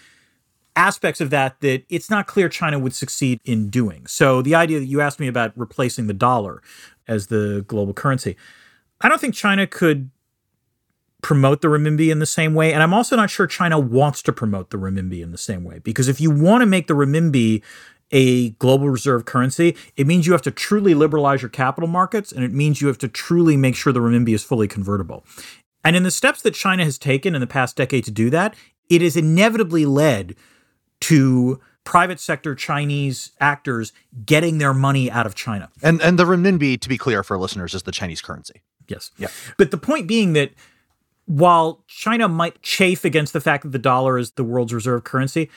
aspects 0.76 1.20
of 1.20 1.32
that 1.32 1.60
that 1.62 1.84
it's 1.90 2.10
not 2.10 2.28
clear 2.28 2.48
China 2.48 2.78
would 2.78 2.94
succeed 2.94 3.40
in 3.44 3.70
doing. 3.70 4.06
So 4.06 4.42
the 4.42 4.56
idea 4.56 4.80
that 4.80 4.86
you 4.86 5.02
asked 5.02 5.20
me 5.20 5.28
about 5.28 5.52
replacing 5.56 6.08
the 6.08 6.14
dollar 6.14 6.62
as 7.08 7.28
the 7.28 7.66
global 7.68 7.94
currency, 7.94 8.38
I 9.02 9.10
don't 9.10 9.20
think 9.20 9.34
China 9.34 9.66
could 9.66 10.12
promote 11.22 11.62
the 11.62 11.68
renminbi 11.68 12.12
in 12.12 12.20
the 12.20 12.26
same 12.26 12.54
way. 12.54 12.74
And 12.74 12.84
I'm 12.84 12.94
also 12.94 13.16
not 13.16 13.30
sure 13.30 13.48
China 13.48 13.80
wants 13.80 14.22
to 14.24 14.34
promote 14.34 14.70
the 14.70 14.78
renminbi 14.78 15.22
in 15.22 15.32
the 15.32 15.38
same 15.38 15.64
way. 15.64 15.80
Because 15.80 16.08
if 16.08 16.22
you 16.22 16.30
want 16.30 16.62
to 16.62 16.66
make 16.66 16.88
the 16.88 16.94
renminbi 16.94 17.64
a 18.12 18.52
global 18.52 18.90
reserve 18.90 19.26
currency, 19.26 19.76
it 19.96 20.08
means 20.08 20.28
you 20.28 20.32
have 20.34 20.42
to 20.44 20.52
truly 20.52 20.94
liberalize 20.94 21.42
your 21.42 21.50
capital 21.50 21.90
markets 21.90 22.32
and 22.32 22.44
it 22.44 22.54
means 22.54 22.82
you 22.82 22.88
have 22.88 22.98
to 23.00 23.08
truly 23.08 23.58
make 23.58 23.76
sure 23.76 23.92
the 23.92 24.00
renminbi 24.00 24.34
is 24.34 24.44
fully 24.44 24.68
convertible. 24.68 25.26
And 25.84 25.96
in 25.96 26.04
the 26.04 26.12
steps 26.12 26.42
that 26.44 26.54
China 26.54 26.84
has 26.84 26.98
taken 26.98 27.36
in 27.36 27.42
the 27.42 27.48
past 27.48 27.76
decade 27.76 28.04
to 28.06 28.12
do 28.12 28.30
that, 28.30 28.56
it 28.90 29.02
has 29.02 29.18
inevitably 29.18 29.86
led 29.86 30.36
to 31.02 31.60
private 31.84 32.20
sector 32.20 32.54
Chinese 32.54 33.32
actors 33.40 33.94
getting 34.26 34.58
their 34.58 34.74
money 34.74 35.10
out 35.10 35.26
of 35.26 35.36
China. 35.36 35.70
And 35.82 36.02
and 36.02 36.20
the 36.20 36.26
renminbi, 36.26 36.80
to 36.82 36.90
be 36.90 36.98
clear 36.98 37.24
for 37.24 37.38
listeners, 37.38 37.74
is 37.74 37.84
the 37.84 37.92
Chinese 37.92 38.22
currency. 38.22 38.62
Yes. 38.88 39.12
Yeah. 39.18 39.28
But 39.58 39.72
the 39.72 39.78
point 39.78 40.08
being 40.08 40.34
that 40.34 40.52
while 41.28 41.84
China 41.88 42.28
might 42.28 42.62
chafe 42.64 43.06
against 43.06 43.34
the 43.34 43.42
fact 43.42 43.64
that 43.64 43.72
the 43.72 43.80
dollar 43.80 44.18
is 44.18 44.32
the 44.32 44.44
world's 44.44 44.74
reserve 44.74 45.04
currency, 45.04 45.50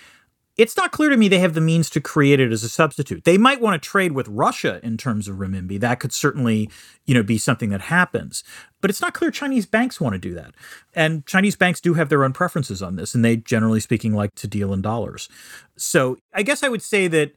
it's 0.57 0.77
not 0.77 0.93
clear 0.93 1.09
to 1.09 1.17
me 1.17 1.29
they 1.29 1.39
have 1.39 1.55
the 1.55 1.61
means 1.61 1.89
to 1.89 2.01
create 2.01 2.41
it 2.41 2.53
as 2.53 2.63
a 2.63 2.69
substitute. 2.69 3.25
They 3.25 3.39
might 3.39 3.61
want 3.61 3.81
to 3.81 3.89
trade 3.89 4.13
with 4.13 4.29
Russia 4.29 4.81
in 4.83 4.99
terms 4.99 5.29
of 5.29 5.37
renminbi. 5.37 5.81
That 5.81 6.01
could 6.01 6.13
certainly, 6.13 6.69
you 7.07 7.15
know, 7.15 7.23
be 7.23 7.39
something 7.39 7.71
that 7.71 7.83
happens. 7.83 8.45
But 8.81 8.91
it's 8.91 9.01
not 9.01 9.15
clear 9.15 9.31
Chinese 9.31 9.65
banks 9.65 10.01
want 10.01 10.15
to 10.15 10.19
do 10.19 10.35
that. 10.35 10.53
And 10.93 11.25
Chinese 11.25 11.57
banks 11.57 11.81
do 11.81 11.95
have 11.95 12.09
their 12.09 12.25
own 12.25 12.33
preferences 12.33 12.83
on 12.83 12.97
this, 12.97 13.15
and 13.15 13.25
they 13.25 13.37
generally 13.37 13.81
speaking 13.81 14.13
like 14.13 14.35
to 14.35 14.47
deal 14.47 14.75
in 14.75 14.83
dollars. 14.83 15.29
So 15.77 16.19
I 16.35 16.43
guess 16.43 16.63
I 16.63 16.69
would 16.69 16.83
say 16.83 17.07
that 17.07 17.33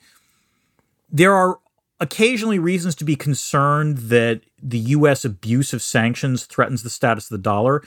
there 1.10 1.34
are 1.34 1.60
occasionally 2.00 2.60
reasons 2.60 2.96
to 2.96 3.06
be 3.06 3.16
concerned 3.16 3.98
that 4.00 4.42
the 4.62 4.80
US 4.80 5.24
abuse 5.24 5.72
of 5.72 5.82
sanctions 5.82 6.46
threatens 6.46 6.84
the 6.84 6.90
status 6.90 7.26
of 7.32 7.38
the 7.38 7.44
dollar. 7.44 7.84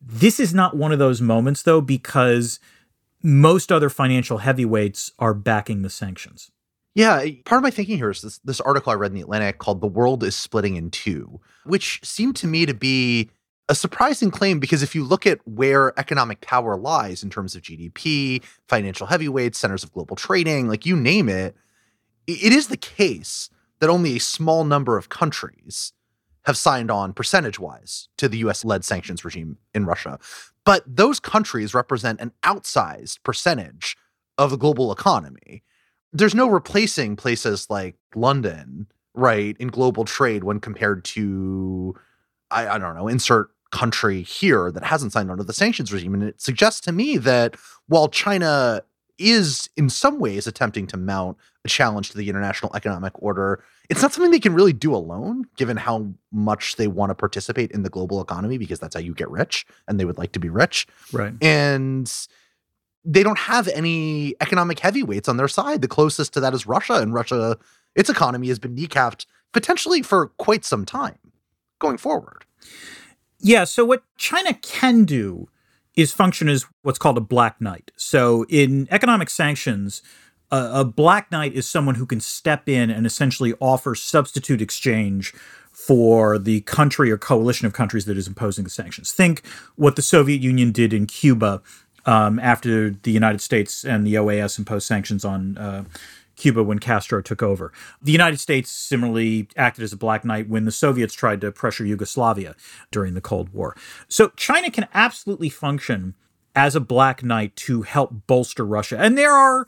This 0.00 0.40
is 0.40 0.54
not 0.54 0.76
one 0.76 0.92
of 0.92 0.98
those 0.98 1.20
moments, 1.20 1.62
though, 1.62 1.80
because 1.80 2.58
most 3.22 3.70
other 3.70 3.90
financial 3.90 4.38
heavyweights 4.38 5.12
are 5.18 5.34
backing 5.34 5.82
the 5.82 5.90
sanctions. 5.90 6.50
Yeah, 6.94 7.24
part 7.44 7.58
of 7.58 7.62
my 7.62 7.70
thinking 7.70 7.98
here 7.98 8.10
is 8.10 8.22
this, 8.22 8.38
this 8.38 8.60
article 8.60 8.90
I 8.90 8.96
read 8.96 9.12
in 9.12 9.16
the 9.16 9.22
Atlantic 9.22 9.58
called 9.58 9.80
The 9.80 9.86
World 9.86 10.24
is 10.24 10.34
Splitting 10.34 10.76
in 10.76 10.90
Two, 10.90 11.40
which 11.64 12.00
seemed 12.02 12.36
to 12.36 12.46
me 12.46 12.66
to 12.66 12.74
be 12.74 13.30
a 13.68 13.74
surprising 13.74 14.32
claim 14.32 14.58
because 14.58 14.82
if 14.82 14.96
you 14.96 15.04
look 15.04 15.26
at 15.26 15.38
where 15.46 15.98
economic 15.98 16.40
power 16.40 16.76
lies 16.76 17.22
in 17.22 17.30
terms 17.30 17.54
of 17.54 17.62
GDP, 17.62 18.42
financial 18.66 19.06
heavyweights, 19.06 19.58
centers 19.58 19.84
of 19.84 19.92
global 19.92 20.16
trading, 20.16 20.66
like 20.66 20.84
you 20.84 20.96
name 20.96 21.28
it, 21.28 21.54
it 22.26 22.52
is 22.52 22.66
the 22.66 22.76
case 22.76 23.48
that 23.78 23.88
only 23.88 24.16
a 24.16 24.20
small 24.20 24.64
number 24.64 24.98
of 24.98 25.08
countries 25.08 25.92
have 26.44 26.56
signed 26.56 26.90
on 26.90 27.12
percentage 27.12 27.58
wise 27.58 28.08
to 28.16 28.28
the 28.28 28.38
US 28.38 28.64
led 28.64 28.84
sanctions 28.84 29.24
regime 29.24 29.58
in 29.74 29.84
Russia. 29.84 30.18
But 30.64 30.84
those 30.86 31.20
countries 31.20 31.74
represent 31.74 32.20
an 32.20 32.32
outsized 32.42 33.22
percentage 33.22 33.96
of 34.38 34.50
the 34.50 34.56
global 34.56 34.92
economy. 34.92 35.62
There's 36.12 36.34
no 36.34 36.48
replacing 36.48 37.16
places 37.16 37.68
like 37.70 37.96
London, 38.14 38.86
right, 39.14 39.56
in 39.58 39.68
global 39.68 40.04
trade 40.04 40.44
when 40.44 40.60
compared 40.60 41.04
to, 41.06 41.94
I, 42.50 42.68
I 42.68 42.78
don't 42.78 42.96
know, 42.96 43.08
insert 43.08 43.50
country 43.70 44.22
here 44.22 44.70
that 44.72 44.84
hasn't 44.84 45.12
signed 45.12 45.28
to 45.36 45.44
the 45.44 45.52
sanctions 45.52 45.92
regime. 45.92 46.14
And 46.14 46.22
it 46.22 46.40
suggests 46.40 46.80
to 46.82 46.92
me 46.92 47.16
that 47.18 47.54
while 47.86 48.08
China 48.08 48.82
is 49.18 49.68
in 49.76 49.88
some 49.88 50.18
ways 50.18 50.46
attempting 50.46 50.86
to 50.88 50.96
mount 50.96 51.36
a 51.64 51.68
challenge 51.68 52.10
to 52.10 52.16
the 52.16 52.28
international 52.28 52.74
economic 52.74 53.12
order. 53.22 53.62
It's 53.88 54.02
not 54.02 54.12
something 54.12 54.30
they 54.30 54.40
can 54.40 54.54
really 54.54 54.72
do 54.72 54.94
alone, 54.94 55.44
given 55.56 55.76
how 55.76 56.12
much 56.32 56.76
they 56.76 56.88
want 56.88 57.10
to 57.10 57.14
participate 57.14 57.70
in 57.70 57.82
the 57.82 57.90
global 57.90 58.20
economy, 58.20 58.58
because 58.58 58.78
that's 58.78 58.94
how 58.94 59.00
you 59.00 59.14
get 59.14 59.30
rich, 59.30 59.66
and 59.86 60.00
they 60.00 60.04
would 60.04 60.18
like 60.18 60.32
to 60.32 60.40
be 60.40 60.48
rich. 60.48 60.86
Right. 61.12 61.34
And 61.42 62.10
they 63.04 63.22
don't 63.22 63.38
have 63.38 63.68
any 63.68 64.34
economic 64.40 64.78
heavyweights 64.78 65.28
on 65.28 65.36
their 65.36 65.48
side. 65.48 65.82
The 65.82 65.88
closest 65.88 66.32
to 66.34 66.40
that 66.40 66.54
is 66.54 66.66
Russia, 66.66 66.94
and 66.94 67.12
Russia, 67.12 67.58
its 67.94 68.08
economy 68.08 68.48
has 68.48 68.58
been 68.58 68.76
kneecapped 68.76 69.26
potentially 69.52 70.02
for 70.02 70.28
quite 70.38 70.64
some 70.64 70.84
time 70.84 71.18
going 71.78 71.98
forward. 71.98 72.44
Yeah. 73.38 73.64
So, 73.64 73.84
what 73.84 74.02
China 74.16 74.54
can 74.54 75.04
do 75.04 75.48
is 75.96 76.12
function 76.12 76.48
as 76.48 76.66
what's 76.82 76.98
called 76.98 77.18
a 77.18 77.22
black 77.22 77.60
knight. 77.60 77.90
So 77.96 78.46
in 78.48 78.88
economic 78.90 79.30
sanctions, 79.30 80.02
a, 80.50 80.80
a 80.80 80.84
black 80.84 81.30
knight 81.30 81.54
is 81.54 81.68
someone 81.68 81.96
who 81.96 82.06
can 82.06 82.20
step 82.20 82.68
in 82.68 82.90
and 82.90 83.06
essentially 83.06 83.54
offer 83.60 83.94
substitute 83.94 84.60
exchange 84.60 85.34
for 85.72 86.38
the 86.38 86.60
country 86.62 87.10
or 87.10 87.16
coalition 87.16 87.66
of 87.66 87.72
countries 87.72 88.04
that 88.04 88.16
is 88.18 88.28
imposing 88.28 88.64
the 88.64 88.70
sanctions. 88.70 89.12
Think 89.12 89.46
what 89.76 89.96
the 89.96 90.02
Soviet 90.02 90.40
Union 90.40 90.72
did 90.72 90.92
in 90.92 91.06
Cuba 91.06 91.62
um, 92.06 92.38
after 92.38 92.90
the 92.90 93.10
United 93.10 93.40
States 93.40 93.84
and 93.84 94.06
the 94.06 94.14
OAS 94.14 94.58
imposed 94.58 94.86
sanctions 94.86 95.24
on 95.24 95.56
uh, 95.56 95.84
Cuba 96.36 96.62
when 96.62 96.78
Castro 96.78 97.20
took 97.20 97.42
over. 97.42 97.72
The 98.02 98.12
United 98.12 98.40
States 98.40 98.70
similarly 98.70 99.48
acted 99.56 99.84
as 99.84 99.92
a 99.92 99.96
black 99.96 100.24
knight 100.24 100.48
when 100.48 100.64
the 100.64 100.72
Soviets 100.72 101.14
tried 101.14 101.40
to 101.42 101.52
pressure 101.52 101.84
Yugoslavia 101.84 102.56
during 102.90 103.14
the 103.14 103.20
Cold 103.20 103.50
War. 103.52 103.76
So 104.08 104.28
China 104.36 104.70
can 104.70 104.88
absolutely 104.94 105.50
function 105.50 106.14
as 106.54 106.74
a 106.74 106.80
black 106.80 107.22
knight 107.22 107.54
to 107.56 107.82
help 107.82 108.26
bolster 108.26 108.64
Russia. 108.64 108.98
And 108.98 109.16
there 109.16 109.32
are 109.32 109.66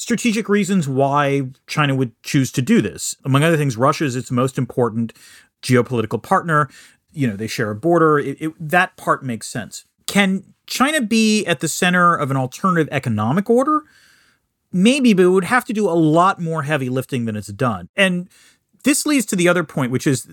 strategic 0.00 0.48
reasons 0.48 0.88
why 0.88 1.42
China 1.66 1.94
would 1.94 2.10
choose 2.22 2.50
to 2.50 2.62
do 2.62 2.80
this. 2.80 3.14
Among 3.22 3.42
other 3.42 3.58
things, 3.58 3.76
Russia 3.76 4.06
is 4.06 4.16
its 4.16 4.30
most 4.30 4.56
important 4.56 5.12
geopolitical 5.62 6.22
partner. 6.22 6.70
You 7.12 7.28
know, 7.28 7.36
they 7.36 7.46
share 7.46 7.70
a 7.70 7.74
border. 7.74 8.18
It, 8.18 8.40
it, 8.40 8.52
that 8.58 8.96
part 8.96 9.22
makes 9.22 9.46
sense. 9.46 9.84
Can 10.06 10.54
China 10.66 11.02
be 11.02 11.44
at 11.44 11.60
the 11.60 11.68
center 11.68 12.16
of 12.16 12.30
an 12.30 12.38
alternative 12.38 12.88
economic 12.90 13.50
order? 13.50 13.82
Maybe, 14.72 15.12
but 15.12 15.26
it 15.26 15.28
would 15.28 15.44
have 15.44 15.66
to 15.66 15.74
do 15.74 15.86
a 15.86 15.92
lot 15.92 16.40
more 16.40 16.62
heavy 16.62 16.88
lifting 16.88 17.26
than 17.26 17.36
it's 17.36 17.48
done. 17.48 17.90
And 17.94 18.30
this 18.84 19.04
leads 19.04 19.26
to 19.26 19.36
the 19.36 19.48
other 19.48 19.64
point, 19.64 19.92
which 19.92 20.06
is 20.06 20.26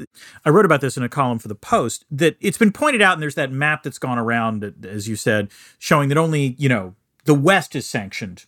I 0.46 0.50
wrote 0.50 0.64
about 0.64 0.80
this 0.80 0.96
in 0.96 1.04
a 1.04 1.10
column 1.10 1.40
for 1.40 1.50
the 1.50 1.56
Post 1.56 2.06
that 2.10 2.38
it's 2.40 2.58
been 2.58 2.72
pointed 2.72 3.02
out, 3.02 3.16
and 3.16 3.22
there's 3.22 3.36
that 3.36 3.52
map 3.52 3.84
that's 3.84 4.00
gone 4.00 4.18
around, 4.18 4.86
as 4.86 5.10
you 5.10 5.18
said, 5.18 5.52
showing 5.78 6.08
that 6.08 6.18
only, 6.18 6.56
you 6.58 6.70
know, 6.70 6.96
the 7.26 7.34
West 7.34 7.76
is 7.76 7.86
sanctioned 7.86 8.46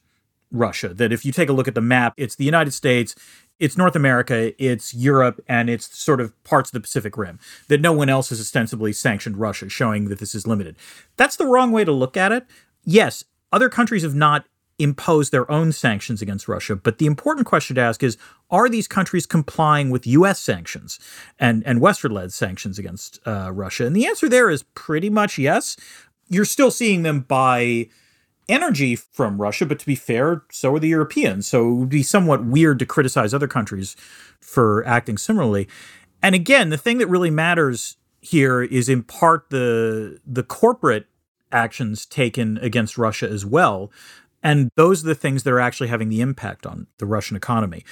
Russia. 0.51 0.93
That 0.93 1.11
if 1.11 1.25
you 1.25 1.31
take 1.31 1.49
a 1.49 1.53
look 1.53 1.67
at 1.67 1.75
the 1.75 1.81
map, 1.81 2.13
it's 2.17 2.35
the 2.35 2.45
United 2.45 2.71
States, 2.71 3.15
it's 3.59 3.77
North 3.77 3.95
America, 3.95 4.53
it's 4.63 4.93
Europe, 4.93 5.43
and 5.47 5.69
it's 5.69 5.97
sort 5.97 6.21
of 6.21 6.41
parts 6.43 6.69
of 6.69 6.73
the 6.73 6.79
Pacific 6.79 7.17
Rim. 7.17 7.39
That 7.67 7.81
no 7.81 7.91
one 7.91 8.09
else 8.09 8.29
has 8.29 8.39
ostensibly 8.39 8.93
sanctioned 8.93 9.37
Russia, 9.37 9.69
showing 9.69 10.09
that 10.09 10.19
this 10.19 10.33
is 10.33 10.47
limited. 10.47 10.77
That's 11.17 11.35
the 11.35 11.45
wrong 11.45 11.71
way 11.71 11.83
to 11.83 11.91
look 11.91 12.15
at 12.15 12.31
it. 12.31 12.45
Yes, 12.85 13.23
other 13.51 13.69
countries 13.69 14.03
have 14.03 14.15
not 14.15 14.45
imposed 14.79 15.33
their 15.33 15.49
own 15.51 15.73
sanctions 15.73 16.21
against 16.21 16.47
Russia, 16.47 16.75
but 16.75 16.97
the 16.97 17.05
important 17.05 17.45
question 17.45 17.75
to 17.75 17.81
ask 17.81 18.01
is 18.01 18.17
are 18.49 18.69
these 18.69 18.87
countries 18.87 19.25
complying 19.25 19.89
with 19.89 20.07
US 20.07 20.39
sanctions 20.39 20.97
and, 21.37 21.61
and 21.67 21.81
Western 21.81 22.13
led 22.13 22.31
sanctions 22.31 22.79
against 22.79 23.19
uh, 23.27 23.51
Russia? 23.51 23.85
And 23.85 23.95
the 23.95 24.07
answer 24.07 24.29
there 24.29 24.49
is 24.49 24.63
pretty 24.63 25.09
much 25.09 25.37
yes. 25.37 25.75
You're 26.29 26.45
still 26.45 26.71
seeing 26.71 27.03
them 27.03 27.21
buy 27.21 27.89
energy 28.49 28.95
from 28.95 29.41
Russia, 29.41 29.65
but 29.65 29.79
to 29.79 29.85
be 29.85 29.95
fair, 29.95 30.43
so 30.51 30.75
are 30.75 30.79
the 30.79 30.87
Europeans. 30.87 31.47
So 31.47 31.69
it 31.69 31.73
would 31.73 31.89
be 31.89 32.03
somewhat 32.03 32.43
weird 32.43 32.79
to 32.79 32.85
criticize 32.85 33.33
other 33.33 33.47
countries 33.47 33.95
for 34.41 34.85
acting 34.85 35.17
similarly. 35.17 35.67
And 36.21 36.35
again, 36.35 36.69
the 36.69 36.77
thing 36.77 36.97
that 36.97 37.07
really 37.07 37.29
matters 37.29 37.97
here 38.21 38.61
is 38.61 38.89
in 38.89 39.03
part 39.03 39.49
the 39.49 40.19
the 40.25 40.43
corporate 40.43 41.05
actions 41.51 42.05
taken 42.05 42.57
against 42.57 42.97
Russia 42.97 43.29
as 43.29 43.45
well. 43.45 43.91
And 44.43 44.69
those 44.75 45.03
are 45.03 45.07
the 45.07 45.15
things 45.15 45.43
that 45.43 45.51
are 45.53 45.59
actually 45.59 45.89
having 45.89 46.09
the 46.09 46.21
impact 46.21 46.65
on 46.65 46.87
the 46.97 47.05
Russian 47.05 47.35
economy. 47.35 47.83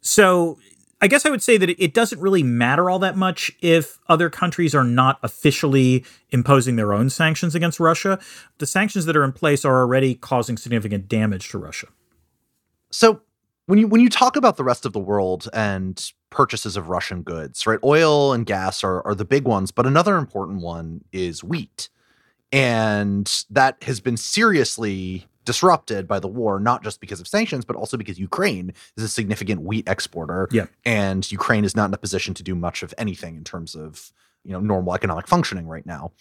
So 0.00 0.58
I 1.00 1.08
guess 1.08 1.26
I 1.26 1.30
would 1.30 1.42
say 1.42 1.58
that 1.58 1.68
it 1.68 1.92
doesn't 1.92 2.20
really 2.20 2.42
matter 2.42 2.88
all 2.88 2.98
that 3.00 3.16
much 3.16 3.52
if 3.60 3.98
other 4.08 4.30
countries 4.30 4.74
are 4.74 4.84
not 4.84 5.18
officially 5.22 6.04
imposing 6.30 6.76
their 6.76 6.94
own 6.94 7.10
sanctions 7.10 7.54
against 7.54 7.78
Russia. 7.78 8.18
The 8.58 8.66
sanctions 8.66 9.04
that 9.04 9.16
are 9.16 9.24
in 9.24 9.32
place 9.32 9.64
are 9.64 9.78
already 9.78 10.14
causing 10.14 10.56
significant 10.56 11.06
damage 11.06 11.50
to 11.50 11.58
Russia. 11.58 11.88
So 12.90 13.20
when 13.66 13.78
you 13.78 13.88
when 13.88 14.00
you 14.00 14.08
talk 14.08 14.36
about 14.36 14.56
the 14.56 14.64
rest 14.64 14.86
of 14.86 14.94
the 14.94 14.98
world 14.98 15.48
and 15.52 16.12
purchases 16.30 16.76
of 16.76 16.88
Russian 16.88 17.22
goods, 17.22 17.66
right? 17.66 17.78
Oil 17.84 18.32
and 18.32 18.46
gas 18.46 18.82
are, 18.82 19.06
are 19.06 19.14
the 19.14 19.24
big 19.24 19.44
ones, 19.44 19.70
but 19.70 19.86
another 19.86 20.16
important 20.16 20.60
one 20.60 21.04
is 21.12 21.44
wheat. 21.44 21.88
And 22.52 23.44
that 23.50 23.82
has 23.82 24.00
been 24.00 24.16
seriously 24.16 25.26
disrupted 25.46 26.06
by 26.06 26.20
the 26.20 26.28
war, 26.28 26.60
not 26.60 26.84
just 26.84 27.00
because 27.00 27.20
of 27.20 27.26
sanctions, 27.26 27.64
but 27.64 27.76
also 27.76 27.96
because 27.96 28.18
Ukraine 28.18 28.74
is 28.98 29.04
a 29.04 29.08
significant 29.08 29.62
wheat 29.62 29.88
exporter. 29.88 30.48
Yeah. 30.50 30.66
And 30.84 31.30
Ukraine 31.32 31.64
is 31.64 31.74
not 31.74 31.88
in 31.88 31.94
a 31.94 31.98
position 31.98 32.34
to 32.34 32.42
do 32.42 32.54
much 32.54 32.82
of 32.82 32.92
anything 32.98 33.36
in 33.36 33.44
terms 33.44 33.74
of, 33.74 34.12
you 34.44 34.52
know, 34.52 34.60
normal 34.60 34.94
economic 34.94 35.26
functioning 35.26 35.66
right 35.66 35.86
now. 35.86 36.12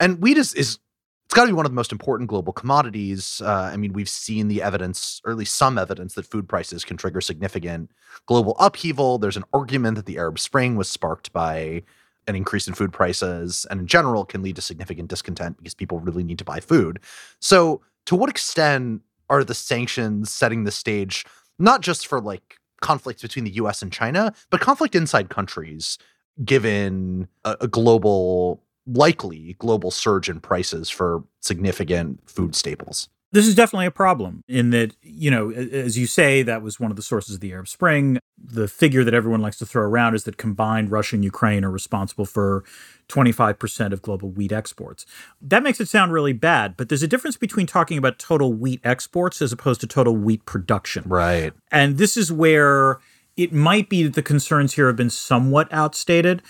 And 0.00 0.20
wheat 0.20 0.36
is 0.36 0.52
is 0.54 0.78
it's 1.26 1.34
got 1.34 1.44
to 1.44 1.48
be 1.48 1.54
one 1.54 1.64
of 1.64 1.72
the 1.72 1.76
most 1.76 1.92
important 1.92 2.28
global 2.28 2.52
commodities. 2.52 3.40
Uh, 3.42 3.70
I 3.72 3.78
mean, 3.78 3.94
we've 3.94 4.08
seen 4.08 4.48
the 4.48 4.60
evidence, 4.60 5.22
or 5.24 5.32
at 5.32 5.38
least 5.38 5.54
some 5.56 5.78
evidence, 5.78 6.12
that 6.14 6.26
food 6.26 6.46
prices 6.46 6.84
can 6.84 6.98
trigger 6.98 7.22
significant 7.22 7.90
global 8.26 8.54
upheaval. 8.58 9.16
There's 9.16 9.38
an 9.38 9.44
argument 9.54 9.96
that 9.96 10.04
the 10.04 10.18
Arab 10.18 10.38
Spring 10.38 10.76
was 10.76 10.90
sparked 10.90 11.32
by 11.32 11.84
an 12.28 12.36
increase 12.36 12.68
in 12.68 12.74
food 12.74 12.92
prices, 12.92 13.66
and 13.70 13.80
in 13.80 13.86
general, 13.86 14.26
can 14.26 14.42
lead 14.42 14.56
to 14.56 14.62
significant 14.62 15.08
discontent 15.08 15.56
because 15.56 15.74
people 15.74 16.00
really 16.00 16.22
need 16.22 16.38
to 16.38 16.44
buy 16.44 16.60
food. 16.60 17.00
So, 17.40 17.80
to 18.06 18.16
what 18.16 18.30
extent 18.30 19.02
are 19.30 19.44
the 19.44 19.54
sanctions 19.54 20.30
setting 20.30 20.64
the 20.64 20.70
stage 20.70 21.24
not 21.58 21.80
just 21.80 22.06
for 22.06 22.20
like 22.20 22.58
conflicts 22.80 23.22
between 23.22 23.44
the 23.44 23.52
US 23.52 23.80
and 23.82 23.92
China, 23.92 24.34
but 24.50 24.60
conflict 24.60 24.94
inside 24.94 25.30
countries 25.30 25.98
given 26.44 27.28
a, 27.44 27.56
a 27.62 27.68
global 27.68 28.62
likely 28.86 29.54
global 29.60 29.90
surge 29.90 30.28
in 30.28 30.40
prices 30.40 30.90
for 30.90 31.22
significant 31.40 32.20
food 32.28 32.54
staples? 32.54 33.08
This 33.32 33.48
is 33.48 33.54
definitely 33.54 33.86
a 33.86 33.90
problem 33.90 34.44
in 34.46 34.70
that, 34.70 34.94
you 35.02 35.30
know, 35.30 35.50
as 35.50 35.96
you 35.96 36.06
say, 36.06 36.42
that 36.42 36.60
was 36.60 36.78
one 36.78 36.90
of 36.90 36.96
the 36.96 37.02
sources 37.02 37.36
of 37.36 37.40
the 37.40 37.50
Arab 37.52 37.66
Spring. 37.66 38.18
The 38.38 38.68
figure 38.68 39.04
that 39.04 39.14
everyone 39.14 39.40
likes 39.40 39.56
to 39.58 39.66
throw 39.66 39.82
around 39.82 40.14
is 40.14 40.24
that 40.24 40.36
combined 40.36 40.90
Russia 40.90 41.16
and 41.16 41.24
Ukraine 41.24 41.64
are 41.64 41.70
responsible 41.70 42.26
for 42.26 42.62
25% 43.08 43.92
of 43.92 44.02
global 44.02 44.30
wheat 44.30 44.52
exports. 44.52 45.06
That 45.40 45.62
makes 45.62 45.80
it 45.80 45.88
sound 45.88 46.12
really 46.12 46.34
bad, 46.34 46.76
but 46.76 46.90
there's 46.90 47.02
a 47.02 47.08
difference 47.08 47.38
between 47.38 47.66
talking 47.66 47.96
about 47.96 48.18
total 48.18 48.52
wheat 48.52 48.80
exports 48.84 49.40
as 49.40 49.50
opposed 49.50 49.80
to 49.80 49.86
total 49.86 50.14
wheat 50.14 50.44
production. 50.44 51.04
Right. 51.06 51.54
And 51.70 51.96
this 51.96 52.18
is 52.18 52.30
where 52.30 53.00
it 53.36 53.52
might 53.52 53.88
be 53.88 54.02
that 54.02 54.14
the 54.14 54.22
concerns 54.22 54.74
here 54.74 54.88
have 54.88 54.96
been 54.96 55.10
somewhat 55.10 55.72
outstated. 55.72 56.42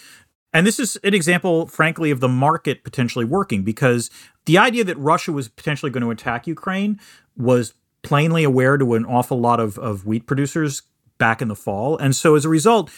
And 0.53 0.67
this 0.67 0.79
is 0.79 0.97
an 1.03 1.15
example, 1.15 1.67
frankly, 1.67 2.11
of 2.11 2.21
the 2.21 2.29
market 2.29 2.85
potentially 2.85 3.25
working 3.25 3.63
because 3.63 4.11
the 4.45 4.59
idea 4.59 4.85
that 4.85 4.99
Russia 4.99 5.33
was 5.33 5.49
potentially 5.49 5.91
going 5.91 6.03
to 6.03 6.11
attack 6.11 6.47
Ukraine 6.47 7.01
was 7.37 7.75
plainly 8.03 8.45
aware 8.45 8.77
to 8.77 8.95
an 8.95 9.05
awful 9.07 9.41
lot 9.41 9.61
of, 9.61 9.79
of 9.79 10.05
wheat 10.05 10.27
producers 10.27 10.83
back 11.19 11.41
in 11.41 11.49
the 11.49 11.57
fall. 11.57 11.97
And 11.97 12.15
so 12.15 12.35
as 12.35 12.45
a 12.45 12.49
result, 12.49 12.91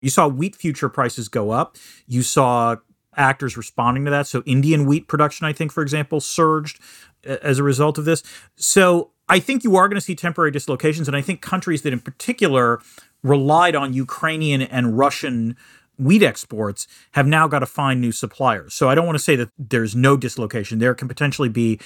you 0.00 0.10
saw 0.10 0.28
wheat 0.28 0.56
future 0.56 0.88
prices 0.88 1.28
go 1.28 1.50
up. 1.50 1.76
You 2.06 2.22
saw 2.22 2.76
actors 3.16 3.56
responding 3.56 4.04
to 4.04 4.10
that. 4.10 4.26
So 4.26 4.42
Indian 4.46 4.86
wheat 4.86 5.08
production, 5.08 5.46
I 5.46 5.52
think, 5.52 5.72
for 5.72 5.82
example, 5.82 6.20
surged 6.20 6.80
as 7.24 7.58
a 7.58 7.62
result 7.62 7.98
of 7.98 8.04
this. 8.04 8.22
So 8.56 9.10
I 9.28 9.38
think 9.38 9.64
you 9.64 9.76
are 9.76 9.88
going 9.88 9.96
to 9.96 10.00
see 10.00 10.14
temporary 10.14 10.50
dislocations. 10.50 11.08
And 11.08 11.16
I 11.16 11.20
think 11.20 11.40
countries 11.40 11.82
that 11.82 11.92
in 11.92 12.00
particular 12.00 12.80
relied 13.22 13.76
on 13.76 13.92
Ukrainian 13.92 14.62
and 14.62 14.98
Russian 14.98 15.56
wheat 15.98 16.22
exports 16.22 16.86
have 17.12 17.26
now 17.26 17.46
got 17.48 17.60
to 17.60 17.66
find 17.66 18.00
new 18.00 18.12
suppliers. 18.12 18.74
So 18.74 18.88
I 18.88 18.94
don't 18.94 19.06
want 19.06 19.16
to 19.16 19.24
say 19.24 19.36
that 19.36 19.50
there's 19.58 19.94
no 19.94 20.16
dislocation. 20.16 20.78
There 20.78 20.94
can 20.94 21.08
potentially 21.08 21.48
be 21.48 21.78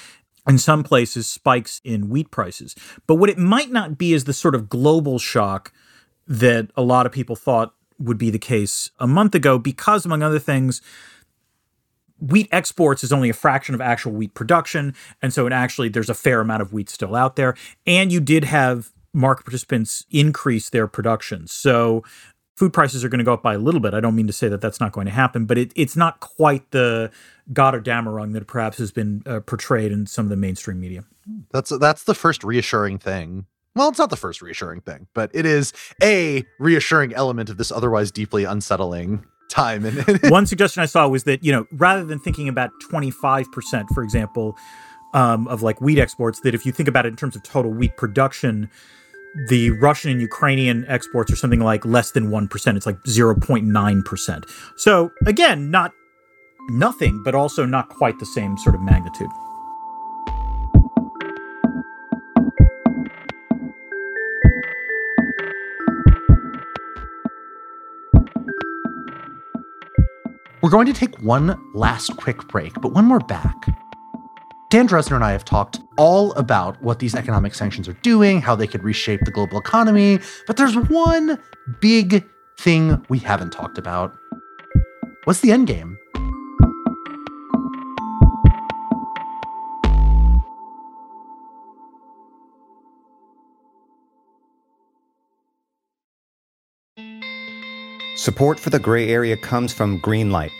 in 0.49 0.59
some 0.59 0.85
places 0.85 1.27
spikes 1.27 1.81
in 1.85 2.09
wheat 2.09 2.31
prices. 2.31 2.75
But 3.07 3.17
what 3.17 3.31
it 3.31 3.39
might 3.39 3.71
not 3.71 3.99
be 3.99 4.13
is 4.13 4.25
the 4.25 4.33
sort 4.33 4.55
of 4.55 4.69
global 4.69 5.19
shock 5.19 5.73
that 6.27 6.71
a 6.77 6.83
lot 6.83 7.07
of 7.07 7.13
people 7.13 7.37
thought 7.37 7.75
would 7.99 8.19
be 8.19 8.31
the 8.31 8.39
case 8.39 8.91
a 8.99 9.07
month 9.07 9.35
ago 9.35 9.59
because 9.59 10.05
among 10.05 10.23
other 10.23 10.39
things 10.39 10.83
wheat 12.19 12.49
exports 12.51 13.05
is 13.05 13.13
only 13.13 13.29
a 13.29 13.35
fraction 13.35 13.75
of 13.75 13.81
actual 13.81 14.13
wheat 14.13 14.35
production 14.35 14.95
and 15.23 15.33
so 15.33 15.47
it 15.47 15.53
actually 15.53 15.89
there's 15.89 16.11
a 16.11 16.15
fair 16.15 16.41
amount 16.41 16.63
of 16.63 16.73
wheat 16.73 16.89
still 16.89 17.15
out 17.15 17.37
there 17.37 17.55
and 17.87 18.13
you 18.13 18.21
did 18.21 18.45
have 18.45 18.91
market 19.13 19.45
participants 19.45 20.05
increase 20.11 20.69
their 20.71 20.87
production 20.87 21.47
so 21.47 22.03
food 22.57 22.73
prices 22.73 23.05
are 23.05 23.09
going 23.09 23.19
to 23.19 23.25
go 23.25 23.35
up 23.35 23.43
by 23.43 23.55
a 23.55 23.59
little 23.59 23.81
bit. 23.81 23.95
I 23.95 24.01
don't 24.01 24.17
mean 24.17 24.27
to 24.27 24.33
say 24.33 24.49
that 24.49 24.61
that's 24.61 24.81
not 24.81 24.93
going 24.93 25.07
to 25.07 25.13
happen, 25.13 25.45
but 25.45 25.59
it, 25.59 25.73
it's 25.77 25.97
not 25.97 26.21
quite 26.21 26.71
the 26.71 27.11
Gotterdammerung 27.53 28.33
that 28.33 28.47
perhaps 28.47 28.79
has 28.79 28.91
been 28.91 29.23
uh, 29.27 29.41
portrayed 29.41 29.93
in 29.93 30.07
some 30.07 30.27
of 30.27 30.31
the 30.31 30.37
mainstream 30.37 30.81
media. 30.81 31.05
That's 31.53 31.71
that's 31.79 32.05
the 32.05 32.15
first 32.15 32.43
reassuring 32.43 32.99
thing. 32.99 33.47
Well, 33.75 33.91
it's 33.91 33.99
not 33.99 34.11
the 34.11 34.17
first 34.17 34.41
reassuring 34.41 34.81
thing, 34.81 35.07
but 35.13 35.31
it 35.35 35.45
is 35.45 35.73
a 36.03 36.45
reassuring 36.59 37.13
element 37.13 37.51
of 37.51 37.59
this 37.59 37.71
otherwise 37.71 38.11
deeply 38.11 38.45
unsettling 38.45 39.25
time. 39.51 39.85
And 39.85 40.21
one 40.31 40.47
suggestion 40.47 40.83
I 40.83 40.87
saw 40.87 41.07
was 41.09 41.25
that 41.25 41.45
you 41.45 41.53
know 41.53 41.67
rather 41.73 42.05
than 42.05 42.19
thinking 42.19 42.49
about 42.49 42.71
twenty 42.89 43.11
five 43.11 43.51
percent, 43.53 43.89
for 43.93 44.03
example, 44.03 44.57
um, 45.13 45.47
of 45.49 45.63
like 45.63 45.81
wheat 45.81 45.99
exports, 45.99 46.41
that 46.41 46.55
if 46.55 46.65
you 46.65 46.73
think 46.73 46.89
about 46.89 47.05
it 47.05 47.11
in 47.11 47.17
terms 47.17 47.37
of 47.37 47.43
total 47.43 47.71
wheat 47.71 47.97
production, 47.97 48.71
the 49.49 49.71
Russian 49.71 50.11
and 50.11 50.21
Ukrainian 50.21 50.85
exports 50.89 51.33
are 51.33 51.37
something 51.37 51.61
like 51.61 51.85
less 51.85 52.11
than 52.13 52.31
1%. 52.31 52.77
It's 52.77 52.87
like 52.87 53.03
0.9%. 53.05 54.45
So, 54.77 55.13
again, 55.27 55.71
not 55.71 55.93
nothing, 56.71 57.23
but 57.23 57.35
also 57.35 57.65
not 57.65 57.89
quite 57.89 58.19
the 58.19 58.27
same 58.27 58.57
sort 58.59 58.75
of 58.75 58.81
magnitude. 58.83 59.29
We're 70.63 70.71
going 70.71 70.87
to 70.87 70.93
take 70.93 71.17
one 71.21 71.57
last 71.75 72.17
quick 72.17 72.49
break, 72.49 72.75
but 72.81 72.93
one 72.93 73.05
more 73.05 73.21
back, 73.21 73.55
Dan 74.77 74.87
Drezner 74.87 75.15
and 75.15 75.25
I 75.25 75.33
have 75.33 75.43
talked 75.43 75.81
all 75.97 76.33
about 76.33 76.83
what 76.83 76.99
these 76.99 77.15
economic 77.15 77.55
sanctions 77.55 77.89
are 77.89 77.95
doing, 78.03 78.43
how 78.43 78.55
they 78.55 78.67
could 78.67 78.85
reshape 78.85 79.21
the 79.25 79.31
global 79.31 79.57
economy, 79.57 80.19
but 80.47 80.59
there's 80.59 80.77
one 80.77 81.39
big 81.81 82.23
thing 82.59 83.03
we 83.09 83.19
haven't 83.19 83.55
talked 83.55 83.79
about. 83.79 84.13
What's 85.25 85.41
the 85.41 85.51
end 85.51 85.67
game? 85.67 85.97
Support 98.17 98.61
for 98.61 98.69
the 98.69 98.79
gray 98.79 99.09
area 99.09 99.39
comes 99.39 99.73
from 99.73 100.03
Greenlight. 100.03 100.51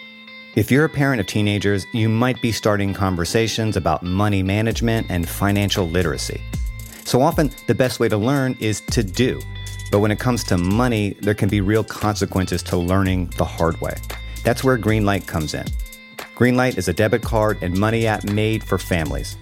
If 0.57 0.71
you're 0.71 0.87
a 0.87 0.89
parent 0.89 1.21
of 1.21 1.27
teenagers, 1.27 1.87
you 1.93 2.09
might 2.09 2.41
be 2.41 2.51
starting 2.51 2.95
conversations 2.95 3.77
about 3.77 4.03
money 4.03 4.43
management 4.43 5.07
and 5.11 5.29
financial 5.29 5.87
literacy. 5.87 6.41
So 7.05 7.21
often, 7.21 7.51
the 7.67 7.75
best 7.75 8.01
way 8.01 8.09
to 8.09 8.17
learn 8.17 8.57
is 8.59 8.81
to 8.93 9.03
do. 9.03 9.39
But 9.93 9.99
when 9.99 10.11
it 10.11 10.19
comes 10.19 10.43
to 10.45 10.57
money, 10.57 11.11
there 11.21 11.35
can 11.35 11.51
be 11.51 11.61
real 11.61 11.85
consequences 11.85 12.63
to 12.65 12.79
learning 12.79 13.35
the 13.37 13.45
hard 13.45 13.79
way. 13.83 13.97
That's 14.45 14.65
where 14.65 14.79
Greenlight 14.79 15.27
comes 15.27 15.53
in. 15.53 15.67
Greenlight 16.35 16.79
is 16.79 16.89
a 16.89 16.95
debit 16.95 17.21
card 17.21 17.59
and 17.61 17.77
money 17.77 18.07
app 18.07 18.25
made 18.25 18.65
for 18.65 18.79
families. 18.79 19.37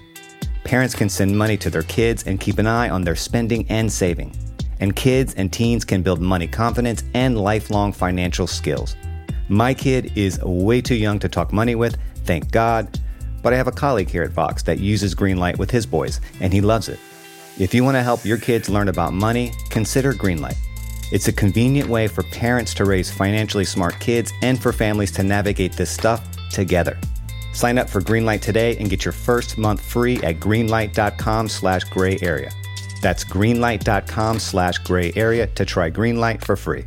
Parents 0.64 0.96
can 0.96 1.08
send 1.08 1.38
money 1.38 1.56
to 1.58 1.70
their 1.70 1.82
kids 1.84 2.24
and 2.24 2.40
keep 2.40 2.58
an 2.58 2.66
eye 2.66 2.88
on 2.88 3.02
their 3.02 3.14
spending 3.14 3.66
and 3.68 3.92
saving 3.92 4.34
and 4.80 4.94
kids 4.94 5.34
and 5.34 5.52
teens 5.52 5.84
can 5.84 6.02
build 6.02 6.20
money 6.20 6.46
confidence 6.46 7.04
and 7.14 7.38
lifelong 7.38 7.92
financial 7.92 8.46
skills. 8.46 8.96
My 9.48 9.74
kid 9.74 10.12
is 10.16 10.40
way 10.42 10.80
too 10.80 10.94
young 10.94 11.18
to 11.18 11.28
talk 11.28 11.52
money 11.52 11.74
with, 11.74 11.98
thank 12.24 12.50
God, 12.50 12.98
but 13.42 13.52
I 13.52 13.56
have 13.56 13.68
a 13.68 13.72
colleague 13.72 14.08
here 14.08 14.22
at 14.22 14.30
Vox 14.30 14.62
that 14.62 14.78
uses 14.78 15.14
Greenlight 15.14 15.58
with 15.58 15.70
his 15.70 15.84
boys, 15.84 16.20
and 16.40 16.52
he 16.52 16.60
loves 16.60 16.88
it. 16.88 16.98
If 17.58 17.74
you 17.74 17.84
want 17.84 17.96
to 17.96 18.02
help 18.02 18.24
your 18.24 18.38
kids 18.38 18.68
learn 18.68 18.88
about 18.88 19.12
money, 19.12 19.52
consider 19.70 20.12
Greenlight. 20.12 20.56
It's 21.12 21.28
a 21.28 21.32
convenient 21.32 21.88
way 21.88 22.08
for 22.08 22.22
parents 22.24 22.74
to 22.74 22.84
raise 22.84 23.10
financially 23.10 23.64
smart 23.64 24.00
kids 24.00 24.32
and 24.42 24.60
for 24.60 24.72
families 24.72 25.12
to 25.12 25.22
navigate 25.22 25.74
this 25.74 25.90
stuff 25.90 26.26
together. 26.50 26.98
Sign 27.52 27.78
up 27.78 27.88
for 27.88 28.00
Greenlight 28.00 28.40
today 28.40 28.76
and 28.78 28.90
get 28.90 29.04
your 29.04 29.12
first 29.12 29.58
month 29.58 29.80
free 29.80 30.16
at 30.22 30.40
greenlight.com 30.40 31.48
slash 31.48 31.84
gray 31.84 32.18
area. 32.22 32.50
That's 33.02 33.24
greenlight.com 33.24 34.38
slash 34.40 34.78
gray 34.78 35.12
area 35.14 35.46
to 35.48 35.64
try 35.64 35.90
Greenlight 35.90 36.42
for 36.42 36.56
free. 36.56 36.86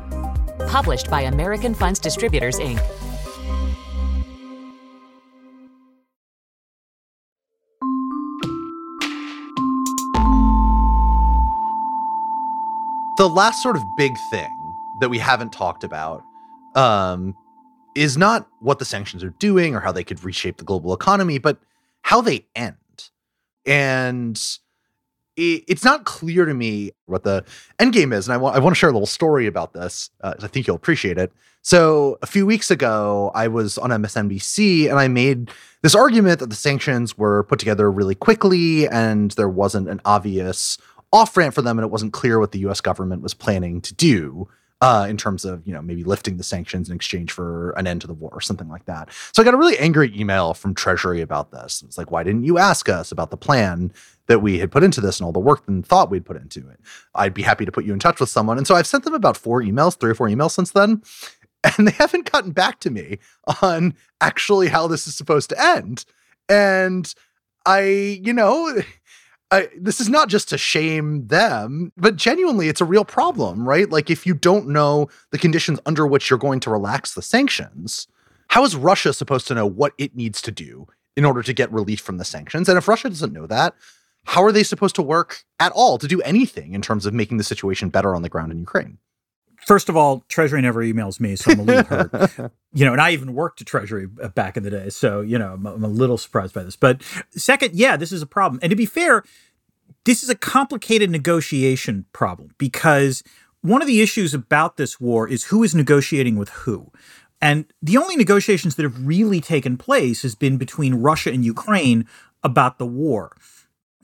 Published 0.71 1.09
by 1.09 1.23
American 1.23 1.73
Funds 1.73 1.99
Distributors, 1.99 2.57
Inc. 2.57 2.77
The 13.17 13.27
last 13.27 13.61
sort 13.61 13.75
of 13.75 13.83
big 13.97 14.17
thing 14.29 14.47
that 15.01 15.09
we 15.09 15.17
haven't 15.17 15.51
talked 15.51 15.83
about 15.83 16.23
um, 16.75 17.35
is 17.93 18.17
not 18.17 18.47
what 18.61 18.79
the 18.79 18.85
sanctions 18.85 19.25
are 19.25 19.35
doing 19.39 19.75
or 19.75 19.81
how 19.81 19.91
they 19.91 20.05
could 20.05 20.23
reshape 20.23 20.55
the 20.55 20.63
global 20.63 20.93
economy, 20.93 21.37
but 21.37 21.59
how 22.03 22.21
they 22.21 22.47
end 22.55 22.77
and 23.65 24.41
it, 25.41 25.63
it's 25.67 25.83
not 25.83 26.05
clear 26.05 26.45
to 26.45 26.53
me 26.53 26.91
what 27.05 27.23
the 27.23 27.43
end 27.79 27.93
game 27.93 28.13
is. 28.13 28.27
And 28.27 28.33
I 28.33 28.37
want 28.37 28.55
I 28.55 28.59
want 28.59 28.75
to 28.75 28.79
share 28.79 28.89
a 28.89 28.93
little 28.93 29.07
story 29.07 29.47
about 29.47 29.73
this. 29.73 30.09
Uh, 30.21 30.35
I 30.41 30.47
think 30.47 30.67
you'll 30.67 30.75
appreciate 30.75 31.17
it. 31.17 31.31
So 31.63 32.17
a 32.21 32.27
few 32.27 32.45
weeks 32.45 32.71
ago, 32.71 33.31
I 33.35 33.47
was 33.47 33.77
on 33.77 33.91
MSNBC 33.91 34.89
and 34.89 34.97
I 34.97 35.07
made 35.07 35.51
this 35.83 35.93
argument 35.93 36.39
that 36.39 36.49
the 36.49 36.55
sanctions 36.55 37.17
were 37.17 37.43
put 37.43 37.59
together 37.59 37.91
really 37.91 38.15
quickly 38.15 38.87
and 38.87 39.31
there 39.31 39.49
wasn't 39.49 39.87
an 39.87 40.01
obvious 40.05 40.77
off 41.13 41.35
ramp 41.35 41.53
for 41.53 41.61
them, 41.61 41.77
and 41.77 41.85
it 41.85 41.91
wasn't 41.91 42.13
clear 42.13 42.39
what 42.39 42.53
the 42.53 42.59
U.S. 42.59 42.79
government 42.79 43.21
was 43.21 43.33
planning 43.33 43.81
to 43.81 43.93
do 43.93 44.47
uh, 44.81 45.05
in 45.07 45.15
terms 45.15 45.45
of 45.45 45.65
you 45.65 45.73
know 45.73 45.81
maybe 45.81 46.03
lifting 46.03 46.37
the 46.37 46.43
sanctions 46.43 46.89
in 46.89 46.95
exchange 46.95 47.31
for 47.31 47.71
an 47.71 47.87
end 47.87 48.01
to 48.01 48.07
the 48.07 48.13
war 48.13 48.31
or 48.33 48.41
something 48.41 48.67
like 48.67 48.85
that. 48.85 49.09
So 49.31 49.41
I 49.41 49.45
got 49.45 49.53
a 49.53 49.57
really 49.57 49.77
angry 49.77 50.11
email 50.19 50.53
from 50.53 50.73
Treasury 50.73 51.21
about 51.21 51.51
this. 51.51 51.83
It's 51.83 51.97
like, 51.97 52.11
why 52.11 52.23
didn't 52.23 52.43
you 52.43 52.57
ask 52.57 52.89
us 52.89 53.11
about 53.11 53.29
the 53.31 53.37
plan 53.37 53.93
that 54.27 54.39
we 54.39 54.59
had 54.59 54.71
put 54.71 54.83
into 54.83 55.01
this 55.01 55.19
and 55.19 55.25
all 55.25 55.31
the 55.31 55.39
work 55.39 55.67
and 55.67 55.85
thought 55.85 56.09
we'd 56.09 56.25
put 56.25 56.37
into 56.37 56.67
it? 56.69 56.79
I'd 57.13 57.33
be 57.33 57.43
happy 57.43 57.65
to 57.65 57.71
put 57.71 57.85
you 57.85 57.93
in 57.93 57.99
touch 57.99 58.19
with 58.19 58.29
someone. 58.29 58.57
And 58.57 58.65
so 58.65 58.75
I've 58.75 58.87
sent 58.87 59.03
them 59.03 59.13
about 59.13 59.37
four 59.37 59.61
emails, 59.61 59.97
three 59.97 60.11
or 60.11 60.15
four 60.15 60.27
emails 60.27 60.51
since 60.51 60.71
then. 60.71 61.03
And 61.77 61.87
they 61.87 61.91
haven't 61.91 62.31
gotten 62.31 62.53
back 62.53 62.79
to 62.79 62.89
me 62.89 63.19
on 63.61 63.93
actually 64.19 64.69
how 64.69 64.87
this 64.87 65.05
is 65.05 65.13
supposed 65.15 65.49
to 65.49 65.63
end. 65.63 66.05
And 66.49 67.13
I, 67.67 68.19
you 68.23 68.33
know, 68.33 68.81
I, 69.51 69.67
this 69.77 69.99
is 69.99 70.07
not 70.07 70.29
just 70.29 70.47
to 70.49 70.57
shame 70.57 71.27
them, 71.27 71.91
but 71.97 72.15
genuinely, 72.15 72.69
it's 72.69 72.79
a 72.79 72.85
real 72.85 73.03
problem, 73.03 73.67
right? 73.67 73.89
Like, 73.89 74.09
if 74.09 74.25
you 74.25 74.33
don't 74.33 74.69
know 74.69 75.09
the 75.31 75.37
conditions 75.37 75.79
under 75.85 76.07
which 76.07 76.29
you're 76.29 76.39
going 76.39 76.61
to 76.61 76.69
relax 76.69 77.13
the 77.13 77.21
sanctions, 77.21 78.07
how 78.47 78.63
is 78.63 78.77
Russia 78.77 79.13
supposed 79.13 79.47
to 79.47 79.53
know 79.53 79.65
what 79.65 79.93
it 79.97 80.15
needs 80.15 80.41
to 80.43 80.51
do 80.51 80.87
in 81.17 81.25
order 81.25 81.43
to 81.43 81.53
get 81.53 81.71
relief 81.71 81.99
from 81.99 82.17
the 82.17 82.25
sanctions? 82.25 82.69
And 82.69 82.77
if 82.77 82.87
Russia 82.87 83.09
doesn't 83.09 83.33
know 83.33 83.45
that, 83.47 83.75
how 84.23 84.41
are 84.43 84.53
they 84.53 84.63
supposed 84.63 84.95
to 84.95 85.01
work 85.01 85.43
at 85.59 85.73
all 85.73 85.97
to 85.97 86.07
do 86.07 86.21
anything 86.21 86.73
in 86.73 86.81
terms 86.81 87.05
of 87.05 87.13
making 87.13 87.37
the 87.37 87.43
situation 87.43 87.89
better 87.89 88.15
on 88.15 88.21
the 88.21 88.29
ground 88.29 88.53
in 88.53 88.59
Ukraine? 88.59 88.99
First 89.65 89.89
of 89.89 89.95
all, 89.95 90.23
Treasury 90.27 90.61
never 90.61 90.83
emails 90.83 91.19
me, 91.19 91.35
so 91.35 91.51
I'm 91.51 91.59
a 91.59 91.63
little 91.63 91.83
hurt. 91.83 92.51
You 92.73 92.85
know, 92.85 92.93
and 92.93 93.01
I 93.01 93.11
even 93.11 93.33
worked 93.33 93.59
at 93.59 93.67
Treasury 93.67 94.07
uh, 94.23 94.29
back 94.29 94.55
in 94.55 94.63
the 94.63 94.69
day, 94.69 94.87
so 94.89 95.19
you 95.19 95.37
know, 95.37 95.55
I'm, 95.55 95.65
I'm 95.67 95.83
a 95.83 95.89
little 95.89 96.17
surprised 96.17 96.53
by 96.53 96.63
this. 96.63 96.77
But 96.77 97.01
second, 97.31 97.75
yeah, 97.75 97.97
this 97.97 98.13
is 98.13 98.21
a 98.21 98.25
problem. 98.25 98.61
And 98.63 98.69
to 98.69 98.77
be 98.77 98.85
fair, 98.85 99.25
this 100.05 100.23
is 100.23 100.29
a 100.29 100.35
complicated 100.35 101.09
negotiation 101.09 102.05
problem 102.13 102.51
because 102.57 103.23
one 103.59 103.81
of 103.81 103.89
the 103.89 104.01
issues 104.01 104.33
about 104.33 104.77
this 104.77 105.01
war 105.01 105.27
is 105.27 105.45
who 105.45 105.63
is 105.63 105.75
negotiating 105.75 106.37
with 106.37 106.47
who. 106.49 106.93
And 107.41 107.65
the 107.81 107.97
only 107.97 108.15
negotiations 108.15 108.75
that 108.75 108.83
have 108.83 109.05
really 109.05 109.41
taken 109.41 109.75
place 109.77 110.21
has 110.21 110.35
been 110.35 110.57
between 110.57 110.95
Russia 110.95 111.31
and 111.31 111.43
Ukraine 111.43 112.07
about 112.43 112.77
the 112.77 112.85
war. 112.85 113.35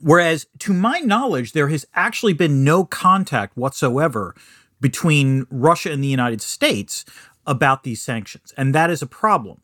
Whereas, 0.00 0.46
to 0.60 0.72
my 0.72 1.00
knowledge, 1.00 1.52
there 1.52 1.68
has 1.68 1.86
actually 1.94 2.32
been 2.32 2.62
no 2.62 2.84
contact 2.84 3.56
whatsoever 3.56 4.34
between 4.80 5.46
Russia 5.50 5.90
and 5.90 6.02
the 6.02 6.08
United 6.08 6.40
States 6.40 7.04
about 7.46 7.82
these 7.82 8.02
sanctions. 8.02 8.52
And 8.56 8.74
that 8.74 8.90
is 8.90 9.02
a 9.02 9.06
problem. 9.06 9.60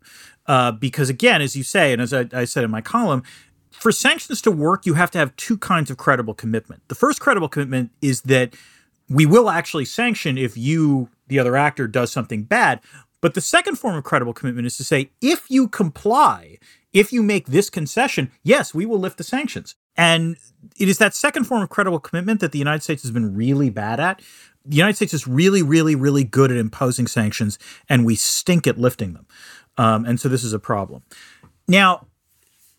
Uh, 0.46 0.72
because, 0.72 1.08
again, 1.08 1.40
as 1.40 1.56
you 1.56 1.62
say, 1.62 1.92
and 1.92 2.02
as 2.02 2.12
I, 2.12 2.26
I 2.32 2.44
said 2.44 2.64
in 2.64 2.70
my 2.70 2.80
column, 2.80 3.22
for 3.70 3.92
sanctions 3.92 4.40
to 4.42 4.50
work, 4.50 4.86
you 4.86 4.94
have 4.94 5.10
to 5.12 5.18
have 5.18 5.34
two 5.36 5.58
kinds 5.58 5.90
of 5.90 5.96
credible 5.96 6.34
commitment. 6.34 6.82
The 6.88 6.94
first 6.94 7.20
credible 7.20 7.48
commitment 7.48 7.90
is 8.00 8.22
that 8.22 8.54
we 9.08 9.26
will 9.26 9.50
actually 9.50 9.84
sanction 9.84 10.38
if 10.38 10.56
you, 10.56 11.08
the 11.28 11.38
other 11.38 11.56
actor, 11.56 11.86
does 11.86 12.12
something 12.12 12.44
bad. 12.44 12.80
But 13.20 13.34
the 13.34 13.40
second 13.40 13.76
form 13.76 13.96
of 13.96 14.04
credible 14.04 14.34
commitment 14.34 14.66
is 14.66 14.76
to 14.76 14.84
say, 14.84 15.10
if 15.20 15.50
you 15.50 15.66
comply, 15.66 16.58
if 16.92 17.12
you 17.12 17.22
make 17.22 17.46
this 17.46 17.70
concession, 17.70 18.30
yes, 18.42 18.74
we 18.74 18.86
will 18.86 18.98
lift 18.98 19.18
the 19.18 19.24
sanctions. 19.24 19.74
And 19.96 20.36
it 20.78 20.88
is 20.88 20.98
that 20.98 21.14
second 21.14 21.44
form 21.44 21.62
of 21.62 21.70
credible 21.70 22.00
commitment 22.00 22.40
that 22.40 22.52
the 22.52 22.58
United 22.58 22.82
States 22.82 23.02
has 23.02 23.10
been 23.10 23.34
really 23.34 23.70
bad 23.70 23.98
at 23.98 24.20
the 24.64 24.76
United 24.76 24.96
States 24.96 25.14
is 25.14 25.26
really, 25.26 25.62
really, 25.62 25.94
really 25.94 26.24
good 26.24 26.50
at 26.50 26.56
imposing 26.56 27.06
sanctions, 27.06 27.58
and 27.88 28.04
we 28.04 28.14
stink 28.14 28.66
at 28.66 28.78
lifting 28.78 29.12
them. 29.12 29.26
Um, 29.76 30.04
and 30.04 30.18
so 30.18 30.28
this 30.28 30.44
is 30.44 30.52
a 30.52 30.58
problem. 30.58 31.02
Now, 31.68 32.06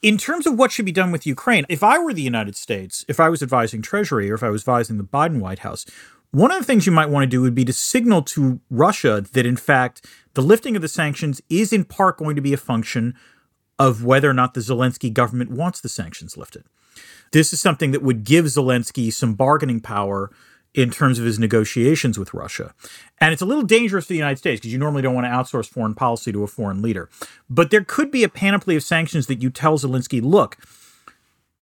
in 0.01 0.17
terms 0.17 0.45
of 0.45 0.57
what 0.57 0.71
should 0.71 0.85
be 0.85 0.91
done 0.91 1.11
with 1.11 1.25
Ukraine, 1.25 1.65
if 1.69 1.83
I 1.83 1.97
were 1.97 2.13
the 2.13 2.21
United 2.21 2.55
States, 2.55 3.05
if 3.07 3.19
I 3.19 3.29
was 3.29 3.41
advising 3.41 3.81
Treasury 3.81 4.29
or 4.29 4.35
if 4.35 4.43
I 4.43 4.49
was 4.49 4.61
advising 4.61 4.97
the 4.97 5.03
Biden 5.03 5.39
White 5.39 5.59
House, 5.59 5.85
one 6.31 6.51
of 6.51 6.59
the 6.59 6.65
things 6.65 6.85
you 6.85 6.91
might 6.91 7.09
want 7.09 7.23
to 7.23 7.27
do 7.27 7.41
would 7.41 7.55
be 7.55 7.65
to 7.65 7.73
signal 7.73 8.21
to 8.23 8.59
Russia 8.69 9.23
that, 9.31 9.45
in 9.45 9.55
fact, 9.55 10.05
the 10.33 10.41
lifting 10.41 10.75
of 10.75 10.81
the 10.81 10.87
sanctions 10.87 11.41
is 11.49 11.71
in 11.71 11.85
part 11.85 12.17
going 12.17 12.35
to 12.35 12.41
be 12.41 12.53
a 12.53 12.57
function 12.57 13.15
of 13.79 14.03
whether 14.03 14.29
or 14.29 14.33
not 14.33 14.53
the 14.53 14.59
Zelensky 14.59 15.11
government 15.11 15.51
wants 15.51 15.81
the 15.81 15.89
sanctions 15.89 16.37
lifted. 16.37 16.65
This 17.31 17.51
is 17.51 17.61
something 17.61 17.91
that 17.91 18.01
would 18.01 18.23
give 18.23 18.45
Zelensky 18.45 19.11
some 19.11 19.33
bargaining 19.33 19.81
power 19.81 20.31
in 20.75 20.91
terms 20.91 21.17
of 21.17 21.25
his 21.25 21.39
negotiations 21.39 22.19
with 22.19 22.33
Russia. 22.33 22.73
And 23.19 23.31
it's 23.31 23.41
a 23.41 23.45
little 23.45 23.63
dangerous 23.63 24.05
for 24.05 24.13
the 24.13 24.17
United 24.17 24.37
States 24.37 24.59
because 24.59 24.73
you 24.73 24.77
normally 24.77 25.01
don't 25.01 25.15
want 25.15 25.25
to 25.25 25.31
outsource 25.31 25.69
foreign 25.69 25.95
policy 25.95 26.33
to 26.33 26.43
a 26.43 26.47
foreign 26.47 26.81
leader. 26.81 27.09
But 27.49 27.71
there 27.71 27.83
could 27.83 28.11
be 28.11 28.23
a 28.23 28.29
panoply 28.29 28.75
of 28.75 28.83
sanctions 28.83 29.27
that 29.27 29.41
you 29.41 29.49
tell 29.49 29.77
Zelensky, 29.77 30.21
look, 30.21 30.57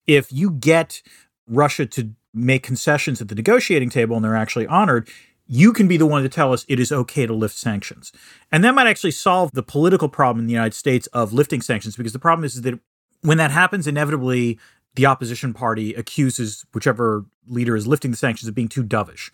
if 0.06 0.32
you 0.32 0.52
get 0.52 1.02
Russia 1.48 1.88
to 1.88 2.12
make 2.36 2.62
concessions 2.62 3.20
at 3.20 3.30
the 3.30 3.36
negotiating 3.36 3.90
table 3.90 4.16
and 4.16 4.24
they're 4.24 4.36
actually 4.36 4.68
honored, 4.68 5.10
you 5.48 5.74
can 5.74 5.88
be 5.88 5.98
the 5.98 6.06
one 6.06 6.22
to 6.22 6.30
tell 6.30 6.54
us 6.54 6.64
it 6.68 6.80
is 6.80 6.92
okay 6.92 7.26
to 7.26 7.34
lift 7.34 7.56
sanctions. 7.56 8.12
And 8.52 8.64
that 8.64 8.76
might 8.76 8.86
actually 8.86 9.12
solve 9.12 9.50
the 9.54 9.64
political 9.64 10.08
problem 10.08 10.42
in 10.42 10.46
the 10.46 10.54
United 10.54 10.76
States 10.76 11.08
of 11.08 11.34
lifting 11.34 11.62
sanctions 11.62 11.98
because 11.98 12.14
the 12.14 12.20
problem 12.20 12.46
is, 12.46 12.56
is 12.56 12.62
that 12.62 12.80
when 13.22 13.40
that 13.40 13.50
happens, 13.50 13.88
inevitably 13.88 14.60
the 14.96 15.06
opposition 15.06 15.54
party 15.54 15.94
accuses 15.94 16.66
whichever 16.74 17.26
leader 17.48 17.76
is 17.76 17.88
lifting 17.88 18.12
the 18.12 18.18
sanctions 18.18 18.48
of 18.48 18.56
being 18.56 18.68
too 18.68 18.84
dovish. 18.84 19.32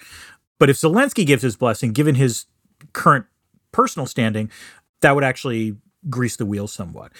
But 0.59 0.69
if 0.69 0.77
Zelensky 0.77 1.25
gives 1.25 1.43
his 1.43 1.55
blessing, 1.55 1.91
given 1.91 2.15
his 2.15 2.45
current 2.93 3.25
personal 3.71 4.05
standing, 4.05 4.49
that 5.01 5.15
would 5.15 5.23
actually 5.23 5.75
grease 6.09 6.35
the 6.35 6.45
wheels 6.45 6.71
somewhat. 6.71 7.11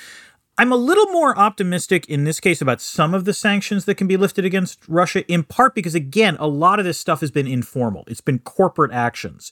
I'm 0.58 0.72
a 0.72 0.78
little 0.78 1.08
more 1.08 1.38
optimistic 1.38 2.06
in 2.06 2.24
this 2.24 2.40
case 2.40 2.62
about 2.62 2.80
some 2.80 3.14
of 3.14 3.26
the 3.26 3.34
sanctions 3.34 3.84
that 3.86 3.96
can 3.96 4.08
be 4.08 4.16
lifted 4.16 4.46
against 4.46 4.88
Russia, 4.88 5.30
in 5.30 5.44
part 5.44 5.76
because, 5.76 5.96
again, 5.96 6.38
a 6.40 6.48
lot 6.48 6.80
of 6.80 6.86
this 6.86 6.98
stuff 6.98 7.20
has 7.20 7.30
been 7.30 7.48
informal. 7.48 8.06
It's 8.08 8.22
been 8.22 8.40
corporate 8.40 8.94
actions. 8.94 9.52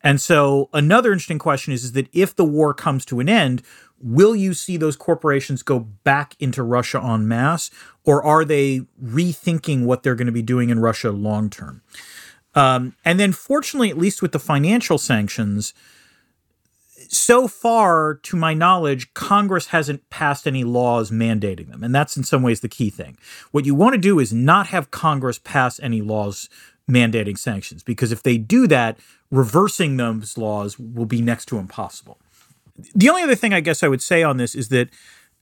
And 0.00 0.20
so, 0.20 0.68
another 0.72 1.12
interesting 1.12 1.40
question 1.40 1.72
is, 1.72 1.82
is 1.82 1.92
that 1.92 2.08
if 2.12 2.36
the 2.36 2.44
war 2.44 2.72
comes 2.72 3.04
to 3.06 3.18
an 3.18 3.28
end, 3.28 3.62
will 4.00 4.36
you 4.36 4.54
see 4.54 4.76
those 4.76 4.96
corporations 4.96 5.62
go 5.62 5.80
back 5.80 6.36
into 6.38 6.62
Russia 6.62 7.00
en 7.02 7.26
masse, 7.26 7.70
or 8.04 8.22
are 8.22 8.44
they 8.44 8.82
rethinking 9.02 9.84
what 9.84 10.02
they're 10.02 10.14
going 10.14 10.26
to 10.26 10.32
be 10.32 10.42
doing 10.42 10.70
in 10.70 10.78
Russia 10.78 11.10
long 11.10 11.48
term? 11.50 11.82
Um, 12.54 12.94
and 13.04 13.18
then, 13.18 13.32
fortunately, 13.32 13.90
at 13.90 13.98
least 13.98 14.22
with 14.22 14.32
the 14.32 14.38
financial 14.38 14.98
sanctions, 14.98 15.74
so 17.08 17.48
far, 17.48 18.14
to 18.22 18.36
my 18.36 18.54
knowledge, 18.54 19.12
Congress 19.14 19.66
hasn't 19.68 20.08
passed 20.10 20.46
any 20.46 20.64
laws 20.64 21.10
mandating 21.10 21.70
them. 21.70 21.84
And 21.84 21.94
that's 21.94 22.16
in 22.16 22.24
some 22.24 22.42
ways 22.42 22.60
the 22.60 22.68
key 22.68 22.90
thing. 22.90 23.18
What 23.50 23.66
you 23.66 23.74
want 23.74 23.94
to 23.94 24.00
do 24.00 24.18
is 24.18 24.32
not 24.32 24.68
have 24.68 24.90
Congress 24.90 25.38
pass 25.38 25.78
any 25.80 26.00
laws 26.00 26.48
mandating 26.90 27.38
sanctions, 27.38 27.82
because 27.82 28.12
if 28.12 28.22
they 28.22 28.36
do 28.38 28.66
that, 28.68 28.98
reversing 29.30 29.96
those 29.96 30.38
laws 30.38 30.78
will 30.78 31.06
be 31.06 31.22
next 31.22 31.46
to 31.46 31.58
impossible. 31.58 32.18
The 32.94 33.08
only 33.08 33.22
other 33.22 33.34
thing 33.34 33.52
I 33.52 33.60
guess 33.60 33.82
I 33.82 33.88
would 33.88 34.02
say 34.02 34.22
on 34.22 34.36
this 34.36 34.54
is 34.54 34.68
that, 34.68 34.90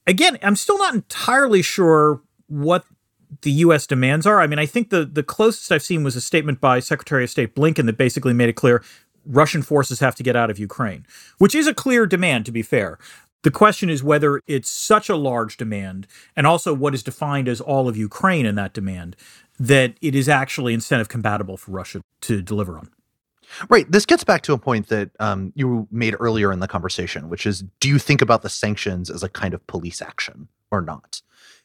again, 0.06 0.38
I'm 0.42 0.56
still 0.56 0.78
not 0.78 0.94
entirely 0.94 1.62
sure 1.62 2.20
what 2.46 2.84
the 3.40 3.50
U.S. 3.52 3.86
demands 3.86 4.26
are. 4.26 4.40
I 4.40 4.46
mean, 4.46 4.58
I 4.58 4.66
think 4.66 4.90
the 4.90 5.04
the 5.04 5.22
closest 5.22 5.72
I've 5.72 5.82
seen 5.82 6.04
was 6.04 6.16
a 6.16 6.20
statement 6.20 6.60
by 6.60 6.80
Secretary 6.80 7.24
of 7.24 7.30
State 7.30 7.54
Blinken 7.54 7.86
that 7.86 7.96
basically 7.96 8.34
made 8.34 8.50
it 8.50 8.54
clear 8.54 8.82
Russian 9.24 9.62
forces 9.62 10.00
have 10.00 10.14
to 10.16 10.22
get 10.22 10.36
out 10.36 10.50
of 10.50 10.58
Ukraine, 10.58 11.06
which 11.38 11.54
is 11.54 11.66
a 11.66 11.74
clear 11.74 12.06
demand, 12.06 12.44
to 12.46 12.52
be 12.52 12.62
fair. 12.62 12.98
The 13.42 13.50
question 13.50 13.90
is 13.90 14.04
whether 14.04 14.40
it's 14.46 14.68
such 14.68 15.08
a 15.08 15.16
large 15.16 15.56
demand, 15.56 16.06
and 16.36 16.46
also 16.46 16.74
what 16.74 16.94
is 16.94 17.02
defined 17.02 17.48
as 17.48 17.60
all 17.60 17.88
of 17.88 17.96
Ukraine 17.96 18.46
in 18.46 18.54
that 18.54 18.72
demand, 18.72 19.16
that 19.58 19.94
it 20.00 20.14
is 20.14 20.28
actually 20.28 20.74
incentive 20.74 21.08
compatible 21.08 21.56
for 21.56 21.72
Russia 21.72 22.02
to 22.22 22.42
deliver 22.42 22.78
on. 22.78 22.90
Right. 23.68 23.90
This 23.90 24.06
gets 24.06 24.24
back 24.24 24.42
to 24.42 24.52
a 24.52 24.58
point 24.58 24.88
that 24.88 25.10
um, 25.20 25.52
you 25.54 25.86
made 25.90 26.16
earlier 26.18 26.52
in 26.52 26.60
the 26.60 26.68
conversation, 26.68 27.28
which 27.28 27.46
is 27.46 27.64
do 27.80 27.88
you 27.88 27.98
think 27.98 28.22
about 28.22 28.42
the 28.42 28.48
sanctions 28.48 29.10
as 29.10 29.22
a 29.22 29.28
kind 29.28 29.54
of 29.54 29.66
police 29.66 30.00
action 30.00 30.48
or 30.70 30.80
not? 30.80 31.22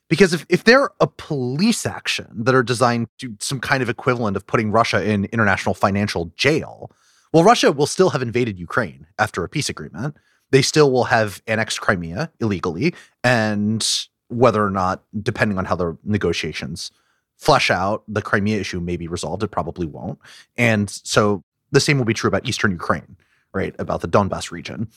Because 0.10 0.34
if, 0.34 0.46
if 0.50 0.64
they're 0.64 0.90
a 1.00 1.08
police 1.08 1.86
action 1.86 2.28
that 2.44 2.56
are 2.56 2.64
designed 2.64 3.08
to 3.20 3.36
some 3.40 3.60
kind 3.60 3.84
of 3.84 3.90
equivalent 3.90 4.38
of 4.38 4.48
putting 4.48 4.72
Russia 4.72 5.04
in 5.04 5.26
international 5.26 5.76
financial 5.76 6.32
jail, 6.38 6.92
well, 7.34 7.44
Russia 7.44 7.72
will 7.72 7.88
still 7.88 8.12
have 8.12 8.22
invaded 8.22 8.58
Ukraine 8.58 9.08
after 9.20 9.44
a 9.44 9.50
peace 9.50 9.70
agreement. 9.70 10.16
They 10.52 10.62
still 10.62 10.92
will 10.92 11.06
have 11.06 11.42
annexed 11.46 11.82
Crimea 11.82 12.32
illegally. 12.40 12.96
And 13.24 13.86
whether 14.30 14.64
or 14.66 14.72
not, 14.72 15.04
depending 15.22 15.58
on 15.58 15.66
how 15.66 15.76
the 15.76 15.98
negotiations 16.04 16.92
flesh 17.36 17.70
out, 17.70 18.04
the 18.08 18.22
Crimea 18.22 18.60
issue 18.60 18.80
may 18.80 18.98
be 18.98 19.08
resolved. 19.08 19.44
It 19.44 19.50
probably 19.50 19.88
won't. 19.88 20.20
And 20.56 20.90
so 20.90 21.44
the 21.72 21.80
same 21.80 21.98
will 21.98 22.06
be 22.06 22.14
true 22.14 22.28
about 22.28 22.48
Eastern 22.48 22.72
Ukraine, 22.72 23.18
right? 23.54 23.76
About 23.80 24.02
the 24.02 24.08
Donbass 24.08 24.52
region. 24.52 24.88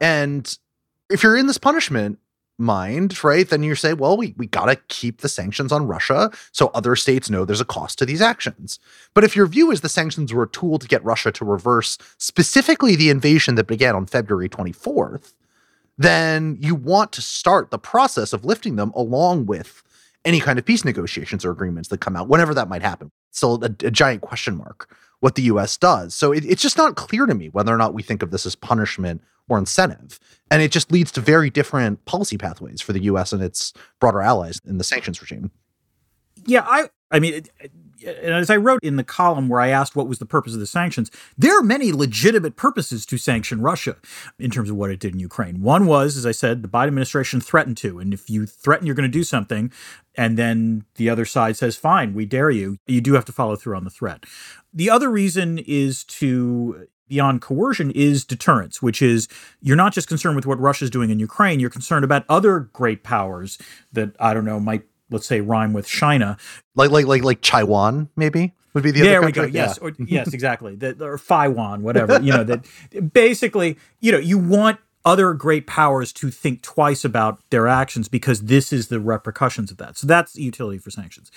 And 0.00 0.56
if 1.10 1.22
you're 1.22 1.36
in 1.36 1.46
this 1.46 1.58
punishment 1.58 2.18
mind, 2.60 3.24
right, 3.24 3.48
then 3.48 3.62
you 3.62 3.74
say, 3.74 3.94
well, 3.94 4.16
we, 4.16 4.34
we 4.36 4.46
got 4.46 4.66
to 4.66 4.76
keep 4.88 5.22
the 5.22 5.28
sanctions 5.28 5.72
on 5.72 5.86
Russia 5.86 6.30
so 6.52 6.70
other 6.74 6.94
states 6.94 7.30
know 7.30 7.44
there's 7.44 7.60
a 7.60 7.64
cost 7.64 7.98
to 7.98 8.06
these 8.06 8.20
actions. 8.20 8.78
But 9.14 9.24
if 9.24 9.34
your 9.34 9.46
view 9.46 9.70
is 9.70 9.80
the 9.80 9.88
sanctions 9.88 10.32
were 10.32 10.44
a 10.44 10.48
tool 10.48 10.78
to 10.78 10.86
get 10.86 11.02
Russia 11.02 11.32
to 11.32 11.44
reverse 11.44 11.96
specifically 12.18 12.94
the 12.94 13.10
invasion 13.10 13.54
that 13.54 13.66
began 13.66 13.96
on 13.96 14.06
February 14.06 14.48
24th, 14.48 15.32
then 15.96 16.56
you 16.60 16.74
want 16.74 17.12
to 17.12 17.22
start 17.22 17.70
the 17.70 17.78
process 17.78 18.32
of 18.32 18.44
lifting 18.44 18.76
them 18.76 18.92
along 18.94 19.46
with 19.46 19.82
any 20.24 20.40
kind 20.40 20.58
of 20.58 20.64
peace 20.64 20.84
negotiations 20.84 21.44
or 21.44 21.50
agreements 21.50 21.88
that 21.88 22.00
come 22.00 22.14
out, 22.14 22.28
whenever 22.28 22.54
that 22.54 22.68
might 22.68 22.82
happen. 22.82 23.10
Still 23.30 23.62
a, 23.64 23.70
a 23.86 23.90
giant 23.90 24.20
question 24.20 24.56
mark 24.56 24.94
what 25.20 25.34
the 25.34 25.42
US 25.42 25.76
does. 25.76 26.14
So 26.14 26.32
it, 26.32 26.44
it's 26.44 26.62
just 26.62 26.76
not 26.76 26.96
clear 26.96 27.26
to 27.26 27.34
me 27.34 27.48
whether 27.48 27.72
or 27.72 27.78
not 27.78 27.94
we 27.94 28.02
think 28.02 28.22
of 28.22 28.30
this 28.30 28.46
as 28.46 28.54
punishment 28.54 29.22
or 29.48 29.58
incentive. 29.58 30.18
And 30.50 30.62
it 30.62 30.72
just 30.72 30.90
leads 30.90 31.12
to 31.12 31.20
very 31.20 31.50
different 31.50 32.04
policy 32.04 32.36
pathways 32.36 32.80
for 32.80 32.92
the 32.92 33.02
US 33.04 33.32
and 33.32 33.42
its 33.42 33.72
broader 34.00 34.20
allies 34.20 34.60
in 34.66 34.78
the 34.78 34.84
sanctions 34.84 35.20
regime. 35.20 35.50
Yeah, 36.46 36.64
I 36.66 36.88
I 37.10 37.20
mean 37.20 37.44
as 38.04 38.50
I 38.50 38.56
wrote 38.56 38.80
in 38.82 38.96
the 38.96 39.04
column 39.04 39.48
where 39.48 39.60
I 39.60 39.68
asked 39.68 39.96
what 39.96 40.08
was 40.08 40.18
the 40.18 40.26
purpose 40.26 40.54
of 40.54 40.60
the 40.60 40.66
sanctions, 40.66 41.10
there 41.36 41.58
are 41.58 41.62
many 41.62 41.92
legitimate 41.92 42.56
purposes 42.56 43.04
to 43.06 43.18
sanction 43.18 43.60
Russia 43.60 43.96
in 44.38 44.50
terms 44.50 44.70
of 44.70 44.76
what 44.76 44.90
it 44.90 45.00
did 45.00 45.14
in 45.14 45.20
Ukraine. 45.20 45.60
One 45.60 45.86
was, 45.86 46.16
as 46.16 46.26
I 46.26 46.32
said, 46.32 46.62
the 46.62 46.68
Biden 46.68 46.88
administration 46.88 47.40
threatened 47.40 47.76
to. 47.78 47.98
And 47.98 48.14
if 48.14 48.30
you 48.30 48.46
threaten 48.46 48.86
you're 48.86 48.94
going 48.94 49.10
to 49.10 49.18
do 49.18 49.24
something, 49.24 49.72
and 50.16 50.36
then 50.36 50.84
the 50.96 51.08
other 51.08 51.24
side 51.24 51.56
says, 51.56 51.76
fine, 51.76 52.14
we 52.14 52.26
dare 52.26 52.50
you, 52.50 52.78
you 52.86 53.00
do 53.00 53.14
have 53.14 53.24
to 53.26 53.32
follow 53.32 53.56
through 53.56 53.76
on 53.76 53.84
the 53.84 53.90
threat. 53.90 54.24
The 54.72 54.90
other 54.90 55.10
reason 55.10 55.58
is 55.58 56.04
to 56.04 56.88
beyond 57.10 57.42
coercion 57.42 57.90
is 57.90 58.24
deterrence, 58.24 58.80
which 58.80 59.02
is 59.02 59.28
you're 59.60 59.76
not 59.76 59.92
just 59.92 60.08
concerned 60.08 60.36
with 60.36 60.46
what 60.46 60.60
Russia's 60.60 60.90
doing 60.90 61.10
in 61.10 61.18
Ukraine, 61.18 61.58
you're 61.58 61.68
concerned 61.68 62.04
about 62.04 62.24
other 62.28 62.60
great 62.60 63.02
powers 63.02 63.58
that 63.92 64.14
I 64.20 64.32
don't 64.32 64.44
know 64.44 64.60
might 64.60 64.84
let's 65.10 65.26
say 65.26 65.40
rhyme 65.40 65.72
with 65.72 65.86
China, 65.86 66.36
like 66.74 66.90
like 66.90 67.06
like 67.06 67.22
like 67.22 67.40
Taiwan 67.40 68.08
maybe 68.16 68.54
would 68.74 68.84
be 68.84 68.90
the 68.90 69.00
there 69.00 69.18
other 69.18 69.26
we 69.26 69.32
go. 69.32 69.44
Yes. 69.44 69.78
Or, 69.78 69.92
yes 69.98 70.28
exactly. 70.34 70.76
That 70.76 71.00
or 71.00 71.18
Taiwan 71.18 71.82
whatever 71.82 72.20
you 72.20 72.32
know 72.32 72.44
that 72.44 72.64
basically 73.12 73.78
you 74.00 74.12
know 74.12 74.18
you 74.18 74.38
want 74.38 74.78
other 75.04 75.32
great 75.32 75.66
powers 75.66 76.12
to 76.12 76.30
think 76.30 76.62
twice 76.62 77.04
about 77.04 77.40
their 77.50 77.66
actions 77.66 78.08
because 78.08 78.42
this 78.42 78.72
is 78.72 78.88
the 78.88 79.00
repercussions 79.00 79.70
of 79.70 79.78
that. 79.78 79.96
So 79.96 80.06
that's 80.06 80.34
the 80.34 80.42
utility 80.42 80.78
for 80.78 80.90
sanctions. 80.90 81.30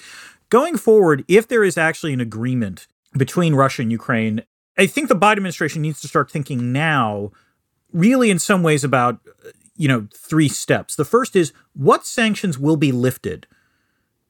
Going 0.50 0.78
forward, 0.78 1.24
if 1.28 1.48
there 1.48 1.64
is 1.64 1.78
actually 1.78 2.14
an 2.14 2.20
agreement 2.20 2.88
between 3.16 3.56
Russia 3.56 3.82
and 3.82 3.92
Ukraine, 3.92 4.44
I 4.78 4.86
think 4.86 5.08
the 5.08 5.16
Biden 5.16 5.38
administration 5.38 5.82
needs 5.82 6.02
to 6.02 6.08
start 6.08 6.30
thinking 6.30 6.74
now, 6.74 7.32
really 7.94 8.30
in 8.30 8.40
some 8.40 8.64
ways, 8.64 8.84
about 8.84 9.20
uh, 9.46 9.50
you 9.78 9.88
know 9.88 10.08
three 10.14 10.50
steps. 10.50 10.96
The 10.96 11.06
first 11.06 11.36
is 11.36 11.54
what 11.74 12.06
sanctions 12.06 12.60
will 12.60 12.78
be 12.78 12.92
lifted 12.92 13.48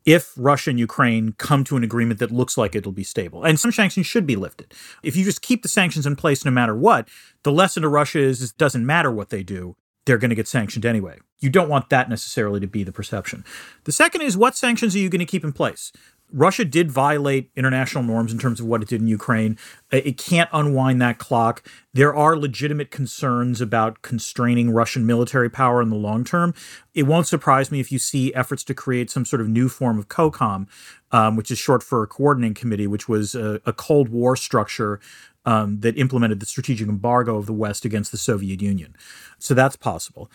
if 0.06 0.34
Russia 0.38 0.70
and 0.70 0.80
Ukraine 0.80 1.34
come 1.38 1.64
to 1.64 1.78
an 1.78 1.84
agreement 1.84 2.20
that 2.20 2.32
looks 2.32 2.58
like 2.58 2.76
it'll 2.76 2.92
be 2.92 3.04
stable. 3.04 3.44
And 3.44 3.60
some 3.60 3.72
sanctions 3.72 4.06
should 4.06 4.28
be 4.28 4.36
lifted. 4.36 4.74
If 5.02 5.16
you 5.16 5.24
just 5.24 5.42
keep 5.42 5.62
the 5.62 5.70
sanctions 5.70 6.06
in 6.06 6.16
place 6.16 6.44
no 6.44 6.52
matter 6.52 6.76
what, 6.76 7.08
the 7.44 7.52
lesson 7.52 7.84
to 7.84 7.90
Russia 7.90 8.20
is, 8.20 8.42
it 8.42 8.58
doesn't 8.58 8.86
matter 8.86 9.12
what 9.12 9.30
they 9.30 9.44
do, 9.44 9.76
they're 10.06 10.18
going 10.18 10.30
to 10.30 10.36
get 10.36 10.48
sanctioned 10.48 10.86
anyway. 10.86 11.18
You 11.40 11.50
don't 11.50 11.70
want 11.70 11.90
that 11.90 12.10
necessarily 12.10 12.60
to 12.60 12.68
be 12.68 12.84
the 12.84 12.92
perception. 12.92 13.44
The 13.86 13.92
second 13.92 14.22
is 14.22 14.36
what 14.36 14.58
sanctions 14.58 14.96
are 14.96 15.00
you 15.00 15.10
going 15.10 15.20
to 15.20 15.26
keep 15.26 15.44
in 15.44 15.54
place? 15.54 15.92
Russia 16.34 16.66
did 16.66 16.92
violate 16.92 17.52
international 17.56 18.04
norms 18.04 18.34
in 18.34 18.40
terms 18.40 18.60
of 18.60 18.66
what 18.66 18.82
it 18.82 18.88
did 18.88 19.00
in 19.00 19.08
Ukraine. 19.08 19.58
Uh, 19.94 19.98
it 20.04 20.18
can't 20.18 20.50
unwind 20.52 21.00
that 21.02 21.20
clock. 21.20 21.66
There 21.94 22.14
are 22.14 22.36
legitimate 22.36 22.90
concerns 22.90 23.62
about 23.62 24.02
constraining 24.02 24.72
Russian 24.72 25.06
military 25.06 25.50
power 25.50 25.82
in 25.82 25.90
the 25.90 25.96
long 25.96 26.24
term. 26.24 26.56
It 26.96 27.04
won't 27.04 27.28
surprise 27.28 27.72
me 27.72 27.80
if 27.80 27.92
you 27.92 28.00
see 28.00 28.34
efforts 28.34 28.64
to 28.66 28.74
create 28.74 29.12
some 29.12 29.26
sort 29.26 29.42
of 29.42 29.48
new 29.48 29.70
form 29.70 30.00
of 30.00 30.10
COCOM, 30.10 30.68
um, 31.12 31.36
which 31.36 31.52
is 31.52 31.60
short 31.60 31.84
for 31.84 32.02
a 32.02 32.08
coordinating 32.08 32.56
committee, 32.56 32.88
which 32.88 33.08
was 33.08 33.36
a, 33.36 33.62
a 33.66 33.72
Cold 33.72 34.10
War 34.10 34.36
structure 34.36 35.00
um, 35.46 35.82
that 35.82 35.98
implemented 35.98 36.40
the 36.40 36.46
strategic 36.46 36.88
embargo 36.88 37.38
of 37.38 37.46
the 37.46 37.54
West 37.54 37.86
against 37.86 38.12
the 38.12 38.18
Soviet 38.18 38.62
Union. 38.62 38.96
So 39.38 39.54
that's 39.54 39.76
possible. 39.76 40.32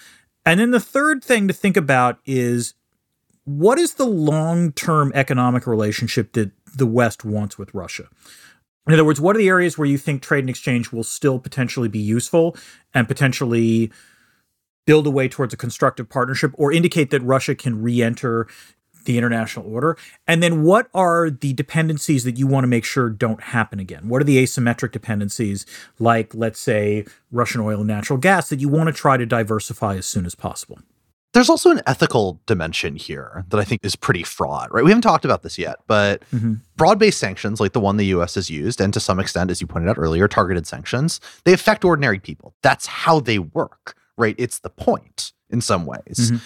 And 0.47 0.61
then 0.61 0.71
the 0.71 0.81
third 0.81 1.25
thing 1.25 1.49
to 1.49 1.55
think 1.55 1.77
about 1.77 2.21
is 2.25 2.75
what 3.49 3.79
is 3.79 3.95
the 3.95 4.07
long 4.07 4.73
term 4.73 5.11
economic 5.15 5.67
relationship 5.67 6.33
that 6.35 6.51
the 6.77 6.87
West 6.87 7.25
wants 7.25 7.57
with 7.57 7.73
Russia? 7.73 8.09
In 8.87 8.93
other 8.93 9.05
words, 9.05 9.23
what 9.23 9.37
are 9.37 9.39
the 9.39 9.49
areas 9.49 9.79
where 9.79 9.89
you 9.89 9.97
think 9.97 10.23
trade 10.23 10.41
and 10.41 10.51
exchange 10.51 10.93
will 10.93 11.03
still 11.03 11.39
potentially 11.39 11.89
be 11.89 11.99
useful 11.99 12.55
and 12.93 13.09
potentially 13.09 13.91
build 14.87 15.07
a 15.07 15.11
way 15.11 15.29
towards 15.29 15.55
a 15.55 15.57
constructive 15.57 16.11
partnership 16.11 16.53
or 16.59 16.73
indicate 16.73 17.11
that 17.11 17.23
Russia 17.23 17.55
can 17.55 17.83
re 17.83 18.03
enter 18.03 18.47
the 19.05 19.17
international 19.17 19.67
order? 19.67 19.97
And 20.27 20.43
then 20.43 20.63
what 20.63 20.91
are 20.93 21.31
the 21.31 21.55
dependencies 21.55 22.25
that 22.25 22.37
you 22.37 22.47
want 22.47 22.65
to 22.65 22.69
make 22.69 22.85
sure 22.85 23.09
don't 23.09 23.43
happen 23.43 23.81
again? 23.81 24.11
What 24.11 24.21
are 24.21 24.27
the 24.27 24.43
asymmetric 24.43 24.93
dependencies, 24.93 25.65
like, 25.99 26.35
let's 26.35 26.61
say, 26.61 27.07
Russian 27.33 27.63
oil 27.63 27.79
and 27.79 27.89
natural 27.89 28.19
gas, 28.19 28.51
that 28.51 28.61
you 28.61 28.69
want 28.69 28.89
to 28.89 28.93
try 28.93 29.17
to 29.17 29.25
diversify 29.25 29.97
as 29.97 30.05
soon 30.05 30.27
as 30.27 30.35
possible? 30.35 30.81
There's 31.35 31.51
also 31.51 31.71
an 31.71 31.83
ethical 31.87 32.41
dimension 32.47 32.97
here 32.97 33.45
that 33.49 33.61
I 33.61 33.65
think 33.65 33.85
is 33.85 33.95
pretty 33.95 34.23
fraught, 34.23 34.73
right? 34.73 34.83
We 34.83 34.91
haven't 34.91 35.03
talked 35.03 35.27
about 35.27 35.43
this 35.43 35.59
yet, 35.59 35.77
but 35.87 36.23
mm-hmm. 36.35 36.55
broad 36.77 36.99
based 36.99 37.19
sanctions, 37.19 37.61
like 37.61 37.73
the 37.73 37.81
one 37.81 37.99
the 37.99 38.07
US 38.07 38.35
has 38.37 38.49
used, 38.49 38.81
and 38.81 38.95
to 38.95 39.01
some 39.01 39.21
extent, 39.21 39.51
as 39.51 39.61
you 39.61 39.67
pointed 39.67 39.91
out 39.91 39.99
earlier, 39.99 40.27
targeted 40.27 40.67
sanctions, 40.67 41.21
they 41.45 41.53
affect 41.53 41.85
ordinary 41.85 42.19
people. 42.19 42.55
That's 42.63 42.87
how 42.87 43.21
they 43.21 43.39
work, 43.39 43.95
right? 44.17 44.35
It's 44.39 44.61
the 44.61 44.71
point 44.71 45.33
in 45.51 45.61
some 45.61 45.85
ways. 45.85 46.31
Mm-hmm. 46.33 46.37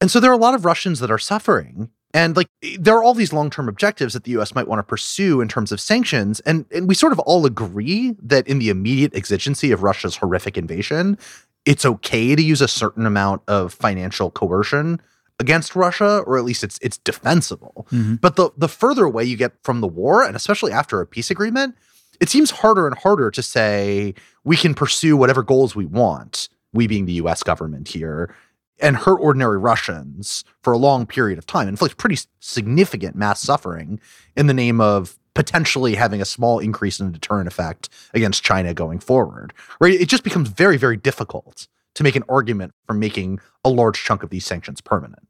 And 0.00 0.10
so 0.10 0.18
there 0.18 0.30
are 0.30 0.34
a 0.34 0.38
lot 0.38 0.54
of 0.54 0.64
Russians 0.64 0.98
that 1.00 1.10
are 1.10 1.18
suffering. 1.18 1.90
And 2.14 2.36
like 2.36 2.48
there 2.78 2.96
are 2.96 3.02
all 3.02 3.14
these 3.14 3.32
long-term 3.32 3.68
objectives 3.68 4.14
that 4.14 4.24
the 4.24 4.32
US 4.32 4.54
might 4.54 4.68
want 4.68 4.80
to 4.80 4.82
pursue 4.82 5.40
in 5.40 5.48
terms 5.48 5.72
of 5.72 5.80
sanctions. 5.80 6.40
And, 6.40 6.66
and 6.70 6.88
we 6.88 6.94
sort 6.94 7.12
of 7.12 7.18
all 7.20 7.46
agree 7.46 8.16
that 8.22 8.46
in 8.46 8.58
the 8.58 8.68
immediate 8.68 9.14
exigency 9.14 9.72
of 9.72 9.82
Russia's 9.82 10.16
horrific 10.16 10.58
invasion, 10.58 11.16
it's 11.64 11.84
okay 11.84 12.34
to 12.34 12.42
use 12.42 12.60
a 12.60 12.68
certain 12.68 13.06
amount 13.06 13.42
of 13.48 13.72
financial 13.72 14.30
coercion 14.30 15.00
against 15.38 15.74
Russia, 15.74 16.22
or 16.26 16.38
at 16.38 16.44
least 16.44 16.64
it's 16.64 16.78
it's 16.82 16.98
defensible. 16.98 17.86
Mm-hmm. 17.90 18.16
But 18.16 18.36
the 18.36 18.50
the 18.56 18.68
further 18.68 19.04
away 19.04 19.24
you 19.24 19.36
get 19.36 19.52
from 19.62 19.80
the 19.80 19.88
war, 19.88 20.24
and 20.24 20.36
especially 20.36 20.72
after 20.72 21.00
a 21.00 21.06
peace 21.06 21.30
agreement, 21.30 21.76
it 22.20 22.28
seems 22.28 22.50
harder 22.50 22.86
and 22.86 22.96
harder 22.96 23.30
to 23.30 23.42
say 23.42 24.14
we 24.44 24.56
can 24.56 24.74
pursue 24.74 25.16
whatever 25.16 25.42
goals 25.42 25.74
we 25.74 25.86
want, 25.86 26.48
we 26.72 26.86
being 26.86 27.06
the 27.06 27.14
US 27.14 27.42
government 27.42 27.88
here, 27.88 28.34
and 28.80 28.96
hurt 28.96 29.18
ordinary 29.18 29.58
Russians 29.58 30.44
for 30.62 30.72
a 30.72 30.78
long 30.78 31.06
period 31.06 31.38
of 31.38 31.46
time, 31.46 31.68
inflict 31.68 31.96
pretty 31.96 32.18
significant 32.40 33.16
mass 33.16 33.40
suffering 33.40 34.00
in 34.36 34.46
the 34.46 34.54
name 34.54 34.80
of 34.80 35.18
potentially 35.34 35.94
having 35.94 36.20
a 36.20 36.26
small 36.26 36.58
increase 36.58 37.00
in 37.00 37.06
the 37.06 37.12
deterrent 37.12 37.48
effect 37.48 37.88
against 38.14 38.42
China 38.42 38.74
going 38.74 38.98
forward. 38.98 39.52
Right? 39.80 39.94
It 39.94 40.08
just 40.08 40.24
becomes 40.24 40.48
very, 40.48 40.76
very 40.76 40.96
difficult 40.96 41.66
to 41.94 42.02
make 42.02 42.16
an 42.16 42.24
argument 42.28 42.72
for 42.86 42.94
making 42.94 43.40
a 43.64 43.70
large 43.70 44.02
chunk 44.02 44.22
of 44.22 44.30
these 44.30 44.46
sanctions 44.46 44.80
permanent. 44.80 45.28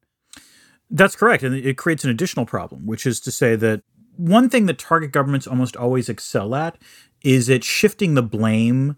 That's 0.91 1.17
correct. 1.17 1.43
And 1.43 1.55
it 1.55 1.77
creates 1.79 2.05
an 2.05 2.11
additional 2.11 2.47
problem, 2.47 2.87
which 2.87 3.07
is 3.07 3.21
to 3.21 3.31
say 3.31 3.57
that 3.57 3.83
one 4.17 4.51
thing 4.51 4.67
that 4.67 4.79
target 4.79 5.11
governments 5.11 5.47
almost 5.47 5.77
always 5.77 6.09
excel 6.09 6.55
at 6.55 6.77
is 7.23 7.49
at 7.49 7.65
shifting 7.65 8.15
the 8.15 8.23
blame 8.23 8.97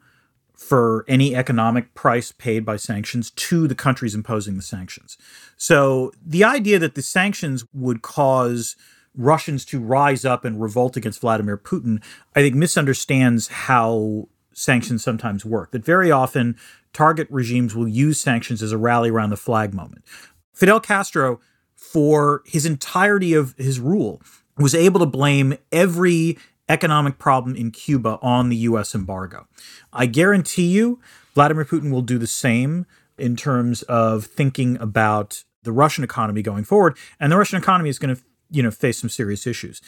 for 0.56 1.04
any 1.08 1.36
economic 1.36 1.94
price 1.94 2.32
paid 2.32 2.64
by 2.64 2.76
sanctions 2.76 3.30
to 3.30 3.68
the 3.68 3.74
countries 3.74 4.14
imposing 4.14 4.56
the 4.56 4.62
sanctions. 4.62 5.16
So 5.56 6.12
the 6.24 6.44
idea 6.44 6.78
that 6.78 6.94
the 6.94 7.02
sanctions 7.02 7.64
would 7.72 8.02
cause 8.02 8.76
Russians 9.16 9.64
to 9.66 9.80
rise 9.80 10.24
up 10.24 10.44
and 10.44 10.60
revolt 10.60 10.96
against 10.96 11.20
Vladimir 11.20 11.56
Putin, 11.56 12.02
I 12.34 12.40
think 12.40 12.54
misunderstands 12.54 13.48
how 13.48 14.28
sanctions 14.52 15.02
sometimes 15.02 15.44
work. 15.44 15.72
That 15.72 15.84
very 15.84 16.10
often 16.10 16.56
target 16.92 17.28
regimes 17.30 17.74
will 17.74 17.88
use 17.88 18.20
sanctions 18.20 18.62
as 18.62 18.72
a 18.72 18.78
rally 18.78 19.10
around 19.10 19.30
the 19.30 19.36
flag 19.36 19.74
moment. 19.74 20.04
Fidel 20.52 20.80
Castro, 20.80 21.40
for 21.74 22.42
his 22.46 22.64
entirety 22.64 23.34
of 23.34 23.54
his 23.58 23.80
rule, 23.80 24.22
was 24.56 24.74
able 24.74 25.00
to 25.00 25.06
blame 25.06 25.56
every 25.72 26.38
economic 26.68 27.18
problem 27.18 27.54
in 27.56 27.70
Cuba 27.70 28.18
on 28.22 28.48
the 28.48 28.56
US 28.56 28.94
embargo. 28.94 29.46
I 29.92 30.06
guarantee 30.06 30.66
you, 30.68 31.00
Vladimir 31.34 31.64
Putin 31.64 31.90
will 31.90 32.02
do 32.02 32.18
the 32.18 32.26
same 32.26 32.86
in 33.18 33.36
terms 33.36 33.82
of 33.82 34.24
thinking 34.24 34.78
about 34.80 35.44
the 35.62 35.72
Russian 35.72 36.04
economy 36.04 36.42
going 36.42 36.64
forward. 36.64 36.96
And 37.18 37.30
the 37.30 37.36
Russian 37.36 37.58
economy 37.58 37.90
is 37.90 37.98
going 37.98 38.14
to, 38.14 38.22
you 38.54 38.62
know, 38.62 38.70
face 38.70 38.98
some 38.98 39.10
serious 39.10 39.46
issues. 39.46 39.82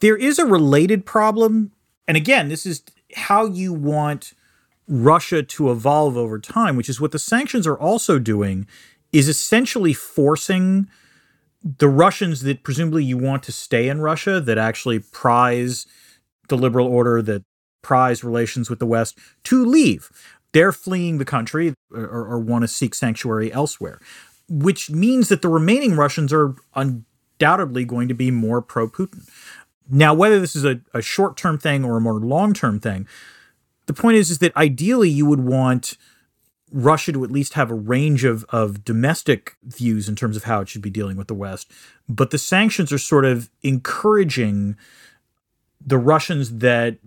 There 0.00 0.16
is 0.16 0.38
a 0.38 0.46
related 0.46 1.06
problem. 1.06 1.72
And 2.08 2.16
again, 2.16 2.48
this 2.48 2.66
is 2.66 2.82
how 3.14 3.46
you 3.46 3.72
want 3.72 4.32
Russia 4.88 5.42
to 5.42 5.70
evolve 5.70 6.16
over 6.16 6.38
time, 6.38 6.74
which 6.76 6.88
is 6.88 7.00
what 7.00 7.12
the 7.12 7.18
sanctions 7.18 7.66
are 7.66 7.78
also 7.78 8.18
doing, 8.18 8.66
is 9.12 9.28
essentially 9.28 9.92
forcing 9.92 10.88
the 11.62 11.88
Russians 11.88 12.42
that 12.42 12.62
presumably 12.62 13.04
you 13.04 13.18
want 13.18 13.42
to 13.44 13.52
stay 13.52 13.88
in 13.88 14.00
Russia, 14.00 14.40
that 14.40 14.58
actually 14.58 14.98
prize 14.98 15.86
the 16.48 16.56
liberal 16.56 16.86
order 16.86 17.22
that 17.22 17.44
prize 17.82 18.24
relations 18.24 18.68
with 18.68 18.78
the 18.78 18.86
West 18.86 19.18
to 19.44 19.64
leave. 19.64 20.10
They're 20.52 20.72
fleeing 20.72 21.18
the 21.18 21.24
country 21.24 21.74
or, 21.92 22.26
or 22.26 22.40
want 22.40 22.62
to 22.62 22.68
seek 22.68 22.94
sanctuary 22.94 23.52
elsewhere, 23.52 24.00
which 24.48 24.90
means 24.90 25.28
that 25.28 25.42
the 25.42 25.48
remaining 25.48 25.94
Russians 25.94 26.32
are 26.32 26.56
undoubtedly 27.40 27.84
going 27.84 28.08
to 28.08 28.14
be 28.14 28.30
more 28.30 28.60
pro 28.60 28.88
Putin. 28.88 29.28
Now, 29.88 30.14
whether 30.14 30.38
this 30.38 30.54
is 30.54 30.64
a, 30.64 30.80
a 30.94 31.02
short 31.02 31.36
term 31.36 31.58
thing 31.58 31.84
or 31.84 31.96
a 31.96 32.00
more 32.00 32.14
long 32.14 32.52
term 32.52 32.78
thing, 32.78 33.08
the 33.86 33.94
point 33.94 34.16
is, 34.16 34.30
is 34.30 34.38
that 34.38 34.56
ideally 34.56 35.08
you 35.08 35.26
would 35.26 35.40
want 35.40 35.96
Russia 36.70 37.12
to 37.12 37.24
at 37.24 37.32
least 37.32 37.54
have 37.54 37.70
a 37.70 37.74
range 37.74 38.22
of, 38.24 38.44
of 38.50 38.84
domestic 38.84 39.56
views 39.64 40.08
in 40.08 40.14
terms 40.14 40.36
of 40.36 40.44
how 40.44 40.60
it 40.60 40.68
should 40.68 40.82
be 40.82 40.90
dealing 40.90 41.16
with 41.16 41.26
the 41.26 41.34
West. 41.34 41.72
But 42.08 42.30
the 42.30 42.38
sanctions 42.38 42.92
are 42.92 42.98
sort 42.98 43.24
of 43.24 43.50
encouraging 43.62 44.76
the 45.84 45.98
Russians 45.98 46.58
that 46.58 46.98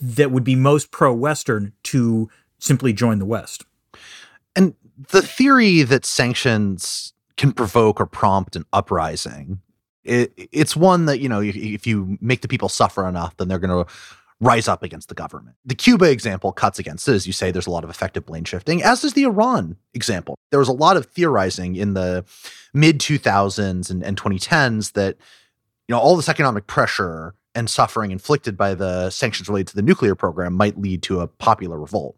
that 0.00 0.30
would 0.30 0.44
be 0.44 0.54
most 0.54 0.90
pro-Western 0.90 1.72
to 1.84 2.30
simply 2.58 2.92
join 2.92 3.18
the 3.18 3.24
West. 3.24 3.64
And 4.54 4.74
the 5.10 5.22
theory 5.22 5.82
that 5.82 6.04
sanctions 6.04 7.14
can 7.36 7.52
provoke 7.52 8.00
or 8.00 8.06
prompt 8.06 8.56
an 8.56 8.64
uprising, 8.72 9.60
it, 10.04 10.32
it's 10.52 10.76
one 10.76 11.06
that 11.06 11.20
you 11.20 11.28
know 11.28 11.40
if, 11.40 11.56
if 11.56 11.86
you 11.86 12.18
make 12.20 12.42
the 12.42 12.48
people 12.48 12.68
suffer 12.68 13.06
enough, 13.08 13.36
then 13.36 13.48
they're 13.48 13.58
going 13.58 13.84
to 13.84 13.92
rise 14.40 14.68
up 14.68 14.82
against 14.82 15.08
the 15.08 15.14
government. 15.14 15.56
The 15.64 15.74
Cuba 15.74 16.10
example 16.10 16.52
cuts 16.52 16.78
against 16.78 17.08
it, 17.08 17.14
as 17.14 17.26
you 17.26 17.32
say. 17.32 17.50
There's 17.50 17.66
a 17.66 17.70
lot 17.70 17.84
of 17.84 17.90
effective 17.90 18.26
blame 18.26 18.44
shifting, 18.44 18.82
as 18.82 19.02
does 19.02 19.14
the 19.14 19.24
Iran 19.24 19.76
example. 19.94 20.38
There 20.50 20.58
was 20.58 20.68
a 20.68 20.72
lot 20.72 20.96
of 20.96 21.06
theorizing 21.06 21.76
in 21.76 21.94
the 21.94 22.24
mid 22.74 22.98
2000s 22.98 23.90
and, 23.90 24.02
and 24.02 24.16
2010s 24.16 24.92
that 24.92 25.16
you 25.88 25.94
know 25.94 25.98
all 25.98 26.16
this 26.16 26.28
economic 26.28 26.66
pressure 26.66 27.34
and 27.54 27.70
suffering 27.70 28.10
inflicted 28.10 28.56
by 28.56 28.74
the 28.74 29.08
sanctions 29.10 29.48
related 29.48 29.68
to 29.68 29.76
the 29.76 29.82
nuclear 29.82 30.14
program 30.14 30.52
might 30.52 30.78
lead 30.78 31.02
to 31.04 31.20
a 31.20 31.26
popular 31.26 31.80
revolt, 31.80 32.16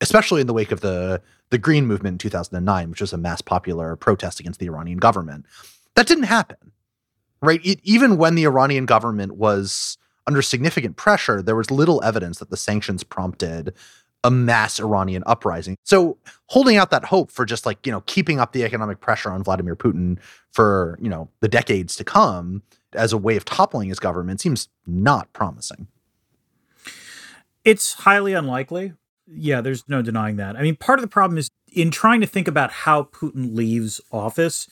especially 0.00 0.40
in 0.40 0.46
the 0.46 0.52
wake 0.52 0.72
of 0.72 0.80
the 0.80 1.20
the 1.50 1.58
Green 1.58 1.86
Movement 1.86 2.14
in 2.14 2.18
2009, 2.18 2.90
which 2.90 3.00
was 3.00 3.12
a 3.12 3.18
mass 3.18 3.40
popular 3.40 3.94
protest 3.96 4.40
against 4.40 4.58
the 4.58 4.66
Iranian 4.66 4.98
government. 4.98 5.46
That 5.94 6.06
didn't 6.06 6.24
happen, 6.24 6.72
right? 7.40 7.60
It, 7.64 7.80
even 7.84 8.16
when 8.16 8.34
the 8.34 8.44
Iranian 8.44 8.84
government 8.84 9.36
was 9.36 9.96
under 10.26 10.42
significant 10.42 10.96
pressure, 10.96 11.40
there 11.40 11.54
was 11.54 11.70
little 11.70 12.02
evidence 12.02 12.38
that 12.38 12.50
the 12.50 12.56
sanctions 12.56 13.04
prompted 13.04 13.74
a 14.24 14.30
mass 14.30 14.80
Iranian 14.80 15.22
uprising. 15.24 15.76
So 15.84 16.18
holding 16.46 16.76
out 16.76 16.90
that 16.90 17.04
hope 17.04 17.30
for 17.30 17.44
just 17.44 17.64
like, 17.64 17.86
you 17.86 17.92
know, 17.92 18.00
keeping 18.06 18.40
up 18.40 18.52
the 18.52 18.64
economic 18.64 18.98
pressure 18.98 19.30
on 19.30 19.44
Vladimir 19.44 19.76
Putin 19.76 20.18
for, 20.50 20.98
you 21.00 21.08
know, 21.08 21.28
the 21.40 21.48
decades 21.48 21.94
to 21.96 22.04
come 22.04 22.62
as 22.92 23.12
a 23.12 23.18
way 23.18 23.36
of 23.36 23.44
toppling 23.44 23.88
his 23.88 24.00
government 24.00 24.40
seems 24.40 24.68
not 24.84 25.32
promising. 25.32 25.86
It's 27.64 27.92
highly 27.94 28.32
unlikely. 28.32 28.94
Yeah, 29.26 29.60
there's 29.60 29.88
no 29.88 30.02
denying 30.02 30.36
that. 30.36 30.56
I 30.56 30.62
mean, 30.62 30.76
part 30.76 30.98
of 30.98 31.02
the 31.02 31.08
problem 31.08 31.38
is 31.38 31.50
in 31.72 31.90
trying 31.90 32.20
to 32.20 32.26
think 32.26 32.48
about 32.48 32.70
how 32.70 33.04
Putin 33.04 33.54
leaves 33.54 34.00
office, 34.12 34.68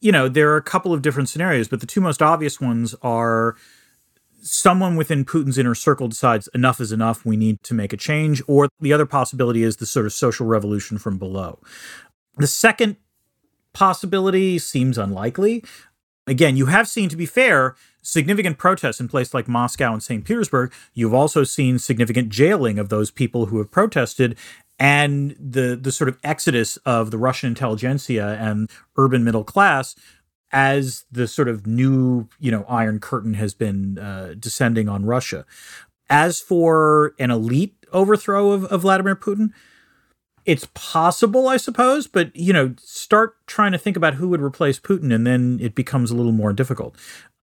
you 0.00 0.12
know, 0.12 0.28
there 0.28 0.50
are 0.50 0.56
a 0.56 0.62
couple 0.62 0.92
of 0.92 1.00
different 1.00 1.28
scenarios, 1.28 1.68
but 1.68 1.80
the 1.80 1.86
two 1.86 2.00
most 2.00 2.20
obvious 2.20 2.60
ones 2.60 2.94
are 3.02 3.56
someone 4.42 4.96
within 4.96 5.24
Putin's 5.24 5.56
inner 5.56 5.74
circle 5.74 6.08
decides 6.08 6.48
enough 6.48 6.80
is 6.80 6.92
enough, 6.92 7.24
we 7.24 7.36
need 7.36 7.62
to 7.62 7.72
make 7.72 7.92
a 7.92 7.96
change, 7.96 8.42
or 8.46 8.68
the 8.80 8.92
other 8.92 9.06
possibility 9.06 9.62
is 9.62 9.76
the 9.76 9.86
sort 9.86 10.04
of 10.04 10.12
social 10.12 10.46
revolution 10.46 10.98
from 10.98 11.16
below. 11.16 11.58
The 12.36 12.46
second 12.46 12.96
possibility 13.72 14.58
seems 14.58 14.98
unlikely. 14.98 15.64
Again, 16.26 16.56
you 16.56 16.66
have 16.66 16.88
seen, 16.88 17.08
to 17.10 17.16
be 17.16 17.26
fair, 17.26 17.76
significant 18.00 18.56
protests 18.56 19.00
in 19.00 19.08
places 19.08 19.34
like 19.34 19.46
Moscow 19.46 19.92
and 19.92 20.02
St. 20.02 20.24
Petersburg. 20.24 20.72
You've 20.94 21.14
also 21.14 21.44
seen 21.44 21.78
significant 21.78 22.30
jailing 22.30 22.78
of 22.78 22.88
those 22.88 23.10
people 23.10 23.46
who 23.46 23.58
have 23.58 23.70
protested 23.70 24.36
and 24.78 25.36
the 25.38 25.78
the 25.80 25.92
sort 25.92 26.08
of 26.08 26.18
exodus 26.24 26.78
of 26.78 27.12
the 27.12 27.18
Russian 27.18 27.48
intelligentsia 27.48 28.36
and 28.40 28.68
urban 28.96 29.22
middle 29.22 29.44
class 29.44 29.94
as 30.50 31.04
the 31.10 31.26
sort 31.26 31.48
of 31.48 31.66
new, 31.66 32.28
you 32.38 32.50
know, 32.50 32.64
Iron 32.68 33.00
Curtain 33.00 33.34
has 33.34 33.54
been 33.54 33.98
uh, 33.98 34.34
descending 34.38 34.88
on 34.88 35.04
Russia. 35.04 35.44
As 36.08 36.40
for 36.40 37.14
an 37.18 37.30
elite 37.30 37.74
overthrow 37.92 38.50
of, 38.50 38.64
of 38.66 38.82
Vladimir 38.82 39.16
Putin, 39.16 39.50
it's 40.46 40.68
possible, 40.74 41.48
I 41.48 41.56
suppose, 41.56 42.06
but 42.06 42.34
you 42.36 42.52
know, 42.52 42.74
start 42.78 43.36
trying 43.46 43.72
to 43.72 43.78
think 43.78 43.96
about 43.96 44.14
who 44.14 44.28
would 44.28 44.40
replace 44.42 44.78
Putin, 44.78 45.14
and 45.14 45.26
then 45.26 45.58
it 45.60 45.74
becomes 45.74 46.10
a 46.10 46.16
little 46.16 46.32
more 46.32 46.52
difficult. 46.52 46.96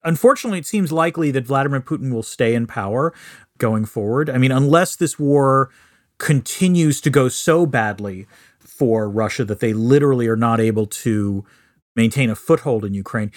Unfortunately, 0.04 0.58
it 0.58 0.66
seems 0.66 0.92
likely 0.92 1.30
that 1.32 1.46
Vladimir 1.46 1.80
Putin 1.80 2.12
will 2.12 2.22
stay 2.22 2.54
in 2.54 2.66
power 2.66 3.12
going 3.58 3.84
forward. 3.84 4.30
I 4.30 4.38
mean, 4.38 4.52
unless 4.52 4.94
this 4.94 5.18
war 5.18 5.70
continues 6.18 7.00
to 7.00 7.10
go 7.10 7.28
so 7.28 7.66
badly 7.66 8.26
for 8.60 9.08
Russia 9.08 9.44
that 9.44 9.60
they 9.60 9.72
literally 9.72 10.28
are 10.28 10.36
not 10.36 10.60
able 10.60 10.86
to 10.86 11.44
maintain 11.96 12.30
a 12.30 12.36
foothold 12.36 12.84
in 12.84 12.94
Ukraine, 12.94 13.32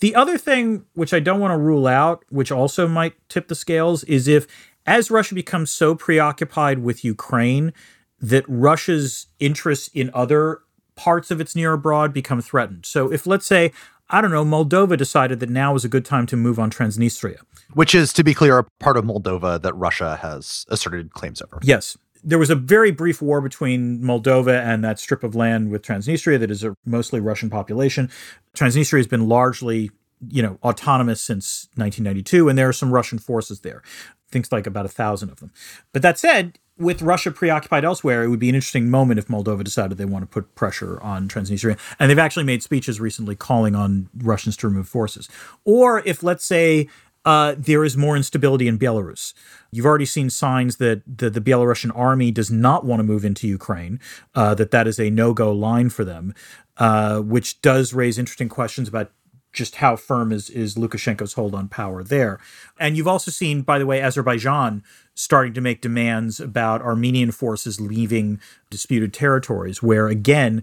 The 0.00 0.14
other 0.14 0.38
thing, 0.38 0.84
which 0.94 1.12
I 1.12 1.20
don't 1.20 1.40
want 1.40 1.52
to 1.52 1.58
rule 1.58 1.86
out, 1.86 2.24
which 2.30 2.50
also 2.50 2.88
might 2.88 3.14
tip 3.28 3.48
the 3.48 3.54
scales, 3.54 4.02
is 4.04 4.26
if 4.28 4.46
as 4.86 5.10
Russia 5.10 5.34
becomes 5.34 5.70
so 5.70 5.94
preoccupied 5.94 6.78
with 6.80 7.04
Ukraine 7.04 7.72
that 8.20 8.44
Russia's 8.46 9.26
interests 9.38 9.88
in 9.94 10.10
other 10.12 10.60
parts 10.94 11.30
of 11.30 11.40
its 11.40 11.56
near 11.56 11.72
abroad 11.72 12.12
become 12.12 12.42
threatened. 12.42 12.84
So 12.84 13.10
if, 13.10 13.26
let's 13.26 13.46
say, 13.46 13.72
I 14.10 14.20
don't 14.20 14.30
know, 14.30 14.44
Moldova 14.44 14.96
decided 14.96 15.40
that 15.40 15.48
now 15.48 15.74
is 15.74 15.84
a 15.84 15.88
good 15.88 16.04
time 16.04 16.26
to 16.26 16.36
move 16.36 16.58
on 16.58 16.70
Transnistria. 16.70 17.38
Which 17.72 17.94
is, 17.94 18.12
to 18.14 18.24
be 18.24 18.34
clear, 18.34 18.58
a 18.58 18.64
part 18.80 18.96
of 18.96 19.04
Moldova 19.04 19.62
that 19.62 19.72
Russia 19.74 20.16
has 20.16 20.66
asserted 20.68 21.12
claims 21.12 21.40
over. 21.40 21.58
Yes. 21.62 21.96
There 22.22 22.38
was 22.38 22.50
a 22.50 22.54
very 22.54 22.90
brief 22.90 23.22
war 23.22 23.40
between 23.40 24.00
Moldova 24.00 24.60
and 24.62 24.84
that 24.84 24.98
strip 24.98 25.24
of 25.24 25.34
land 25.34 25.70
with 25.70 25.82
Transnistria 25.82 26.38
that 26.40 26.50
is 26.50 26.64
a 26.64 26.74
mostly 26.84 27.20
Russian 27.20 27.48
population. 27.48 28.10
Transnistria 28.54 28.98
has 28.98 29.06
been 29.06 29.26
largely, 29.28 29.90
you 30.28 30.42
know, 30.42 30.58
autonomous 30.62 31.22
since 31.22 31.68
1992, 31.76 32.48
and 32.48 32.58
there 32.58 32.68
are 32.68 32.74
some 32.74 32.92
Russian 32.92 33.18
forces 33.18 33.60
there. 33.60 33.82
Things 34.30 34.52
like 34.52 34.66
about 34.66 34.84
a 34.84 34.90
thousand 34.90 35.30
of 35.30 35.40
them. 35.40 35.50
But 35.92 36.02
that 36.02 36.18
said, 36.18 36.58
with 36.80 37.02
Russia 37.02 37.30
preoccupied 37.30 37.84
elsewhere, 37.84 38.24
it 38.24 38.28
would 38.28 38.40
be 38.40 38.48
an 38.48 38.54
interesting 38.54 38.90
moment 38.90 39.18
if 39.18 39.28
Moldova 39.28 39.62
decided 39.62 39.98
they 39.98 40.04
want 40.04 40.22
to 40.22 40.26
put 40.26 40.54
pressure 40.54 41.00
on 41.02 41.28
Transnistria. 41.28 41.78
And 41.98 42.10
they've 42.10 42.18
actually 42.18 42.44
made 42.44 42.62
speeches 42.62 42.98
recently 42.98 43.36
calling 43.36 43.74
on 43.74 44.08
Russians 44.16 44.56
to 44.58 44.68
remove 44.68 44.88
forces. 44.88 45.28
Or 45.64 46.02
if, 46.06 46.22
let's 46.22 46.44
say, 46.44 46.88
uh, 47.24 47.54
there 47.58 47.84
is 47.84 47.96
more 47.96 48.16
instability 48.16 48.66
in 48.66 48.78
Belarus. 48.78 49.34
You've 49.70 49.84
already 49.84 50.06
seen 50.06 50.30
signs 50.30 50.76
that 50.76 51.02
the, 51.06 51.28
the 51.28 51.40
Belarusian 51.40 51.92
army 51.94 52.30
does 52.30 52.50
not 52.50 52.84
want 52.84 53.00
to 53.00 53.04
move 53.04 53.24
into 53.24 53.46
Ukraine, 53.46 54.00
uh, 54.34 54.54
that 54.54 54.70
that 54.70 54.86
is 54.86 54.98
a 54.98 55.10
no 55.10 55.34
go 55.34 55.52
line 55.52 55.90
for 55.90 56.04
them, 56.04 56.34
uh, 56.78 57.20
which 57.20 57.60
does 57.60 57.92
raise 57.92 58.18
interesting 58.18 58.48
questions 58.48 58.88
about 58.88 59.12
just 59.52 59.76
how 59.76 59.96
firm 59.96 60.32
is, 60.32 60.48
is 60.50 60.76
Lukashenko's 60.76 61.32
hold 61.32 61.54
on 61.54 61.68
power 61.68 62.02
there. 62.02 62.38
And 62.78 62.96
you've 62.96 63.08
also 63.08 63.30
seen, 63.30 63.62
by 63.62 63.78
the 63.78 63.86
way, 63.86 64.00
Azerbaijan 64.00 64.82
starting 65.14 65.52
to 65.54 65.60
make 65.60 65.80
demands 65.80 66.40
about 66.40 66.82
Armenian 66.82 67.30
forces 67.30 67.80
leaving 67.80 68.40
disputed 68.70 69.12
territories, 69.12 69.82
where 69.82 70.08
again, 70.08 70.62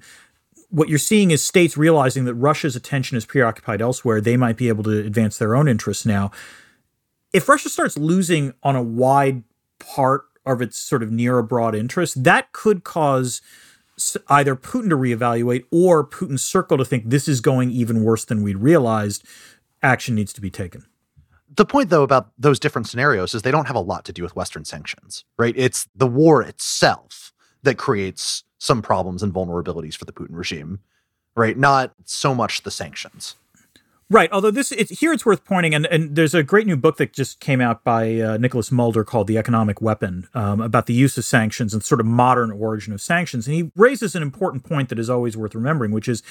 what 0.69 0.89
you're 0.89 0.99
seeing 0.99 1.31
is 1.31 1.43
states 1.43 1.77
realizing 1.77 2.25
that 2.25 2.33
Russia's 2.33 2.75
attention 2.75 3.17
is 3.17 3.25
preoccupied 3.25 3.81
elsewhere. 3.81 4.19
They 4.19 4.37
might 4.37 4.57
be 4.57 4.67
able 4.67 4.83
to 4.83 5.05
advance 5.05 5.37
their 5.37 5.55
own 5.55 5.67
interests 5.67 6.05
now. 6.05 6.31
If 7.33 7.47
Russia 7.47 7.69
starts 7.69 7.97
losing 7.97 8.53
on 8.63 8.75
a 8.75 8.83
wide 8.83 9.43
part 9.79 10.25
of 10.45 10.61
its 10.61 10.77
sort 10.77 11.03
of 11.03 11.11
near 11.11 11.37
abroad 11.37 11.75
interests, 11.75 12.15
that 12.15 12.51
could 12.51 12.83
cause 12.83 13.41
either 14.27 14.55
Putin 14.55 14.89
to 14.89 14.97
reevaluate 14.97 15.65
or 15.71 16.05
Putin's 16.05 16.43
circle 16.43 16.77
to 16.77 16.85
think 16.85 17.05
this 17.05 17.27
is 17.27 17.41
going 17.41 17.71
even 17.71 18.03
worse 18.03 18.25
than 18.25 18.43
we'd 18.43 18.57
realized. 18.57 19.25
Action 19.81 20.15
needs 20.15 20.33
to 20.33 20.41
be 20.41 20.49
taken. 20.49 20.85
The 21.55 21.65
point, 21.65 21.89
though, 21.89 22.03
about 22.03 22.31
those 22.37 22.59
different 22.59 22.87
scenarios 22.87 23.33
is 23.33 23.41
they 23.41 23.51
don't 23.51 23.67
have 23.67 23.75
a 23.75 23.81
lot 23.81 24.05
to 24.05 24.13
do 24.13 24.21
with 24.21 24.35
Western 24.35 24.65
sanctions, 24.65 25.25
right? 25.37 25.55
It's 25.57 25.87
the 25.95 26.07
war 26.07 26.41
itself 26.43 27.33
that 27.63 27.77
creates 27.77 28.43
some 28.59 28.81
problems 28.81 29.23
and 29.23 29.33
vulnerabilities 29.33 29.95
for 29.95 30.05
the 30.05 30.13
Putin 30.13 30.35
regime, 30.35 30.79
right? 31.35 31.57
Not 31.57 31.93
so 32.05 32.35
much 32.35 32.63
the 32.63 32.71
sanctions. 32.71 33.35
Right. 34.09 34.31
Although 34.31 34.51
this 34.51 34.71
it's, 34.71 34.99
here, 35.01 35.11
it's 35.11 35.25
worth 35.25 35.43
pointing, 35.43 35.75
and, 35.75 35.85
and 35.87 36.15
there's 36.15 36.33
a 36.33 36.41
great 36.41 36.65
new 36.65 36.77
book 36.77 36.95
that 36.95 37.11
just 37.11 37.41
came 37.41 37.59
out 37.59 37.83
by 37.83 38.21
uh, 38.21 38.37
Nicholas 38.37 38.71
Mulder 38.71 39.03
called 39.03 39.27
"The 39.27 39.37
Economic 39.37 39.81
Weapon" 39.81 40.29
um, 40.33 40.61
about 40.61 40.85
the 40.85 40.93
use 40.93 41.17
of 41.17 41.25
sanctions 41.25 41.73
and 41.73 41.83
sort 41.83 41.99
of 41.99 42.05
modern 42.05 42.51
origin 42.51 42.93
of 42.93 43.01
sanctions. 43.01 43.47
And 43.47 43.55
he 43.55 43.71
raises 43.75 44.15
an 44.15 44.23
important 44.23 44.63
point 44.63 44.87
that 44.89 44.99
is 44.99 45.09
always 45.09 45.35
worth 45.35 45.53
remembering, 45.53 45.91
which 45.91 46.07
is 46.07 46.23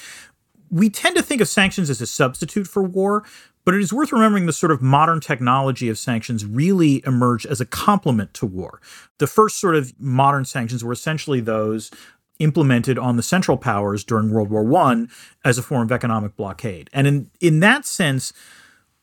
we 0.71 0.89
tend 0.89 1.15
to 1.17 1.21
think 1.21 1.39
of 1.39 1.47
sanctions 1.47 1.89
as 1.91 2.01
a 2.01 2.07
substitute 2.07 2.67
for 2.67 2.81
war, 2.81 3.23
but 3.63 3.75
it 3.75 3.81
is 3.81 3.93
worth 3.93 4.11
remembering 4.11 4.47
the 4.47 4.53
sort 4.53 4.71
of 4.71 4.81
modern 4.81 5.19
technology 5.19 5.87
of 5.87 5.99
sanctions 5.99 6.45
really 6.45 7.03
emerged 7.05 7.45
as 7.45 7.61
a 7.61 7.65
complement 7.65 8.33
to 8.33 8.45
war. 8.45 8.81
The 9.19 9.27
first 9.27 9.59
sort 9.59 9.75
of 9.75 9.93
modern 9.99 10.45
sanctions 10.45 10.83
were 10.83 10.93
essentially 10.93 11.41
those 11.41 11.91
implemented 12.39 12.97
on 12.97 13.17
the 13.17 13.23
Central 13.23 13.57
Powers 13.57 14.03
during 14.03 14.31
World 14.31 14.49
War 14.49 14.73
I 14.75 15.05
as 15.43 15.57
a 15.57 15.63
form 15.63 15.83
of 15.83 15.91
economic 15.91 16.35
blockade. 16.35 16.89
And 16.93 17.07
in, 17.07 17.31
in 17.39 17.59
that 17.61 17.85
sense, 17.85 18.33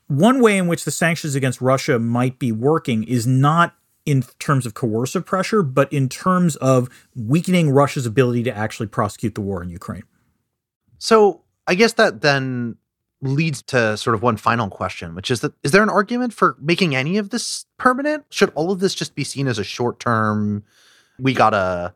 one 0.06 0.40
way 0.40 0.58
in 0.58 0.66
which 0.66 0.84
the 0.84 0.90
sanctions 0.90 1.34
against 1.34 1.60
Russia 1.60 1.98
might 1.98 2.38
be 2.38 2.52
working 2.52 3.04
is 3.04 3.26
not 3.26 3.74
in 4.04 4.22
terms 4.38 4.66
of 4.66 4.74
coercive 4.74 5.24
pressure, 5.24 5.62
but 5.62 5.90
in 5.92 6.08
terms 6.08 6.56
of 6.56 6.88
weakening 7.16 7.70
Russia's 7.70 8.06
ability 8.06 8.42
to 8.42 8.56
actually 8.56 8.86
prosecute 8.86 9.34
the 9.34 9.40
war 9.40 9.62
in 9.62 9.70
Ukraine. 9.70 10.04
So 10.98 11.42
I 11.66 11.74
guess 11.74 11.94
that 11.94 12.20
then 12.20 12.76
leads 13.22 13.62
to 13.62 13.96
sort 13.96 14.14
of 14.14 14.22
one 14.22 14.36
final 14.36 14.68
question, 14.68 15.14
which 15.14 15.30
is 15.30 15.40
that 15.40 15.54
is 15.62 15.72
there 15.72 15.82
an 15.82 15.88
argument 15.88 16.34
for 16.34 16.56
making 16.60 16.94
any 16.94 17.16
of 17.16 17.30
this 17.30 17.64
permanent? 17.78 18.24
Should 18.28 18.52
all 18.54 18.70
of 18.70 18.80
this 18.80 18.94
just 18.94 19.14
be 19.14 19.24
seen 19.24 19.48
as 19.48 19.58
a 19.58 19.64
short 19.64 19.98
term? 19.98 20.64
We 21.18 21.32
gotta 21.32 21.94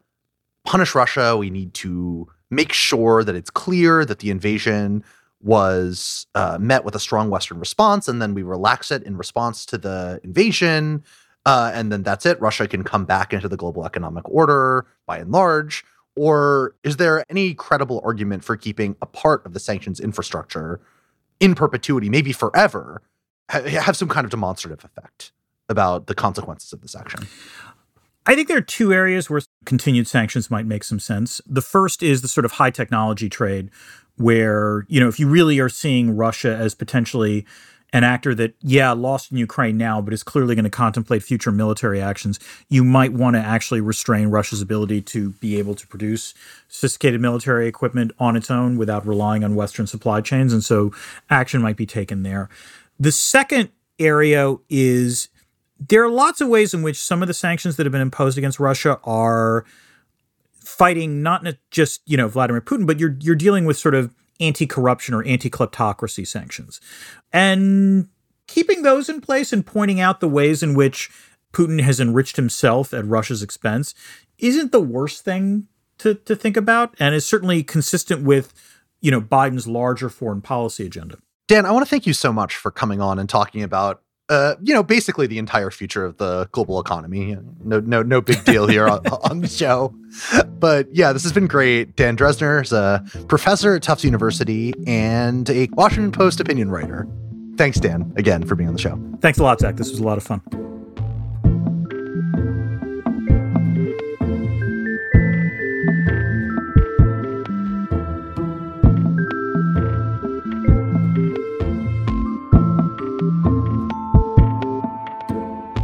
punish 0.69 0.95
Russia. 0.95 1.35
We 1.35 1.49
need 1.49 1.73
to 1.75 2.29
make 2.51 2.75
sure 2.75 3.25
that 3.25 3.35
it's 3.35 3.49
clear 3.49 4.05
that 4.05 4.19
the 4.19 4.31
invasion 4.31 5.03
was 5.41 6.27
uh, 6.35 6.59
met 6.61 6.85
with 6.85 6.95
a 6.95 7.01
strong 7.01 7.31
Western 7.31 7.59
response, 7.59 8.07
and 8.07 8.21
then 8.21 8.35
we 8.35 8.43
relax 8.43 8.91
it 8.91 9.03
in 9.05 9.17
response 9.17 9.65
to 9.65 9.79
the 9.79 10.21
invasion. 10.23 11.03
Uh, 11.47 11.71
and 11.73 11.91
then 11.91 12.03
that's 12.03 12.27
it. 12.27 12.39
Russia 12.39 12.69
can 12.69 12.85
come 12.85 13.07
back 13.07 13.33
into 13.33 13.49
the 13.49 13.57
global 13.57 13.87
economic 13.87 14.29
order 14.29 14.87
by 15.07 15.17
and 15.17 15.31
large. 15.33 15.85
Or 16.17 16.75
is 16.85 16.99
there 16.99 17.25
any 17.31 17.55
credible 17.55 18.03
argument 18.05 18.45
for 18.45 18.55
keeping 18.55 18.95
a 19.01 19.07
part 19.07 19.47
of 19.47 19.55
the 19.55 19.61
sanctions 19.61 20.01
infrastructure 20.01 20.81
in 21.41 21.55
perpetuity, 21.55 22.11
maybe 22.11 22.33
forever, 22.33 23.01
have 23.49 23.97
some 23.97 24.09
kind 24.09 24.27
of 24.27 24.31
demonstrative 24.31 24.85
effect 24.85 25.33
about 25.71 26.09
the 26.09 26.15
consequences 26.15 26.75
of 26.75 26.83
this 26.83 26.95
action? 26.95 27.27
I 28.29 28.35
think 28.35 28.47
there 28.47 28.59
are 28.59 28.61
two 28.61 28.93
areas 28.93 29.31
where 29.31 29.41
continued 29.65 30.07
sanctions 30.07 30.51
might 30.51 30.67
make 30.67 30.85
some 30.85 31.01
sense. 31.01 31.41
The 31.47 31.63
first 31.63 32.03
is 32.03 32.21
the 32.21 32.29
sort 32.29 32.45
of 32.45 32.53
high 32.53 32.71
technology 32.71 33.31
trade, 33.31 33.71
where, 34.17 34.85
you 34.87 35.01
know, 35.01 35.09
if 35.09 35.19
you 35.19 35.27
really 35.27 35.59
are 35.61 35.71
seeing 35.71 36.15
Russia 36.15 36.55
as 36.55 36.75
potentially 36.75 37.47
an 37.95 38.05
actor 38.05 38.35
that, 38.35 38.53
yeah, 38.61 38.93
lost 38.93 39.33
in 39.33 39.39
Ukraine 39.39 39.79
now, 39.79 40.03
but 40.03 40.13
is 40.13 40.23
clearly 40.23 40.55
going 40.55 40.65
to 40.65 40.71
contemplate 40.71 41.23
future 41.23 41.51
military 41.51 42.03
actions, 42.03 42.39
you 42.69 42.85
might 42.85 43.15
want 43.15 43.35
to 43.35 43.41
actually 43.41 43.81
restrain 43.81 44.29
Russia's 44.29 44.61
ability 44.61 45.01
to 45.01 45.31
be 45.31 45.59
able 45.59 45.75
to 45.75 45.87
produce 45.87 46.35
sophisticated 46.69 47.23
military 47.23 47.67
equipment 47.67 48.13
on 48.19 48.37
its 48.37 48.51
own 48.51 48.77
without 48.77 49.07
relying 49.07 49.43
on 49.43 49.55
Western 49.55 49.87
supply 49.87 50.21
chains. 50.21 50.53
And 50.53 50.63
so 50.63 50.93
action 51.31 51.63
might 51.63 51.79
be 51.79 51.87
taken 51.87 52.25
there. 52.25 52.51
The 53.01 53.13
second 53.13 53.71
area 53.99 54.55
is 54.69 55.31
there 55.79 56.03
are 56.03 56.11
lots 56.11 56.41
of 56.41 56.49
ways 56.49 56.75
in 56.75 56.83
which 56.83 56.97
some 56.97 57.23
of 57.23 57.29
the 57.29 57.35
sanctions 57.35 57.77
that 57.77 57.87
have 57.87 57.93
been 57.93 58.01
imposed 58.01 58.39
against 58.39 58.59
Russia 58.59 58.99
are 59.05 59.65
fighting 60.53 61.23
not 61.23 61.47
just 61.71 62.03
you 62.07 62.17
know 62.17 62.29
Vladimir 62.29 62.61
Putin, 62.61 62.87
but 62.87 62.99
you're 62.99 63.17
you're 63.21 63.37
dealing 63.37 63.65
with 63.65 63.77
sort 63.77 63.95
of 63.95 64.15
anti-corruption 64.41 65.15
or 65.15 65.25
anti-kleptocracy 65.25 66.27
sanctions, 66.27 66.81
and 67.33 68.09
keeping 68.47 68.83
those 68.83 69.09
in 69.09 69.21
place 69.21 69.53
and 69.53 69.67
pointing 69.67 70.01
out 70.01 70.21
the 70.21 70.29
ways 70.29 70.63
in 70.63 70.75
which 70.75 71.11
Putin 71.53 71.81
has 71.81 72.01
enriched 72.01 72.37
himself 72.37 72.93
at 72.93 73.07
Russia's 73.07 73.43
expense 73.43 73.95
isn't 74.39 74.73
the 74.73 74.81
worst 74.81 75.25
thing 75.25 75.69
to 75.99 76.15
to 76.15 76.35
think 76.37 76.57
about, 76.57 76.95
and 76.99 77.15
is 77.15 77.27
certainly 77.27 77.63
consistent 77.63 78.23
with 78.23 78.53
you 79.01 79.11
know 79.11 79.21
Biden's 79.21 79.69
larger 79.69 80.09
foreign 80.09 80.43
policy 80.43 80.87
agenda. 80.87 81.19
Dan, 81.47 81.65
I 81.65 81.71
want 81.71 81.87
to 81.87 81.91
thank 81.91 82.07
you 82.07 82.13
so 82.13 82.33
much 82.33 82.57
for 82.57 82.71
coming 82.71 83.01
on 83.01 83.19
and 83.19 83.29
talking 83.29 83.63
about 83.63 84.03
uh, 84.29 84.57
you 84.63 84.75
know, 84.75 84.83
basically 84.83 85.27
the 85.27 85.39
entire 85.39 85.71
future 85.71 86.05
of 86.05 86.17
the 86.19 86.49
global 86.53 86.81
economy. 86.81 87.37
No, 87.65 87.81
no, 87.81 88.03
no 88.03 88.21
big 88.21 88.45
deal 88.45 88.67
here 88.67 88.87
on, 88.87 89.07
on, 89.31 89.41
the 89.41 89.49
show. 89.49 89.95
But 90.47 90.95
yeah, 90.95 91.13
this 91.13 91.23
has 91.23 91.33
been 91.33 91.47
great. 91.47 91.97
Dan 91.97 92.17
Drezner 92.17 92.63
is 92.63 92.73
a 92.73 93.05
professor 93.29 93.75
at 93.75 93.83
Tufts 93.83 94.05
University 94.05 94.75
and 94.87 95.49
a 95.49 95.69
Washington 95.73 96.13
Post 96.13 96.41
opinion 96.41 96.71
writer. 96.71 97.09
Thanks, 97.57 97.81
Dan, 97.81 98.13
again 98.17 98.47
for 98.47 98.55
being 98.55 98.69
on 98.69 98.75
the 98.75 98.81
show. 98.81 99.01
Thanks 99.21 99.39
a 99.39 99.43
lot, 99.43 99.61
Zack. 99.61 99.77
This 99.77 99.91
was 99.91 99.99
a 99.99 100.05
lot 100.05 100.19
of 100.19 100.25
fun. 100.25 100.68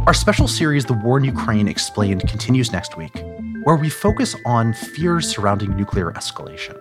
Our 0.07 0.13
special 0.13 0.47
series, 0.47 0.85
The 0.85 0.93
War 0.93 1.17
in 1.17 1.23
Ukraine 1.23 1.67
Explained, 1.67 2.29
continues 2.29 2.71
next 2.71 2.95
week, 2.95 3.25
where 3.63 3.75
we 3.75 3.89
focus 3.89 4.35
on 4.45 4.71
fears 4.71 5.27
surrounding 5.27 5.75
nuclear 5.75 6.11
escalation. 6.11 6.79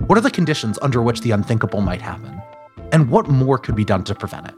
What 0.00 0.18
are 0.18 0.20
the 0.20 0.30
conditions 0.30 0.78
under 0.82 1.00
which 1.00 1.22
the 1.22 1.30
unthinkable 1.30 1.80
might 1.80 2.02
happen? 2.02 2.38
And 2.92 3.08
what 3.08 3.28
more 3.28 3.56
could 3.56 3.74
be 3.74 3.84
done 3.84 4.04
to 4.04 4.14
prevent 4.14 4.46
it? 4.46 4.54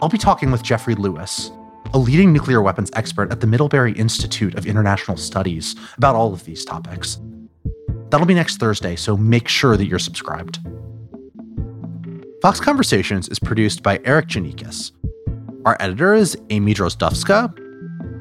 I'll 0.00 0.08
be 0.08 0.16
talking 0.16 0.50
with 0.50 0.62
Jeffrey 0.62 0.94
Lewis, 0.94 1.50
a 1.92 1.98
leading 1.98 2.32
nuclear 2.32 2.62
weapons 2.62 2.90
expert 2.94 3.30
at 3.30 3.40
the 3.40 3.46
Middlebury 3.46 3.92
Institute 3.92 4.54
of 4.54 4.64
International 4.64 5.18
Studies, 5.18 5.76
about 5.98 6.16
all 6.16 6.32
of 6.32 6.46
these 6.46 6.64
topics. 6.64 7.18
That'll 8.08 8.26
be 8.26 8.32
next 8.32 8.56
Thursday, 8.56 8.96
so 8.96 9.14
make 9.14 9.46
sure 9.46 9.76
that 9.76 9.84
you're 9.84 9.98
subscribed. 9.98 10.58
Vox 12.40 12.60
Conversations 12.60 13.28
is 13.28 13.38
produced 13.38 13.82
by 13.82 13.98
Erikk 13.98 14.28
Geannikis. 14.28 14.92
Our 15.66 15.76
editor 15.78 16.14
is 16.14 16.38
Amy 16.48 16.72
Drozdowska. 16.72 17.52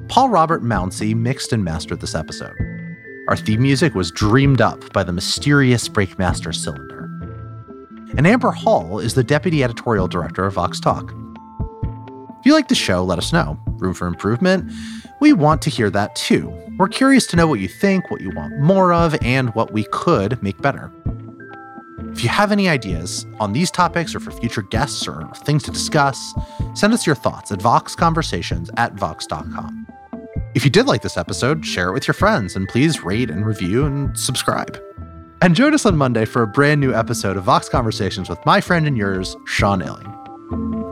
Paul 0.10 0.28
Robert 0.28 0.62
Mounsey 0.62 1.16
mixed 1.16 1.54
and 1.54 1.64
mastered 1.64 2.02
this 2.02 2.14
episode. 2.14 2.54
Our 3.30 3.38
theme 3.38 3.62
music 3.62 3.96
was 3.96 4.12
dreamed 4.12 4.60
up 4.60 4.92
by 4.92 5.04
the 5.04 5.14
mysterious 5.14 5.88
Breakmaster 5.88 6.54
Cylinder. 6.54 7.10
And 8.18 8.28
Amber 8.28 8.52
Hall 8.52 9.00
is 9.00 9.14
the 9.14 9.24
deputy 9.24 9.64
editorial 9.64 10.10
director 10.10 10.46
of 10.46 10.56
Vox 10.56 10.82
Talk. 10.82 11.14
If 12.40 12.46
you 12.46 12.52
like 12.52 12.68
the 12.68 12.76
show, 12.76 13.06
let 13.06 13.20
us 13.20 13.32
know. 13.32 13.58
Room 13.78 13.94
for 13.94 14.08
improvement? 14.08 14.70
We 15.22 15.32
want 15.32 15.62
to 15.62 15.70
hear 15.70 15.90
that 15.92 16.18
too. 16.18 16.54
We're 16.78 16.90
curious 16.90 17.26
to 17.28 17.38
know 17.38 17.48
what 17.48 17.62
you 17.62 17.70
think, 17.70 18.12
what 18.12 18.20
you 18.20 18.32
want 18.32 18.60
more 18.60 18.92
of, 18.92 19.16
and 19.24 19.56
what 19.56 19.72
we 19.72 19.86
could 19.86 20.44
make 20.44 20.62
better. 20.62 20.92
If 22.12 22.24
you 22.24 22.30
have 22.30 22.51
any 22.51 22.68
ideas 22.68 23.26
on 23.39 23.53
these 23.53 23.72
topics 23.72 24.14
or 24.14 24.20
for 24.20 24.32
future 24.32 24.62
guests 24.62 25.07
or 25.07 25.30
things 25.45 25.64
to 25.64 25.72
discuss, 25.72 26.34
send 26.74 26.93
us 26.93 27.05
your 27.05 27.16
thoughts 27.16 27.51
at 27.51 27.60
voxconversations 27.60 28.70
at 28.78 28.93
vox.com. 28.93 29.88
If 30.55 30.66
you 30.66 30.72
did 30.72 30.88
like 30.88 31.01
this 31.01 31.18
episode, 31.18 31.66
share 31.66 31.89
it 31.89 31.93
with 31.93 32.07
your 32.07 32.14
friends 32.14 32.55
and 32.55 32.68
please 32.68 33.03
rate 33.03 33.30
and 33.30 33.45
review 33.45 33.86
and 33.86 34.18
subscribe. 34.18 34.82
And 35.41 35.55
join 35.55 35.74
us 35.74 35.86
on 35.86 35.95
Monday 35.95 36.26
for 36.26 36.41
a 36.41 36.47
brand 36.47 36.82
new 36.82 36.93
episode 36.93 37.38
of 37.38 37.45
Vox 37.45 37.70
Conversations 37.70 38.30
with 38.30 38.45
my 38.45 38.60
friend 38.60 38.86
and 38.86 38.97
yours, 38.97 39.38
Sean 39.45 39.80
Illing. 39.80 40.89